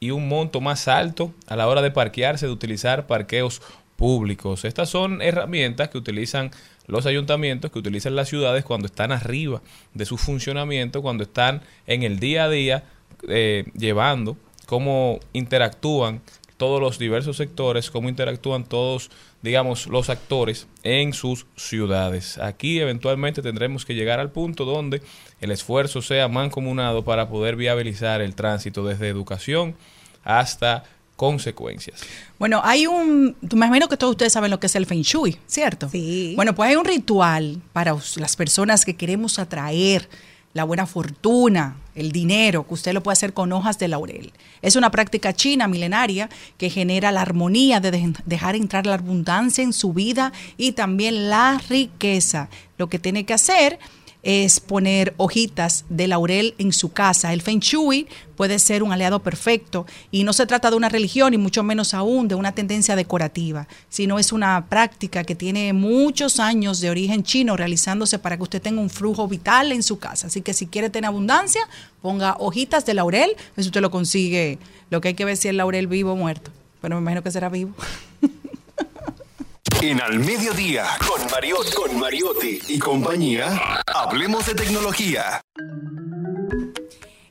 [0.00, 3.62] y un monto más alto a la hora de parquearse, de utilizar parqueos
[3.96, 4.64] públicos.
[4.64, 6.50] Estas son herramientas que utilizan
[6.86, 9.62] los ayuntamientos, que utilizan las ciudades cuando están arriba
[9.94, 12.84] de su funcionamiento, cuando están en el día a día
[13.28, 14.36] eh, llevando
[14.66, 16.20] cómo interactúan
[16.56, 19.10] todos los diversos sectores, cómo interactúan todos,
[19.42, 22.38] digamos, los actores en sus ciudades.
[22.38, 25.02] Aquí eventualmente tendremos que llegar al punto donde
[25.40, 29.74] el esfuerzo sea mancomunado para poder viabilizar el tránsito desde educación
[30.22, 30.84] hasta
[31.16, 32.02] consecuencias.
[32.38, 35.38] Bueno, hay un, me imagino que todos ustedes saben lo que es el Feng Shui,
[35.46, 35.88] ¿cierto?
[35.88, 36.32] Sí.
[36.36, 40.08] Bueno, pues hay un ritual para las personas que queremos atraer
[40.54, 44.32] la buena fortuna, el dinero, que usted lo puede hacer con hojas de laurel.
[44.62, 46.28] Es una práctica china milenaria
[46.58, 51.28] que genera la armonía de dej- dejar entrar la abundancia en su vida y también
[51.28, 52.48] la riqueza.
[52.78, 53.78] Lo que tiene que hacer
[54.66, 57.32] poner hojitas de laurel en su casa.
[57.32, 61.34] El Feng Shui puede ser un aliado perfecto y no se trata de una religión
[61.34, 66.40] y mucho menos aún de una tendencia decorativa, sino es una práctica que tiene muchos
[66.40, 70.28] años de origen chino realizándose para que usted tenga un flujo vital en su casa.
[70.28, 71.60] Así que si quiere tener abundancia,
[72.00, 74.58] ponga hojitas de laurel, eso usted lo consigue.
[74.90, 77.30] Lo que hay que ver si es laurel vivo o muerto, pero me imagino que
[77.30, 77.74] será vivo.
[79.82, 85.40] En Al Mediodía, con Mariotti, con y compañía, hablemos de tecnología.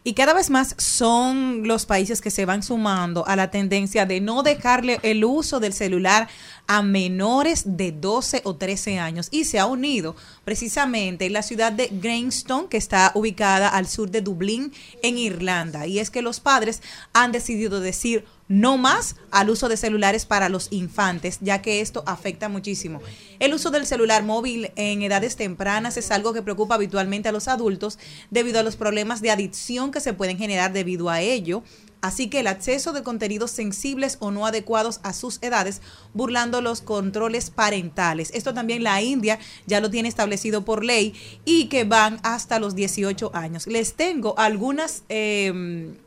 [0.05, 4.19] Y cada vez más son los países que se van sumando a la tendencia de
[4.19, 6.27] no dejarle el uso del celular
[6.67, 9.29] a menores de 12 o 13 años.
[9.31, 14.21] Y se ha unido precisamente la ciudad de Greystones, que está ubicada al sur de
[14.21, 15.87] Dublín, en Irlanda.
[15.87, 16.81] Y es que los padres
[17.13, 22.03] han decidido decir no más al uso de celulares para los infantes, ya que esto
[22.05, 23.01] afecta muchísimo.
[23.39, 27.47] El uso del celular móvil en edades tempranas es algo que preocupa habitualmente a los
[27.47, 27.97] adultos
[28.29, 31.63] debido a los problemas de adicción que se pueden generar debido a ello.
[32.01, 35.81] Así que el acceso de contenidos sensibles o no adecuados a sus edades,
[36.13, 38.29] burlando los controles parentales.
[38.35, 42.75] Esto también la India ya lo tiene establecido por ley y que van hasta los
[42.75, 43.65] 18 años.
[43.65, 45.03] Les tengo algunas...
[45.09, 46.02] em,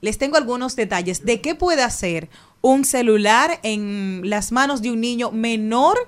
[0.00, 2.28] les tengo algunos detalles de qué puede hacer
[2.62, 5.98] un celular en las manos de un niño menor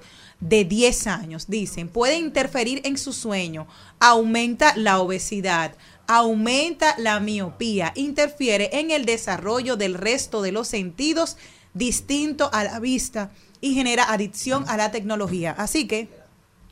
[0.40, 1.46] de 10 años.
[1.48, 3.66] Dicen, puede interferir en su sueño,
[4.00, 5.74] aumenta la obesidad,
[6.06, 11.36] aumenta la miopía, interfiere en el desarrollo del resto de los sentidos
[11.74, 15.54] distinto a la vista y genera adicción a la tecnología.
[15.56, 16.08] Así que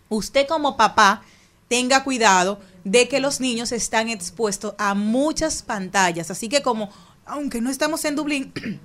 [0.09, 1.23] usted como papá
[1.69, 6.31] tenga cuidado de que los niños están expuestos a muchas pantallas.
[6.31, 6.91] Así que como,
[7.31, 8.53] aunque no estamos en Dublín,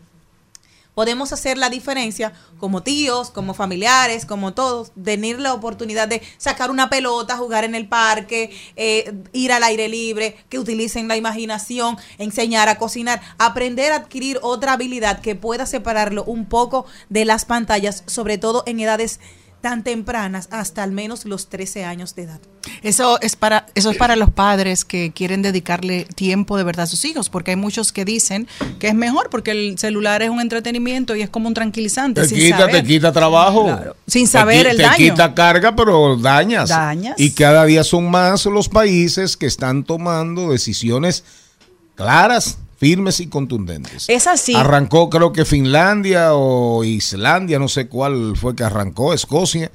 [0.93, 6.71] podemos hacer la diferencia como tíos, como familiares, como todos, tener la oportunidad de sacar
[6.71, 11.97] una pelota, jugar en el parque, eh, ir al aire libre, que utilicen la imaginación,
[12.17, 17.45] enseñar a cocinar, aprender a adquirir otra habilidad que pueda separarlo un poco de las
[17.45, 19.19] pantallas, sobre todo en edades
[19.65, 22.39] tan tempranas hasta al menos los 13 años de edad.
[22.83, 26.85] Eso es para eso es para los padres que quieren dedicarle tiempo de verdad a
[26.85, 28.47] sus hijos, porque hay muchos que dicen
[28.77, 32.21] que es mejor porque el celular es un entretenimiento y es como un tranquilizante.
[32.21, 32.75] Te sin quita, saber.
[32.75, 33.75] te quita trabajo.
[34.05, 34.97] Sin Te saber el te daño.
[34.97, 36.69] quita carga, pero dañas.
[36.69, 37.15] Dañas.
[37.17, 41.23] Y cada día son más los países que están tomando decisiones
[41.95, 44.05] claras, firmes y contundentes.
[44.07, 44.55] Es así.
[44.55, 49.71] Arrancó creo que Finlandia o Islandia, no sé cuál fue que arrancó, Escocia.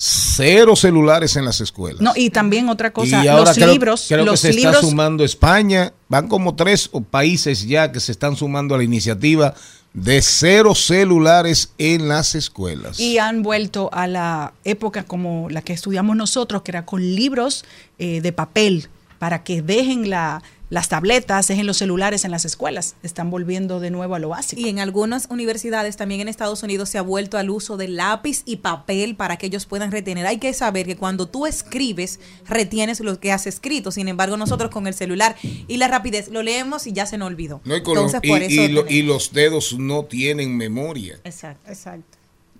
[0.00, 2.00] Cero celulares en las escuelas.
[2.00, 4.76] No, y también otra cosa, y ahora los creo, libros, creo los que se libros
[4.76, 5.92] está sumando España.
[6.08, 9.54] Van como tres países ya que se están sumando a la iniciativa
[9.94, 13.00] de cero celulares en las escuelas.
[13.00, 17.64] y han vuelto a la época como la que estudiamos nosotros, que era con libros
[17.98, 18.88] eh, de papel,
[19.18, 22.94] para que dejen la, las tabletas, dejen los celulares en las escuelas.
[23.02, 24.60] Están volviendo de nuevo a lo básico.
[24.60, 28.42] Y en algunas universidades, también en Estados Unidos, se ha vuelto al uso de lápiz
[28.44, 30.26] y papel para que ellos puedan retener.
[30.26, 33.90] Hay que saber que cuando tú escribes, retienes lo que has escrito.
[33.90, 35.36] Sin embargo, nosotros con el celular
[35.68, 37.60] y la rapidez lo leemos y ya se nos olvidó.
[37.64, 38.62] No, y, los- Entonces, y- por eso.
[38.62, 41.18] y lo- y los dedos no tienen memoria.
[41.24, 41.70] Exacto.
[41.70, 42.18] Exacto.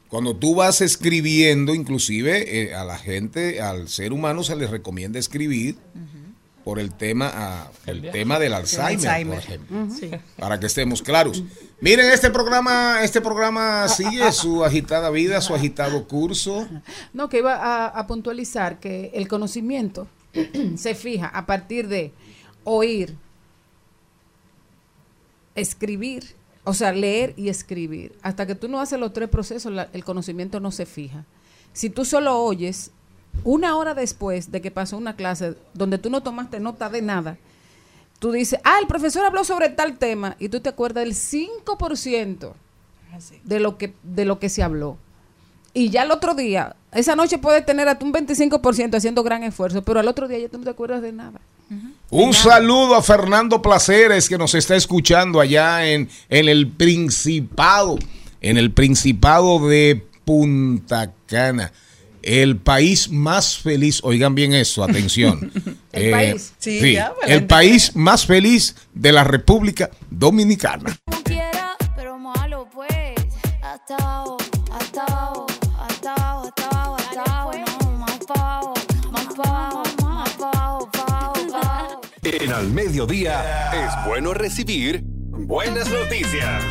[0.09, 5.19] Cuando tú vas escribiendo, inclusive eh, a la gente, al ser humano se le recomienda
[5.19, 5.77] escribir
[6.65, 9.87] por el tema, ah, el tema del Alzheimer, por ejemplo.
[9.99, 10.11] Sí.
[10.39, 11.43] Para que estemos claros.
[11.81, 16.69] Miren, este programa, este programa sigue su agitada vida, su agitado curso.
[17.15, 20.07] No, que iba a, a puntualizar que el conocimiento
[20.77, 22.13] se fija a partir de
[22.65, 23.17] oír,
[25.55, 28.17] escribir, o sea, leer y escribir.
[28.23, 31.25] Hasta que tú no haces los tres procesos, la- el conocimiento no se fija.
[31.73, 32.91] Si tú solo oyes,
[33.45, 37.39] una hora después de que pasó una clase donde tú no tomaste nota de nada,
[38.19, 42.53] tú dices, ah, el profesor habló sobre tal tema y tú te acuerdas del 5%
[43.45, 44.97] de lo que de lo que se habló.
[45.75, 49.83] y ya el otro día, esa noche puedes tener hasta un 25% haciendo gran esfuerzo,
[49.83, 51.41] pero al otro día ya tú no te acuerdas de nada.
[52.11, 57.99] Un saludo a Fernando Placeres que nos está escuchando allá en, en el Principado,
[58.41, 61.73] en el Principado de Punta Cana.
[62.23, 65.53] El país más feliz, oigan bien eso, atención.
[65.93, 66.53] El país.
[66.59, 70.97] Sí, sí, ya, el país más feliz de la República Dominicana.
[71.25, 72.89] quiera, pero malo pues.
[73.63, 74.37] Hasta abajo,
[74.73, 75.47] hasta abajo,
[75.89, 78.75] hasta abajo, hasta abajo, hasta abajo, no, más pa' abajo,
[79.11, 82.01] más pa' abajo, más pa' abajo, pa' abajo, pa' abajo.
[82.23, 86.65] En al mediodía es bueno recibir buenas noticias.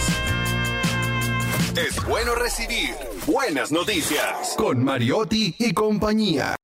[1.75, 2.95] Es bueno recibir
[3.27, 6.55] buenas noticias con Mariotti y compañía.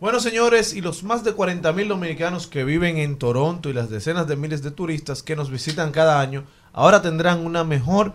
[0.00, 3.90] Bueno, señores, y los más de 40 mil dominicanos que viven en Toronto y las
[3.90, 8.12] decenas de miles de turistas que nos visitan cada año, ahora tendrán una mejor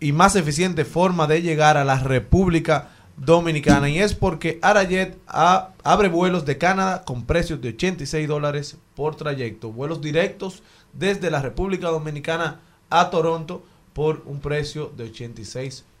[0.00, 3.88] y más eficiente forma de llegar a la República Dominicana.
[3.88, 9.14] Y es porque Arayet ha- abre vuelos de Canadá con precios de 86 dólares por
[9.16, 9.70] trayecto.
[9.72, 10.62] Vuelos directos
[10.92, 12.60] desde la República Dominicana
[12.90, 15.95] a Toronto por un precio de 86 dólares.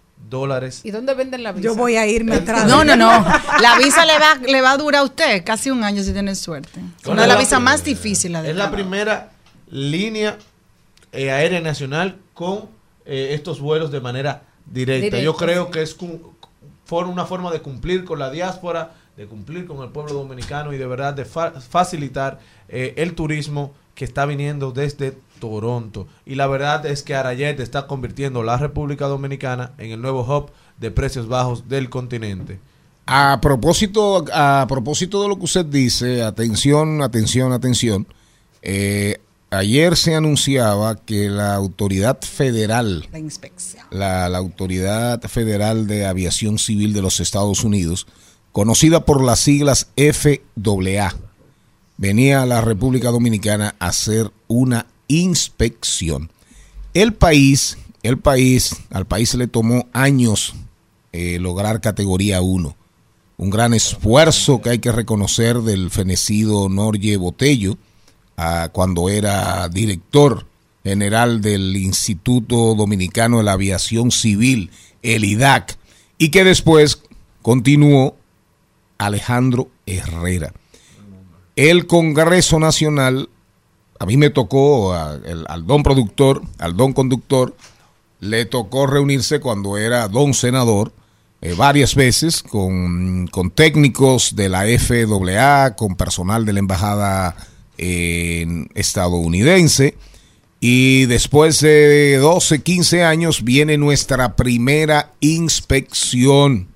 [0.84, 1.64] ¿Y dónde venden la visa?
[1.64, 2.66] Yo voy a irme atrás.
[2.66, 3.08] No, no, no.
[3.60, 6.34] La visa le va, le va a durar a usted casi un año si tiene
[6.34, 6.80] suerte.
[7.06, 8.44] Una de las visas más difíciles.
[8.44, 9.30] Es la primera
[9.70, 10.36] línea
[11.12, 12.68] eh, aérea nacional con
[13.04, 15.18] eh, estos vuelos de manera directa.
[15.20, 15.70] Yo creo sí.
[15.72, 16.18] que es cum-
[16.84, 20.76] for- una forma de cumplir con la diáspora, de cumplir con el pueblo dominicano y
[20.78, 26.06] de verdad de fa- facilitar eh, el turismo que está viniendo desde Toronto.
[26.24, 30.50] Y la verdad es que Arayet está convirtiendo la República Dominicana en el nuevo hub
[30.78, 32.58] de precios bajos del continente.
[33.06, 38.06] A propósito, a propósito de lo que usted dice, atención, atención, atención.
[38.62, 39.18] eh,
[39.50, 43.84] ayer se anunciaba que la autoridad federal, La inspección.
[43.92, 48.08] la, la autoridad federal de aviación civil de los Estados Unidos,
[48.50, 51.14] conocida por las siglas FAA,
[51.96, 56.30] venía a la República Dominicana a hacer una inspección.
[56.94, 60.54] El país, el país, al país le tomó años
[61.12, 62.76] eh, lograr categoría 1.
[63.38, 67.76] Un gran esfuerzo que hay que reconocer del fenecido Norge Botello,
[68.36, 70.46] ah, cuando era director
[70.84, 74.70] general del Instituto Dominicano de la Aviación Civil,
[75.02, 75.76] el IDAC,
[76.18, 77.02] y que después
[77.42, 78.16] continuó
[78.98, 80.52] Alejandro Herrera.
[81.56, 83.28] El Congreso Nacional,
[83.98, 87.56] a mí me tocó, al don productor, al don conductor,
[88.20, 90.92] le tocó reunirse cuando era don senador
[91.42, 97.36] eh, varias veces con, con técnicos de la FAA, con personal de la embajada
[97.78, 99.96] estadounidense.
[100.60, 106.68] Y después de 12, 15 años viene nuestra primera inspección.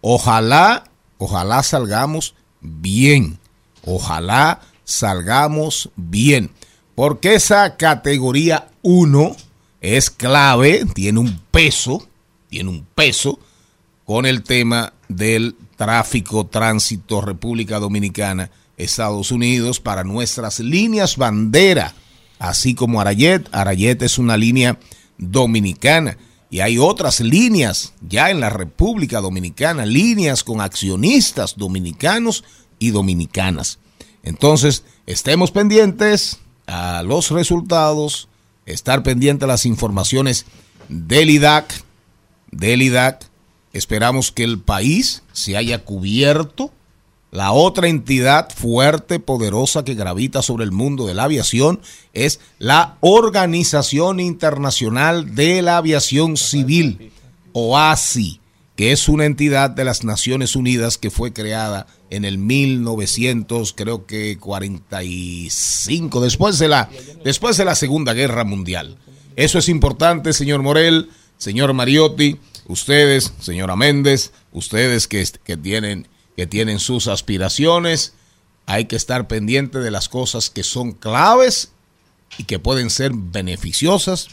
[0.00, 0.84] Ojalá,
[1.18, 3.38] ojalá salgamos bien.
[3.84, 6.50] Ojalá salgamos bien.
[6.94, 9.36] Porque esa categoría 1
[9.80, 12.06] es clave, tiene un peso,
[12.48, 13.38] tiene un peso
[14.04, 21.94] con el tema del tráfico, tránsito, República Dominicana, Estados Unidos, para nuestras líneas bandera,
[22.38, 23.48] así como Arayet.
[23.52, 24.78] Arayet es una línea
[25.18, 26.16] dominicana
[26.50, 32.44] y hay otras líneas ya en la República Dominicana, líneas con accionistas dominicanos
[32.78, 33.78] y dominicanas.
[34.24, 38.28] Entonces, estemos pendientes a los resultados,
[38.66, 40.46] estar pendientes a las informaciones
[40.88, 41.84] del IDAC,
[42.50, 43.28] del IDAC.
[43.74, 46.72] Esperamos que el país se haya cubierto.
[47.30, 51.80] La otra entidad fuerte, poderosa que gravita sobre el mundo de la aviación
[52.12, 57.12] es la Organización Internacional de la Aviación Civil,
[57.52, 58.40] OASI,
[58.76, 64.06] que es una entidad de las Naciones Unidas que fue creada en el 1900, creo
[64.06, 66.90] que 45, después de la,
[67.24, 68.98] después de la Segunda Guerra Mundial.
[69.36, 76.46] Eso es importante, señor Morel, señor Mariotti, ustedes, señora Méndez, ustedes que, que tienen, que
[76.46, 78.14] tienen sus aspiraciones.
[78.66, 81.72] Hay que estar pendiente de las cosas que son claves
[82.38, 84.28] y que pueden ser beneficiosas,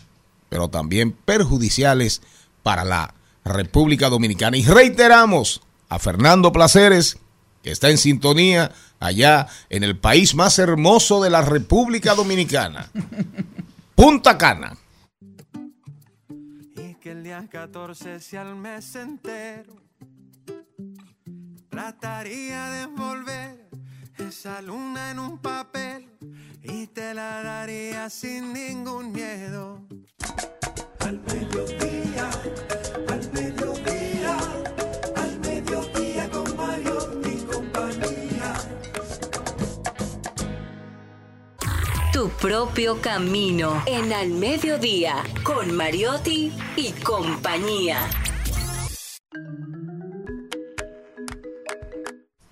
[0.49, 2.21] pero también perjudiciales
[2.63, 3.13] para la
[3.43, 4.57] República Dominicana.
[4.57, 7.17] Y reiteramos a Fernando Placeres,
[7.63, 12.89] que está en sintonía allá en el país más hermoso de la República Dominicana,
[13.95, 14.77] Punta Cana.
[16.75, 19.75] Y que el día 14 sea el mes entero.
[21.69, 23.69] Trataría de envolver
[24.17, 26.09] esa luna en un papel
[26.63, 29.81] y te la daría sin ningún miedo.
[30.99, 31.19] Al
[42.41, 48.09] propio camino en Al Mediodía con Mariotti y compañía.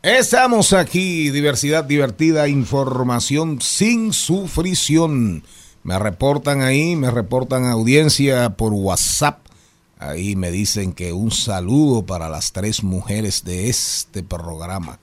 [0.04, 5.44] Estamos aquí, diversidad divertida, información sin sufrición.
[5.82, 9.40] Me reportan ahí, me reportan audiencia por WhatsApp.
[9.98, 15.00] Ahí me dicen que un saludo para las tres mujeres de este programa.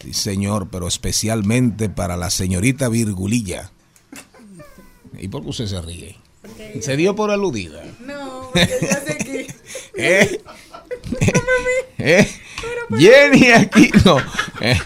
[0.00, 3.72] Sí, señor, pero especialmente para la señorita Virgulilla.
[5.18, 6.16] ¿Y por qué usted se ríe?
[6.80, 7.82] ¿Se dio por aludida?
[8.00, 9.46] No, porque ya sé que.
[9.96, 10.40] ¿Eh?
[11.98, 12.28] ¿Eh?
[12.96, 14.18] Jenny Aquino.
[14.60, 14.78] Eh.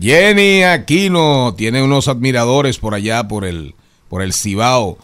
[0.00, 3.74] Jenny Aquino tiene unos admiradores por allá, por el,
[4.08, 4.98] por el Cibao.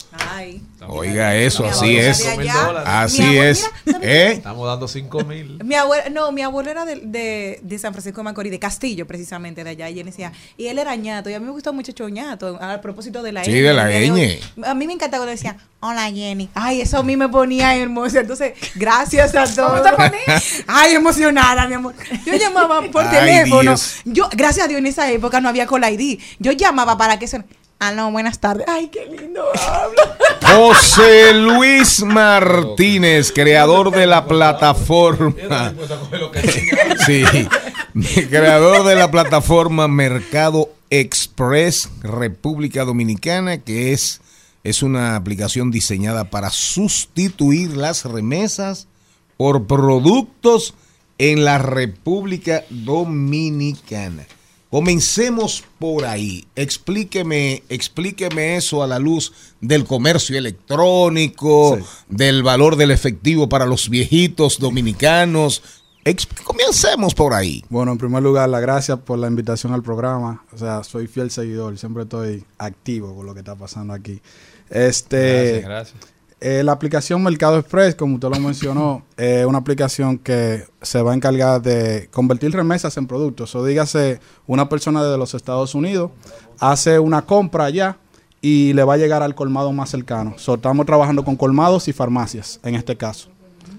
[0.88, 2.26] Oiga eso, así es.
[2.26, 3.70] Así abuela- es.
[3.86, 4.32] mira, ¿Eh?
[4.32, 5.58] Estamos dando 5 mil.
[5.64, 9.06] Mi abuela, no, mi abuelo era de, de, de San Francisco de Macorís, de Castillo
[9.06, 9.88] precisamente, de allá.
[9.90, 12.80] Y él decía, y él era ñato, y a mí me gustó mucho ñato, a
[12.80, 14.38] propósito de la Sí, ñ, de la ñ.
[14.64, 16.48] A mí me encanta cuando decía, hola Jenny.
[16.54, 18.20] Ay, eso a mí me ponía hermosa.
[18.20, 19.86] Entonces, gracias a todos.
[20.66, 21.94] Ay, emocionada, mi amor.
[22.26, 23.62] Yo llamaba por Ay, teléfono.
[23.62, 23.96] Dios.
[24.04, 26.20] Yo, gracias a Dios, en esa época no había Call ID.
[26.38, 27.42] Yo llamaba para que se...
[27.78, 28.66] Ah, no, buenas tardes.
[28.68, 29.44] Ay, qué lindo.
[30.54, 35.74] José Luis Martínez, creador de la plataforma.
[37.04, 37.24] Sí,
[38.30, 44.20] creador de la plataforma Mercado Express República Dominicana, que es,
[44.62, 48.86] es una aplicación diseñada para sustituir las remesas
[49.36, 50.74] por productos
[51.18, 54.26] en la República Dominicana.
[54.74, 56.48] Comencemos por ahí.
[56.56, 61.78] Explíqueme, explíqueme eso a la luz del comercio electrónico,
[62.08, 65.62] del valor del efectivo para los viejitos dominicanos.
[66.42, 67.64] Comencemos por ahí.
[67.68, 70.44] Bueno, en primer lugar, la gracias por la invitación al programa.
[70.52, 74.20] O sea, soy fiel seguidor, siempre estoy activo con lo que está pasando aquí.
[74.70, 76.13] Este, Gracias, gracias.
[76.46, 81.12] Eh, la aplicación Mercado Express, como usted lo mencionó, es una aplicación que se va
[81.12, 83.54] a encargar de convertir remesas en productos.
[83.54, 86.10] O dígase, una persona de los Estados Unidos
[86.60, 87.96] hace una compra allá
[88.42, 90.34] y le va a llegar al colmado más cercano.
[90.36, 93.30] So, estamos trabajando con colmados y farmacias en este caso.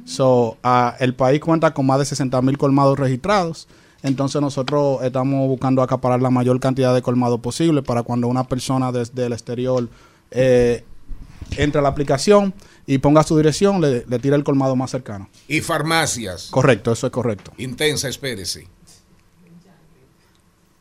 [0.04, 0.58] So,
[1.00, 3.68] el país cuenta con más de 60 mil colmados registrados.
[4.02, 8.92] Entonces nosotros estamos buscando acaparar la mayor cantidad de colmados posible para cuando una persona
[8.92, 9.88] desde el exterior
[10.32, 10.84] eh,
[11.58, 12.54] entre a la aplicación
[12.86, 15.30] y ponga su dirección, le, le tira el colmado más cercano.
[15.48, 16.48] Y farmacias.
[16.52, 17.52] Correcto, eso es correcto.
[17.58, 18.68] Intensa, espérese.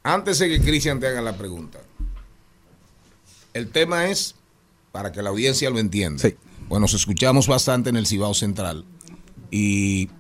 [0.03, 1.81] Antes de que Cristian te haga la pregunta.
[3.55, 4.35] El tema es,
[4.93, 6.29] para que la audiencia lo entienda.
[6.69, 8.85] Bueno, nos escuchamos bastante en el Cibao Central
[9.51, 10.11] y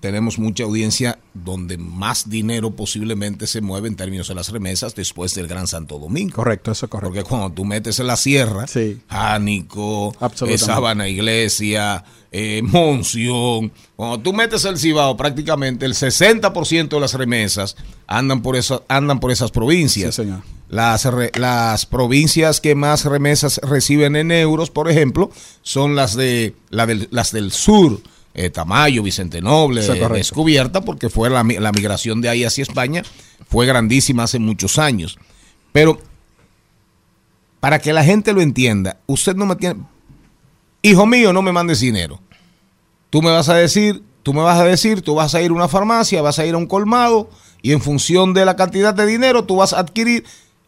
[0.00, 5.34] tenemos mucha audiencia donde más dinero posiblemente se mueve en términos de las remesas después
[5.34, 6.36] del Gran Santo Domingo.
[6.36, 7.12] Correcto, eso es correcto.
[7.14, 8.66] Porque cuando tú metes en la sierra,
[9.08, 10.54] Jánico, Absolutamente.
[10.54, 17.14] eh, Sabana Iglesia, eh, Monción, cuando tú metes el Cibao, prácticamente el 60% de las
[17.14, 17.76] remesas
[18.06, 20.14] andan por, esa- andan por esas provincias.
[20.14, 20.40] Sí, señor.
[20.68, 25.30] Las, re- las provincias que más remesas reciben en euros, por ejemplo,
[25.62, 28.00] son las de la del, las del sur,
[28.44, 30.14] eh, Tamayo, Vicente Noble, Sí, correcto.
[30.14, 33.02] descubierta, porque fue la, la migración de ahí hacia España,
[33.48, 35.18] fue grandísima hace muchos años.
[35.72, 35.98] Pero
[37.60, 39.80] para que la gente lo entienda, usted no me tiene.
[40.82, 42.20] Hijo mío, no me mandes dinero.
[43.10, 45.54] Tú me vas a decir, tú me vas a decir, tú vas a ir a
[45.54, 47.30] una farmacia, vas a ir a un colmado
[47.62, 50.24] y en función de la cantidad de dinero tú vas a adquirir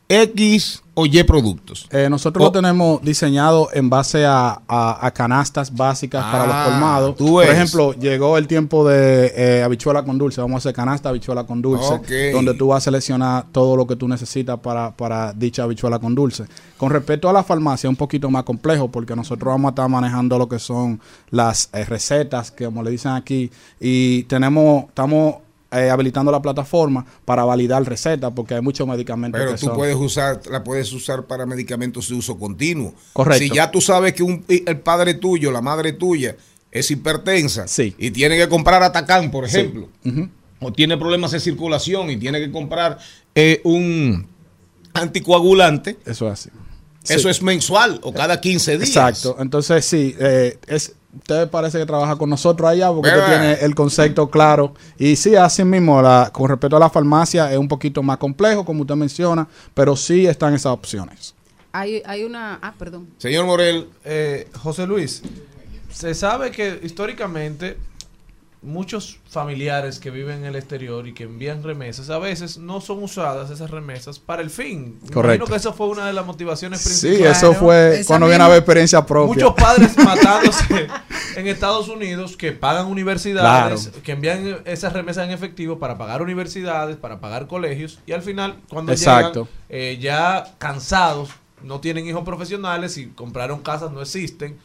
[0.08, 1.86] X o Y productos.
[1.90, 6.64] Eh, nosotros lo tenemos diseñado en base a, a- a canastas básicas para los Ah,
[6.70, 7.14] colmados.
[7.16, 10.40] Por ejemplo, llegó el tiempo de eh, habichuela con dulce.
[10.40, 12.00] Vamos a hacer canasta habichuela con dulce,
[12.32, 16.14] donde tú vas a seleccionar todo lo que tú necesitas para, para dicha habichuela con
[16.14, 16.44] dulce.
[16.76, 19.88] Con respecto a la farmacia, es un poquito más complejo porque nosotros vamos a estar
[19.88, 21.00] manejando lo que son
[21.30, 25.36] las eh, recetas, que como le dicen aquí, y tenemos, estamos
[25.72, 29.76] eh, habilitando la plataforma para validar recetas porque hay muchos medicamentos Pero que tú son-
[29.76, 32.94] puedes usar, la puedes usar para medicamentos de uso continuo.
[33.12, 33.44] Correcto.
[33.44, 36.36] Si ya tú sabes que un- el padre tuyo, la madre tuya,
[36.72, 37.66] es hipertensa
[37.98, 39.58] y tiene que comprar Atacán, por Sí.
[39.58, 39.88] ejemplo,
[40.60, 42.98] o tiene problemas de circulación y tiene que comprar
[43.34, 44.26] eh, un
[44.94, 46.50] anticoagulante, Eso es así.
[47.08, 47.28] eso Sí.
[47.28, 48.88] es mensual o cada 15 días.
[48.88, 49.36] Exacto.
[49.38, 53.74] Entonces, sí, eh, es, usted parece que trabaja con nosotros allá porque usted tiene el
[53.74, 54.74] concepto claro.
[54.98, 58.64] Y sí, así mismo, la, con respecto a la farmacia, es un poquito más complejo,
[58.64, 61.34] como usted menciona, pero sí están esas opciones.
[61.72, 62.58] Hay, hay una...
[62.62, 63.08] Ah, perdón.
[63.18, 63.88] Señor Morel.
[64.04, 65.22] Eh, José Luis,
[65.92, 67.76] se sabe que históricamente
[68.62, 73.02] muchos familiares que viven en el exterior y que envían remesas, a veces no son
[73.02, 74.98] usadas esas remesas para el fin.
[75.12, 75.20] Correcto.
[75.36, 77.38] Imagino que eso fue una de las motivaciones Sí, principales.
[77.38, 79.34] eso fue cuando viene a ver experiencia propia.
[79.46, 80.88] Muchos padres matándose
[81.36, 84.02] en Estados Unidos que pagan universidades, Claro.
[84.02, 88.58] que envían esas remesas en efectivo para pagar universidades, para pagar colegios y al final
[88.68, 89.44] cuando Exacto.
[89.44, 91.30] llegan eh, ya cansados,
[91.62, 94.58] no tienen hijos profesionales y compraron casas no existen.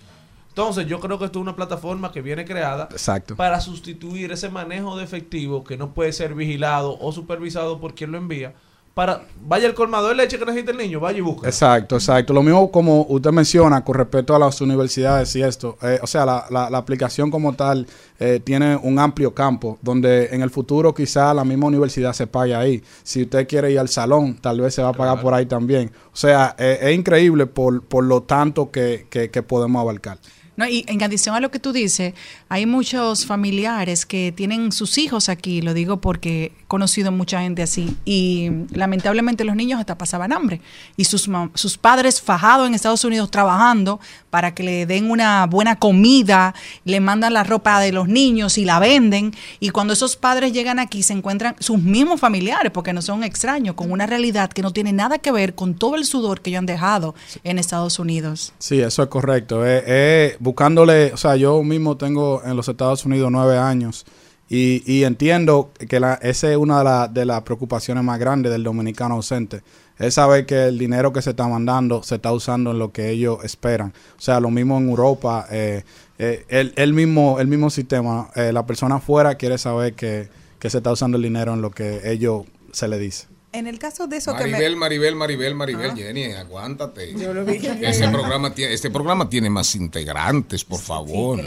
[0.58, 3.36] Entonces yo creo que esto es una plataforma que viene creada Exacto.
[3.36, 8.14] para sustituir ese manejo de efectivo que no puede ser vigilado o supervisado por quien
[8.14, 8.54] lo envía.
[8.94, 11.46] Para vaya el colmado de leche que necesita el niño, vaya y busca.
[11.50, 12.32] Exacto, exacto.
[12.32, 15.78] Lo mismo como usted menciona con respecto a las universidades y esto.
[15.82, 17.86] eh, o sea, la, la- la aplicación como tal
[18.18, 22.56] eh, tiene un amplio campo donde en el futuro quizá la misma universidad se pague
[22.56, 22.82] ahí.
[23.04, 25.92] Si usted quiere ir al salón, tal vez se va a pagar por ahí también.
[26.14, 30.18] O sea, eh, es increíble por, por lo tanto que, que- que podemos abarcar.
[30.58, 32.14] No, y en adición a lo que tú dices,
[32.48, 37.62] hay muchos familiares que tienen sus hijos aquí, lo digo porque he conocido mucha gente
[37.62, 40.62] así, y lamentablemente los niños hasta pasaban hambre,
[40.96, 44.00] y sus, sus padres fajados en Estados Unidos trabajando
[44.36, 46.54] para que le den una buena comida,
[46.84, 50.78] le mandan la ropa de los niños y la venden, y cuando esos padres llegan
[50.78, 54.74] aquí se encuentran sus mismos familiares, porque no son extraños, con una realidad que no
[54.74, 58.52] tiene nada que ver con todo el sudor que ellos han dejado en Estados Unidos.
[58.60, 59.66] Sí, eso es correcto.
[59.66, 64.06] Eh, eh, buscándole, o sea, yo mismo tengo en los Estados Unidos nueve años
[64.50, 69.16] y, entiendo que la, esa es una de, de las preocupaciones más grandes del dominicano
[69.16, 69.62] ausente.
[69.98, 73.10] Es saber que el dinero que se está mandando se está usando en lo que
[73.10, 73.94] ellos esperan.
[74.18, 75.84] O sea, lo mismo en Europa, eh,
[76.18, 78.30] eh, el, mismo, el mismo sistema.
[78.36, 81.72] Eh, la persona afuera quiere saber que, que se está usando el dinero en lo
[81.72, 83.28] que ellos se le dice.
[83.58, 84.76] En el caso de eso Maribel, que me...
[84.76, 85.96] Maribel, Maribel, Maribel, Ah.
[85.96, 87.14] Jenny, aguántate.
[87.18, 87.56] Yo lo vi.
[87.82, 91.40] Este programa, tiene, este programa tiene más integrantes, por favor.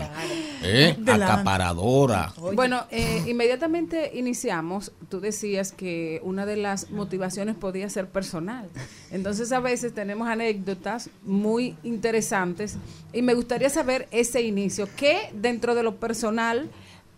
[0.63, 0.97] ¿Eh?
[0.99, 1.25] Delante.
[1.25, 2.33] Acaparadora.
[2.55, 8.69] Bueno, eh, inmediatamente iniciamos, tú decías que una de las motivaciones podía ser personal.
[9.13, 12.77] Entonces a veces tenemos anécdotas muy interesantes
[13.13, 14.89] y me gustaría saber ese inicio.
[14.97, 16.69] ¿Qué dentro de lo personal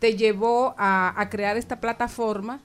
[0.00, 2.60] te llevó a, a crear esta plataforma?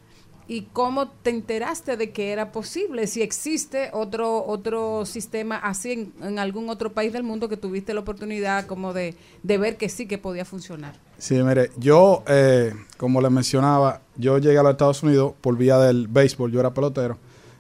[0.48, 3.08] ¿Y cómo te enteraste de que era posible?
[3.08, 8.02] Si existe otro otro sistema así en, algún otro país del mundo que tuviste la
[8.02, 10.94] oportunidad como de, de ver que sí que podía funcionar.
[11.18, 15.80] Sí, mire, yo, eh, como le mencionaba, yo llegué a los Estados Unidos por vía
[15.80, 17.18] del béisbol, yo era pelotero.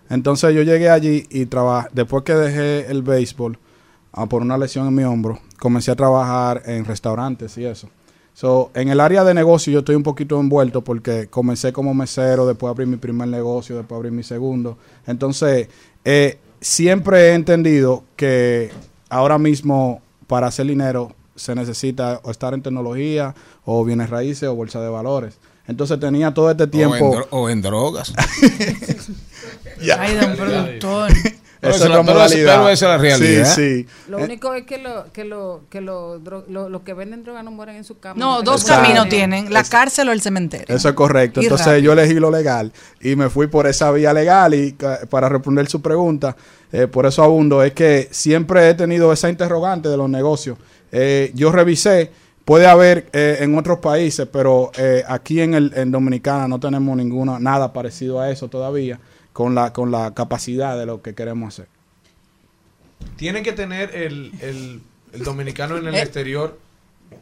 [0.10, 3.58] Entonces yo llegué allí y trabajé, después que dejé el béisbol
[4.14, 7.90] ah, por una lesión en mi hombro, comencé a trabajar en restaurantes y eso.
[8.36, 12.46] So, en el área de negocio yo estoy un poquito envuelto porque comencé como mesero,
[12.46, 14.78] después abrí mi primer negocio, después abrí mi segundo.
[15.08, 15.70] Entonces,
[16.04, 18.72] eh, siempre he entendido que
[19.10, 23.34] ahora mismo para hacer dinero se necesita o estar en tecnología
[23.64, 25.38] o bienes raíces o bolsa de valores.
[25.66, 26.94] Entonces tenía todo este tiempo...
[27.06, 28.14] O en, dro- o en drogas.
[29.98, 31.12] Ay, don productor.
[31.66, 32.56] Pero Esa es la la- pero esa- modalidad.
[32.58, 33.46] pero esa es la realidad.
[33.56, 33.88] Sí, sí.
[34.10, 37.24] Lo Eh, único es que lo que lo que lo, dro- lo, lo que venden
[37.24, 38.20] droga no mueren en su cama.
[38.20, 38.84] No, dos Exacto.
[38.84, 40.76] caminos tienen, la cárcel o el cementerio.
[40.76, 41.42] Eso es correcto.
[41.42, 41.84] Y Entonces rápido.
[41.84, 42.72] yo elegí lo legal
[43.02, 44.76] y me fui por esa vía legal y
[45.10, 46.36] para responder su pregunta,
[46.72, 50.58] eh, por eso abundo, es que siempre he tenido esa interrogante de los negocios.
[50.92, 52.12] Eh, yo revisé,
[52.46, 56.96] puede haber eh, en otros países, pero eh, aquí en, el, en Dominicana no tenemos
[56.96, 59.00] ninguna, nada parecido a eso todavía
[59.36, 61.68] con la, con la capacidad de lo que queremos hacer.
[63.18, 64.82] Tienen que tener el, el,
[65.12, 66.02] el dominicano en el Eh.
[66.02, 66.58] exterior.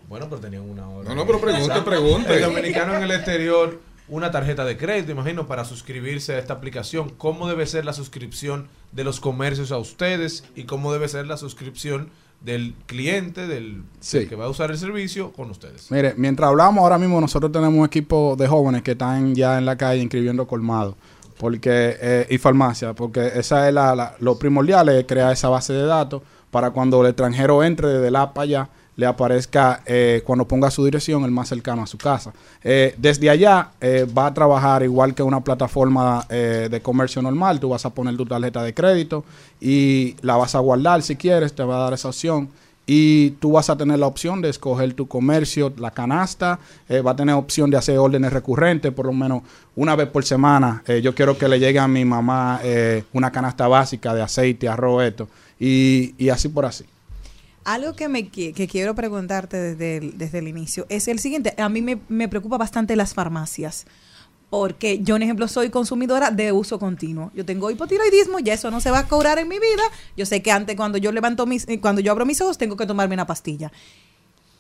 [0.07, 1.09] Bueno, pero tenían una hora.
[1.09, 2.35] No, no, pero pregunte, pregunte.
[2.35, 7.09] El dominicano en el exterior, una tarjeta de crédito, imagino, para suscribirse a esta aplicación.
[7.17, 10.43] ¿Cómo debe ser la suscripción de los comercios a ustedes?
[10.55, 12.09] ¿Y cómo debe ser la suscripción
[12.41, 14.19] del cliente, del, Sí.
[14.19, 15.89] del que va a usar el servicio con ustedes?
[15.89, 19.65] Mire, mientras hablamos ahora mismo, nosotros tenemos un equipo de jóvenes que están ya en
[19.65, 20.95] la calle inscribiendo colmado
[21.43, 25.73] porque eh, y farmacia, porque esa es la, la- lo primordial es crear esa base
[25.73, 30.47] de datos para cuando el extranjero entre desde la para allá le aparezca eh, cuando
[30.47, 32.31] ponga su dirección el más cercano a su casa.
[32.63, 37.59] Eh, desde allá eh, va a trabajar igual que una plataforma eh, de comercio normal.
[37.59, 39.25] Tú vas a poner tu tarjeta de crédito
[39.59, 42.47] y la vas a guardar si quieres, te va a dar esa opción
[42.85, 47.11] y tú vas a tener la opción de escoger tu comercio, la canasta, eh, va
[47.11, 49.43] a tener opción de hacer órdenes recurrentes, por lo menos
[49.75, 50.83] una vez por semana.
[50.87, 54.67] Eh, yo quiero que le llegue a mi mamá eh, una canasta básica de aceite,
[54.67, 55.29] arroz, esto,
[55.59, 56.85] y, y así por así.
[57.63, 61.53] Algo que me que quiero preguntarte desde el, desde el inicio es el siguiente.
[61.57, 63.85] A mí me, me preocupa bastante las farmacias.
[64.53, 67.31] Porque yo, por ejemplo, soy consumidora de uso continuo.
[67.33, 69.81] Yo tengo hipotiroidismo, ya eso no se va a cobrar en mi vida.
[70.15, 72.77] Yo sé que antes cuando yo levanto mis, eh, cuando yo abro mis ojos, tengo
[72.77, 73.71] que tomarme una pastilla.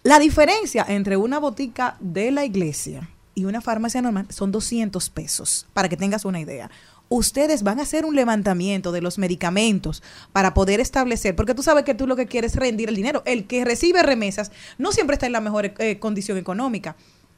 [0.01, 5.67] La diferencia entre una botica de la iglesia y una farmacia normal son 200 pesos,
[5.73, 6.71] para que tengas una idea.
[7.07, 10.01] Ustedes van a hacer un levantamiento de los medicamentos
[10.31, 13.21] para poder establecer, porque tú sabes que tú lo que quieres es rendir el dinero.
[13.27, 16.95] El que recibe remesas no siempre está en la mejor eh, condición económica.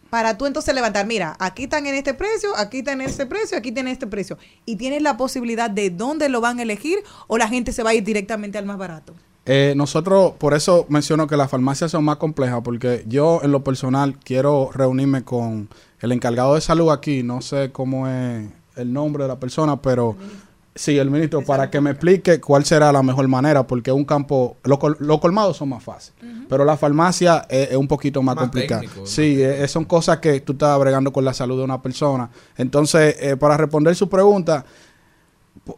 [0.09, 3.57] Para tú entonces levantar, mira, aquí están en este precio, aquí están en este precio,
[3.57, 4.37] aquí tienen este precio.
[4.65, 7.91] Y tienes la posibilidad de dónde lo van a elegir o la gente se va
[7.91, 9.13] a ir directamente al más barato.
[9.45, 13.63] Eh, nosotros, por eso menciono que las farmacias son más complejas, porque yo en lo
[13.63, 15.69] personal quiero reunirme con
[15.99, 20.15] el encargado de salud aquí, no sé cómo es el nombre de la persona, pero
[20.75, 24.57] sí, el ministro, para que me explique cuál será la mejor manera, porque un campo,
[24.63, 28.43] los los colmados son más fáciles, pero la farmacia es, es un poquito más, Más
[28.43, 28.81] complicada.
[28.81, 32.29] técnico, Sí, eh, son cosas que tú estás bregando con la salud de una persona.
[32.57, 34.65] Entonces, eh, para responder su pregunta,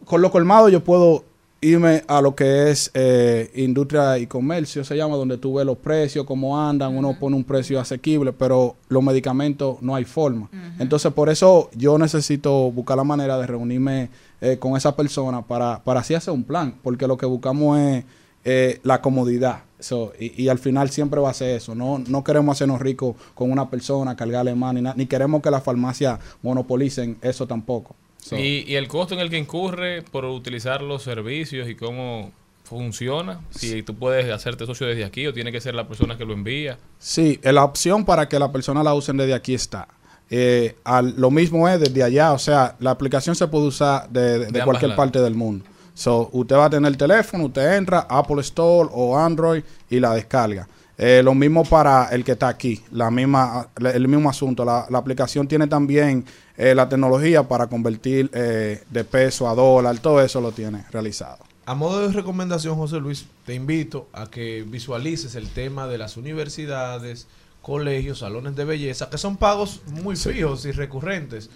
[0.04, 1.24] con los colmados yo puedo
[1.60, 5.78] irme a lo que es eh, industria y comercio, se llama, donde tú ves los
[5.78, 10.48] precios, cómo andan, uno pone un precio asequible, pero los medicamentos no hay forma.
[10.78, 14.08] Entonces, por eso yo necesito buscar la manera de reunirme
[14.40, 18.04] eh, con esa persona para, para así hacer un plan, porque lo que buscamos es
[18.44, 19.62] eh, la comodidad.
[19.80, 21.74] So, y, y al final siempre va a ser eso.
[21.74, 25.50] No, no queremos hacernos ricos con una persona, cargarle más, ni, nada, ni queremos que
[25.50, 27.94] las farmacias monopolicen eso tampoco.
[28.20, 32.32] So, Y, y el costo en el que incurre por utilizar los servicios y cómo
[32.64, 36.26] funciona, si tú puedes hacerte socio desde aquí o tiene que ser la persona que
[36.26, 36.78] lo envía.
[36.98, 39.88] Sí, eh, la opción para que la persona la usen desde aquí está.
[40.30, 44.20] Eh, al- lo mismo es desde allá, o sea, la aplicación se puede usar de,
[44.20, 44.96] de- de ambas cualquier lados.
[45.04, 45.64] parte del mundo.
[45.94, 50.14] So, usted va a tener el teléfono, usted entra, Apple Store o Android y la
[50.14, 50.68] descarga.
[50.96, 54.64] Eh, lo mismo para el que está aquí, la misma, el mismo asunto.
[54.64, 56.24] La, la aplicación tiene también
[56.56, 61.38] eh, la tecnología para convertir eh, de peso a dólar, todo eso lo tiene realizado.
[61.66, 66.16] A modo de recomendación, José Luis, te invito a que visualices el tema de las
[66.16, 67.26] universidades,
[67.62, 71.50] colegios, salones de belleza, que son pagos muy fijos y recurrentes.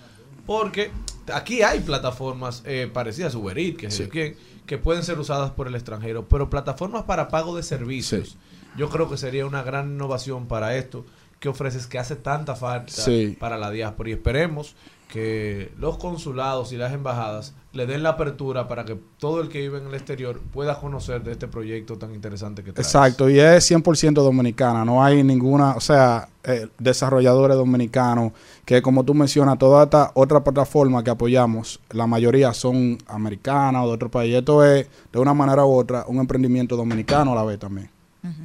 [0.47, 0.91] Porque
[1.33, 4.09] aquí hay plataformas eh, parecidas a Uber Eats, que, Sí.
[4.09, 8.37] quién, que pueden ser usadas por el extranjero, pero plataformas para pago de servicios.
[8.77, 11.05] Yo creo que sería una gran innovación para esto
[11.39, 12.93] que ofreces que hace tanta falta
[13.39, 14.75] para la diáspora y esperemos
[15.13, 19.61] que los consulados y las embajadas le den la apertura para que todo el que
[19.61, 22.87] vive en el exterior pueda conocer de este proyecto tan interesante que traes.
[22.87, 28.33] Exacto, y es 100% dominicana, no hay ninguna, o sea, eh, desarrolladores dominicanos,
[28.65, 33.89] que como tú mencionas, toda esta otra plataforma que apoyamos, la mayoría son americanas o
[33.89, 34.35] de otro país.
[34.35, 37.91] Esto es, de una manera u otra, un emprendimiento dominicano a la vez también.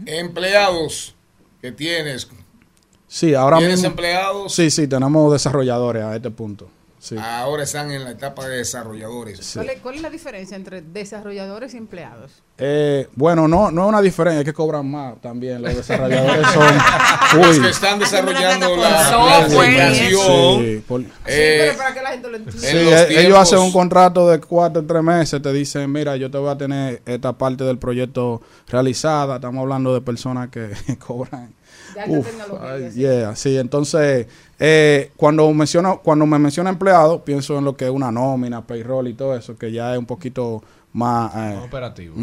[0.05, 1.15] Empleados
[1.61, 2.27] que tienes.
[3.07, 3.89] Sí, ahora ¿Tienes mismo.
[3.91, 4.53] empleados?
[4.53, 6.69] Sí, sí, tenemos desarrolladores a este punto.
[6.99, 7.15] Sí.
[7.17, 9.51] Ahora están en la etapa de desarrolladores.
[9.53, 12.31] ¿Cuál, es, cuál es la diferencia entre desarrolladores y empleados?
[12.57, 15.61] Eh, bueno, no, no es una diferencia, es que cobran más también.
[15.61, 17.39] Los desarrolladores son.
[17.39, 17.61] Los uy.
[17.63, 19.69] que están desarrollando la, la Software.
[19.81, 20.59] aplicación.
[20.65, 22.61] Sí, por- Sí, eh, pero para que la gente lo entienda.
[22.67, 25.53] Sí, En los e- ellos tiempos- hacen un contrato de cuatro o tres meses, te
[25.53, 29.35] dicen, mira, yo te voy a tener esta parte del proyecto realizada.
[29.35, 30.71] Estamos hablando de personas que
[31.07, 31.53] cobran.
[31.97, 32.99] De alta Uf, tecnología, ay, sí.
[32.99, 34.27] yeah, sí, entonces,
[34.59, 39.07] eh, cuando, menciono, cuando me menciona empleado, pienso en lo que es una nómina, payroll
[39.07, 40.61] y todo eso, que ya es un poquito
[40.93, 41.33] más...
[41.35, 42.15] eh, Más operativo.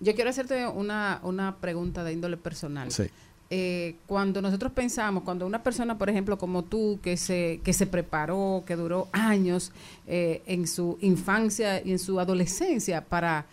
[0.00, 2.90] Yo quiero hacerte una, una pregunta de índole personal.
[2.90, 3.04] Sí.
[3.50, 7.86] Eh, cuando nosotros pensamos, cuando una persona, por ejemplo, como tú, que se, que se
[7.86, 9.72] preparó, que duró años
[10.06, 13.44] eh, en su infancia y en su adolescencia para,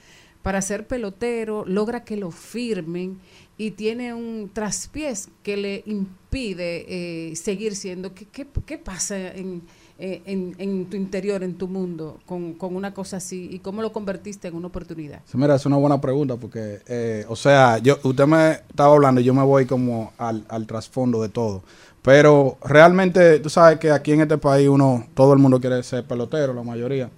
[0.41, 3.19] para ser pelotero, logra que lo firmen
[3.59, 8.13] y tiene un traspiés que le impide eh, seguir siendo.
[8.13, 9.63] ¿Qué, qué, qué pasa en,
[9.99, 13.49] eh, en, en tu interior, en tu mundo, con, con una cosa así?
[13.51, 15.19] ¿Y cómo lo convertiste en una oportunidad?
[15.33, 19.25] Mira, es una buena pregunta porque, eh, o sea, yo usted me estaba hablando y
[19.25, 21.61] yo me voy como al, al trasfondo de todo.
[22.01, 26.05] Pero realmente, tú sabes que aquí en este país uno, todo el mundo quiere ser
[26.05, 27.09] pelotero, la mayoría.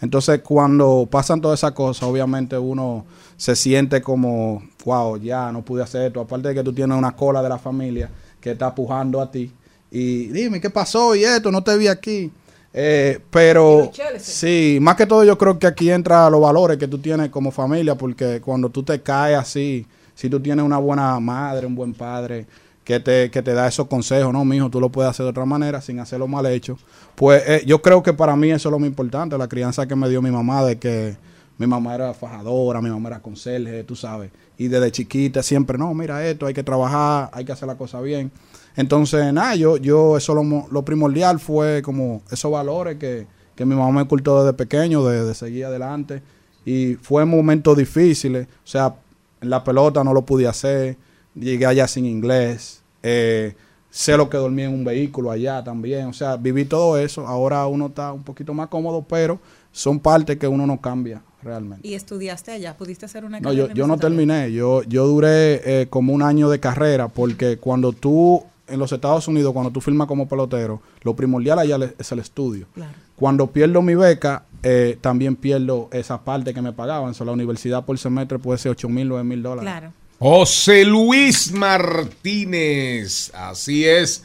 [0.00, 3.04] Entonces, cuando pasan todas esas cosas, obviamente uno
[3.36, 6.20] se siente como, wow, ya no pude hacer esto.
[6.20, 8.10] Aparte de que tú tienes una cola de la familia
[8.40, 9.52] que está pujando a ti.
[9.90, 11.14] Y dime, ¿qué pasó?
[11.14, 12.30] Y esto, no te vi aquí.
[12.72, 16.98] Eh, pero sí, más que todo yo creo que aquí entra los valores que tú
[16.98, 21.66] tienes como familia, porque cuando tú te caes así, si tú tienes una buena madre,
[21.66, 22.46] un buen padre,
[22.84, 25.44] que te, que te da esos consejos, no, mijo, tú lo puedes hacer de otra
[25.44, 26.78] manera, sin hacerlo mal hecho.
[27.16, 29.96] Pues eh, yo creo que para mí eso es lo más importante, la crianza que
[29.96, 31.16] me dio mi mamá, de que
[31.58, 34.30] mi mamá era fajadora, mi mamá era conserje, tú sabes.
[34.56, 38.00] Y desde chiquita siempre, no, mira esto, hay que trabajar, hay que hacer la cosa
[38.00, 38.30] bien.
[38.76, 43.26] Entonces, nada, yo, yo eso lo, lo primordial fue como esos valores que,
[43.56, 46.22] que mi mamá me ocultó desde pequeño, de, de seguir adelante.
[46.64, 48.94] Y fue momentos difíciles, o sea,
[49.40, 50.96] en la pelota no lo pude hacer,
[51.34, 53.54] llegué allá sin inglés, eh,
[53.90, 56.06] sé lo que dormí en un vehículo allá también.
[56.06, 57.26] O sea, viví todo eso.
[57.26, 59.38] Ahora uno está un poquito más cómodo, pero
[59.78, 61.86] son partes que uno no cambia realmente.
[61.86, 62.76] ¿Y estudiaste allá?
[62.76, 64.50] ¿Pudiste hacer una No, carrera yo, en yo no terminé.
[64.52, 69.28] Yo, yo duré eh, como un año de carrera porque cuando tú, en los Estados
[69.28, 72.66] Unidos, cuando tú firmas como pelotero, lo primordial allá le- es el estudio.
[72.74, 72.92] Claro.
[73.14, 77.10] Cuando pierdo mi beca, eh, también pierdo esa parte que me pagaban.
[77.10, 79.62] O sea, la universidad por semestre puede ser 8 mil, 9 mil dólares.
[79.70, 79.92] Claro.
[80.18, 84.24] José Luis Martínez, así es.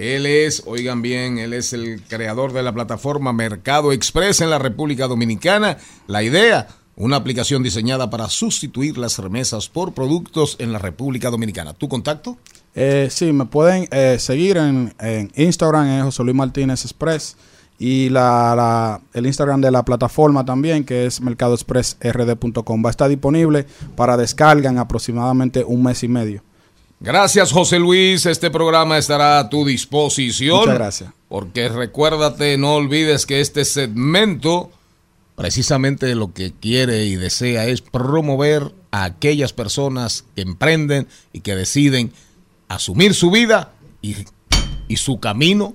[0.00, 4.58] Él es, oigan bien, él es el creador de la plataforma Mercado Express en la
[4.58, 5.76] República Dominicana.
[6.06, 11.74] La idea, una aplicación diseñada para sustituir las remesas por productos en la República Dominicana.
[11.74, 12.38] ¿Tu contacto?
[12.74, 14.94] Eh, sí, me pueden eh, seguir en,
[15.34, 17.36] Instagram, en José Luis Martínez Express.
[17.78, 22.82] Y la- el Instagram de la plataforma también, que es mercadoexpressrd.com.
[22.84, 23.66] Va a estar disponible
[23.96, 26.42] para descarga en aproximadamente un mes y medio.
[27.00, 28.26] Gracias, José Luis.
[28.26, 30.60] Este programa estará a tu disposición.
[30.60, 31.10] Muchas gracias.
[31.28, 34.70] Porque recuérdate, no olvides que este segmento
[35.34, 41.56] precisamente lo que quiere y desea es promover a aquellas personas que emprenden y que
[41.56, 42.12] deciden
[42.68, 43.72] asumir su vida
[44.02, 44.16] y,
[44.86, 45.74] y su camino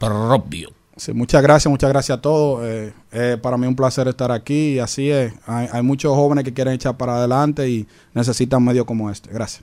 [0.00, 0.72] propio.
[0.96, 2.64] Sí, muchas gracias, muchas gracias a todos.
[2.64, 5.32] Eh, eh, para mí es un placer estar aquí y así es.
[5.46, 9.30] Hay, hay muchos jóvenes que quieren echar para adelante y necesitan medios como este.
[9.30, 9.62] Gracias.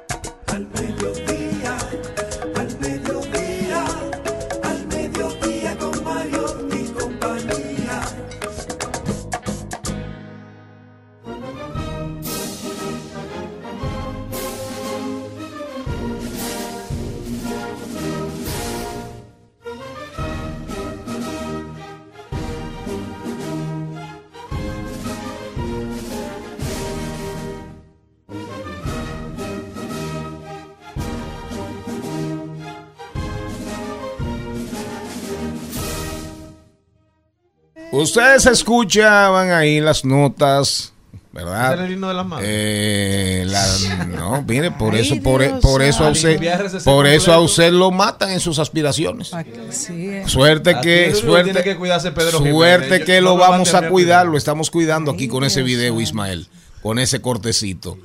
[38.01, 40.93] Ustedes escuchaban ahí las notas,
[41.31, 41.65] ¿verdad?
[41.65, 42.45] ¿Ese era el himno de las manos?
[42.47, 46.39] Eh, la- no, mire, por Ay, eso, por, Dios por eso a usted,
[46.83, 49.31] por eso a usted lo matan en sus aspiraciones.
[49.71, 50.23] Sí, eh.
[50.27, 54.69] Suerte que, suerte, tiene que cuidarse Pedro suerte que lo vamos a cuidar, lo estamos
[54.71, 55.99] cuidando aquí con ese video.
[56.01, 56.47] Ismael,
[56.81, 57.97] con ese cortecito.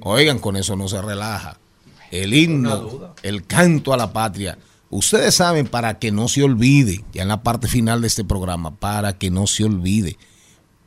[0.00, 1.58] Oigan, con eso no se relaja.
[2.10, 4.56] El himno, el canto a la patria.
[4.90, 8.76] Ustedes saben, para que no se olvide, ya en la parte final de este programa,
[8.76, 10.16] para que no se olvide.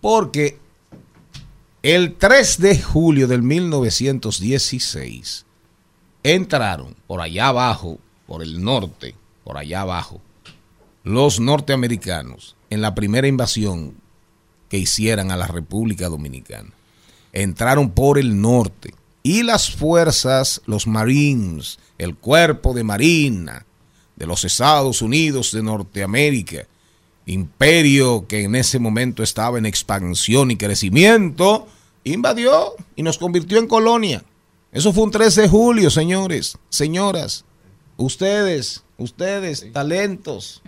[0.02, 0.57] Porque
[1.84, 5.45] el 3 de julio del 1916
[6.23, 9.14] entraron por allá abajo, por el norte,
[9.44, 10.19] por allá abajo,
[11.03, 13.94] los norteamericanos en la primera invasión
[14.69, 16.72] que hicieran a la República Dominicana.
[17.34, 23.65] Entraron por el norte y las fuerzas, los Marines, el cuerpo de Marina
[24.22, 26.68] de los Estados Unidos de Norteamérica,
[27.26, 31.68] imperio que en ese momento estaba en expansión y crecimiento,
[32.03, 34.23] invadió y nos convirtió en colonia.
[34.72, 37.45] Eso fue un 3 de julio, señores, señoras.
[37.98, 40.61] Ustedes, ustedes, talentos,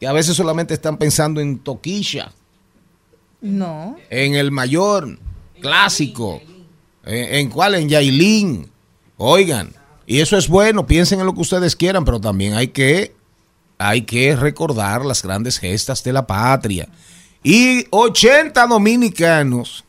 [0.00, 2.32] que a veces solamente están pensando en Toquilla,
[3.40, 3.96] No.
[4.10, 5.16] en el mayor,
[5.60, 6.42] clásico,
[7.04, 8.68] en, en cuál, en Yailin.
[9.16, 9.72] Oigan,
[10.06, 13.14] y eso es bueno, piensen en lo que ustedes quieran, pero también hay que,
[13.76, 16.88] hay que recordar las grandes gestas de la patria.
[17.42, 19.84] Y 80 dominicanos,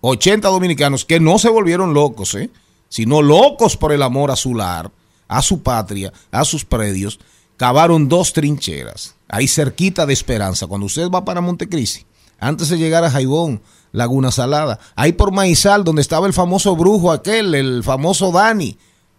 [0.00, 2.50] 80 dominicanos que no se volvieron locos, ¿eh?
[2.88, 4.90] sino locos por el amor a su lar,
[5.28, 7.20] a su patria, a sus predios,
[7.56, 12.06] cavaron dos trincheras, ahí cerquita de Esperanza, cuando usted va para Montecristi,
[12.40, 13.60] antes de llegar a Jaibón,
[13.92, 18.78] Laguna Salada, ahí por Maizal, donde estaba el famoso brujo aquel, el famoso Dani,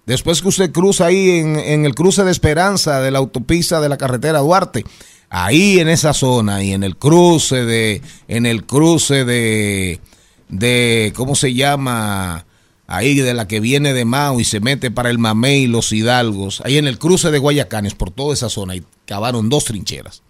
[0.10, 3.98] después que usted cruza ahí en, el cruce de Esperanza de la autopista de la
[3.98, 4.84] carretera Duarte,
[5.30, 10.00] ahí en esa zona y en el cruce de, en el cruce de,
[10.48, 12.48] de, ¿cómo se llama?
[12.88, 15.94] Ahí de la que viene de Mao y se mete para el Mamey y los
[15.94, 20.24] Hidalgos, ahí en el cruce de Guayacanes, por toda esa zona, y cavaron dos trincheras.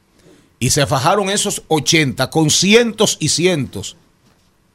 [0.59, 3.95] Y se fajaron esos 80 con cientos y cientos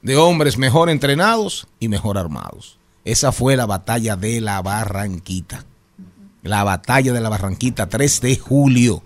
[0.01, 2.79] de hombres mejor entrenados y mejor armados.
[3.05, 5.67] Esa fue la batalla de la Barranquita.
[6.43, 9.03] La batalla de la Barranquita, 3 de julio.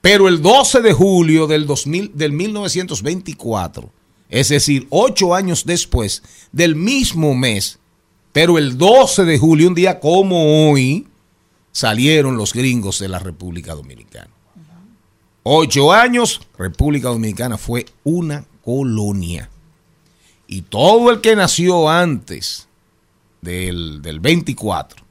[0.00, 3.90] Pero el 12 de julio del, 2000, del 1924,
[4.28, 7.78] es decir, ocho años después del mismo mes,
[8.32, 11.06] pero el 12 de julio, un día como hoy,
[11.70, 14.30] salieron los gringos de la República Dominicana.
[15.44, 19.50] Ocho años, República Dominicana fue una colonia.
[20.46, 22.68] Y todo el que nació antes
[23.42, 25.04] del, del 24,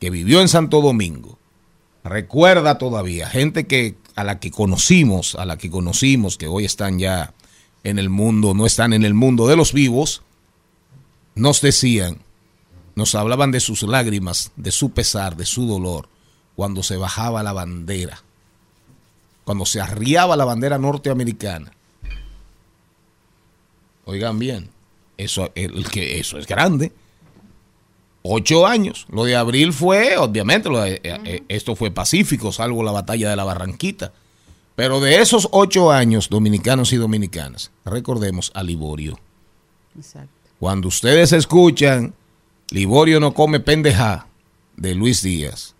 [0.00, 1.38] que vivió en Santo Domingo,
[2.04, 6.98] recuerda todavía, gente que a la que conocimos, a la que conocimos, que hoy están
[6.98, 7.34] ya
[7.84, 10.22] en el mundo, no están en el mundo de los vivos,
[11.34, 12.18] nos decían,
[12.94, 16.08] nos hablaban de sus lágrimas, de su pesar, de su dolor,
[16.54, 18.22] cuando se bajaba la bandera,
[19.44, 21.72] cuando se arriaba la bandera norteamericana.
[24.04, 24.70] Oigan bien,
[25.16, 26.92] eso, el, que eso es grande.
[28.22, 29.06] Ocho años.
[29.10, 33.28] Lo de abril fue, obviamente, lo de- eh, eh, esto fue pacífico, salvo la batalla
[33.30, 34.12] de la Barranquita.
[34.76, 39.18] Pero de esos ocho años, dominicanos y dominicanas, recordemos a Liborio.
[39.96, 40.28] Exacto.
[40.58, 42.14] Cuando ustedes escuchan
[42.70, 44.28] Liborio no come pendeja
[44.76, 45.74] de Luis Díaz,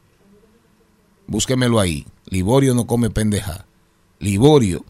[1.27, 2.05] búsquemelo ahí.
[2.27, 3.65] Liborio no come pendeja.
[4.19, 4.85] Liborio,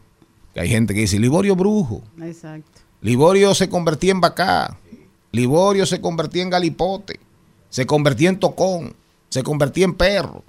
[0.55, 2.03] que hay gente que dice Liborio brujo.
[2.23, 2.81] Exacto.
[3.01, 4.79] Liborio se convertía en bacá.
[5.33, 7.21] Liborio se convertía en galipote.
[7.73, 8.95] Se convertía en tocón.
[9.31, 10.45] Se convertía en perro.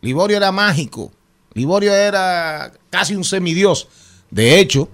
[0.00, 1.10] Liborio era mágico.
[1.54, 3.88] Liborio era casi un semidios.
[4.30, 4.88] De hecho,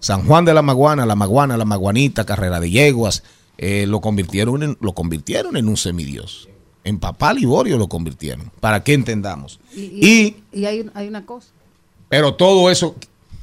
[0.00, 3.22] San Juan de la Maguana, la Maguana, la Maguanita, Carrera de Yeguas,
[3.58, 6.48] eh, lo, convirtieron en, lo convirtieron en un semidios.
[6.82, 8.50] En papá Liborio lo convirtieron.
[8.58, 9.60] Para que entendamos.
[9.72, 11.48] Y, Y y- y hay, hay una cosa.
[12.08, 12.96] pero todo eso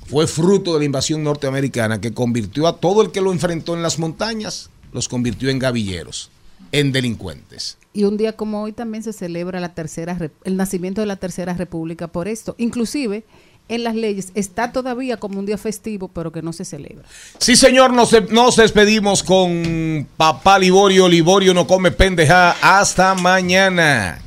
[0.07, 3.81] fue fruto de la invasión norteamericana que convirtió a todo el que lo enfrentó en
[3.83, 6.31] las montañas, los convirtió en gavilleros,
[6.71, 7.77] en delincuentes.
[7.93, 11.53] Y un día como hoy también se celebra la tercera el nacimiento de la tercera
[11.53, 12.55] república por esto.
[12.57, 13.23] Inclusive
[13.69, 17.07] en las leyes está todavía como un día festivo, pero que no se celebra.
[17.37, 21.09] Sí, señor, nos, nos despedimos con papá Liborio.
[21.09, 22.55] Liborio no come pendeja.
[22.61, 24.26] Hasta mañana.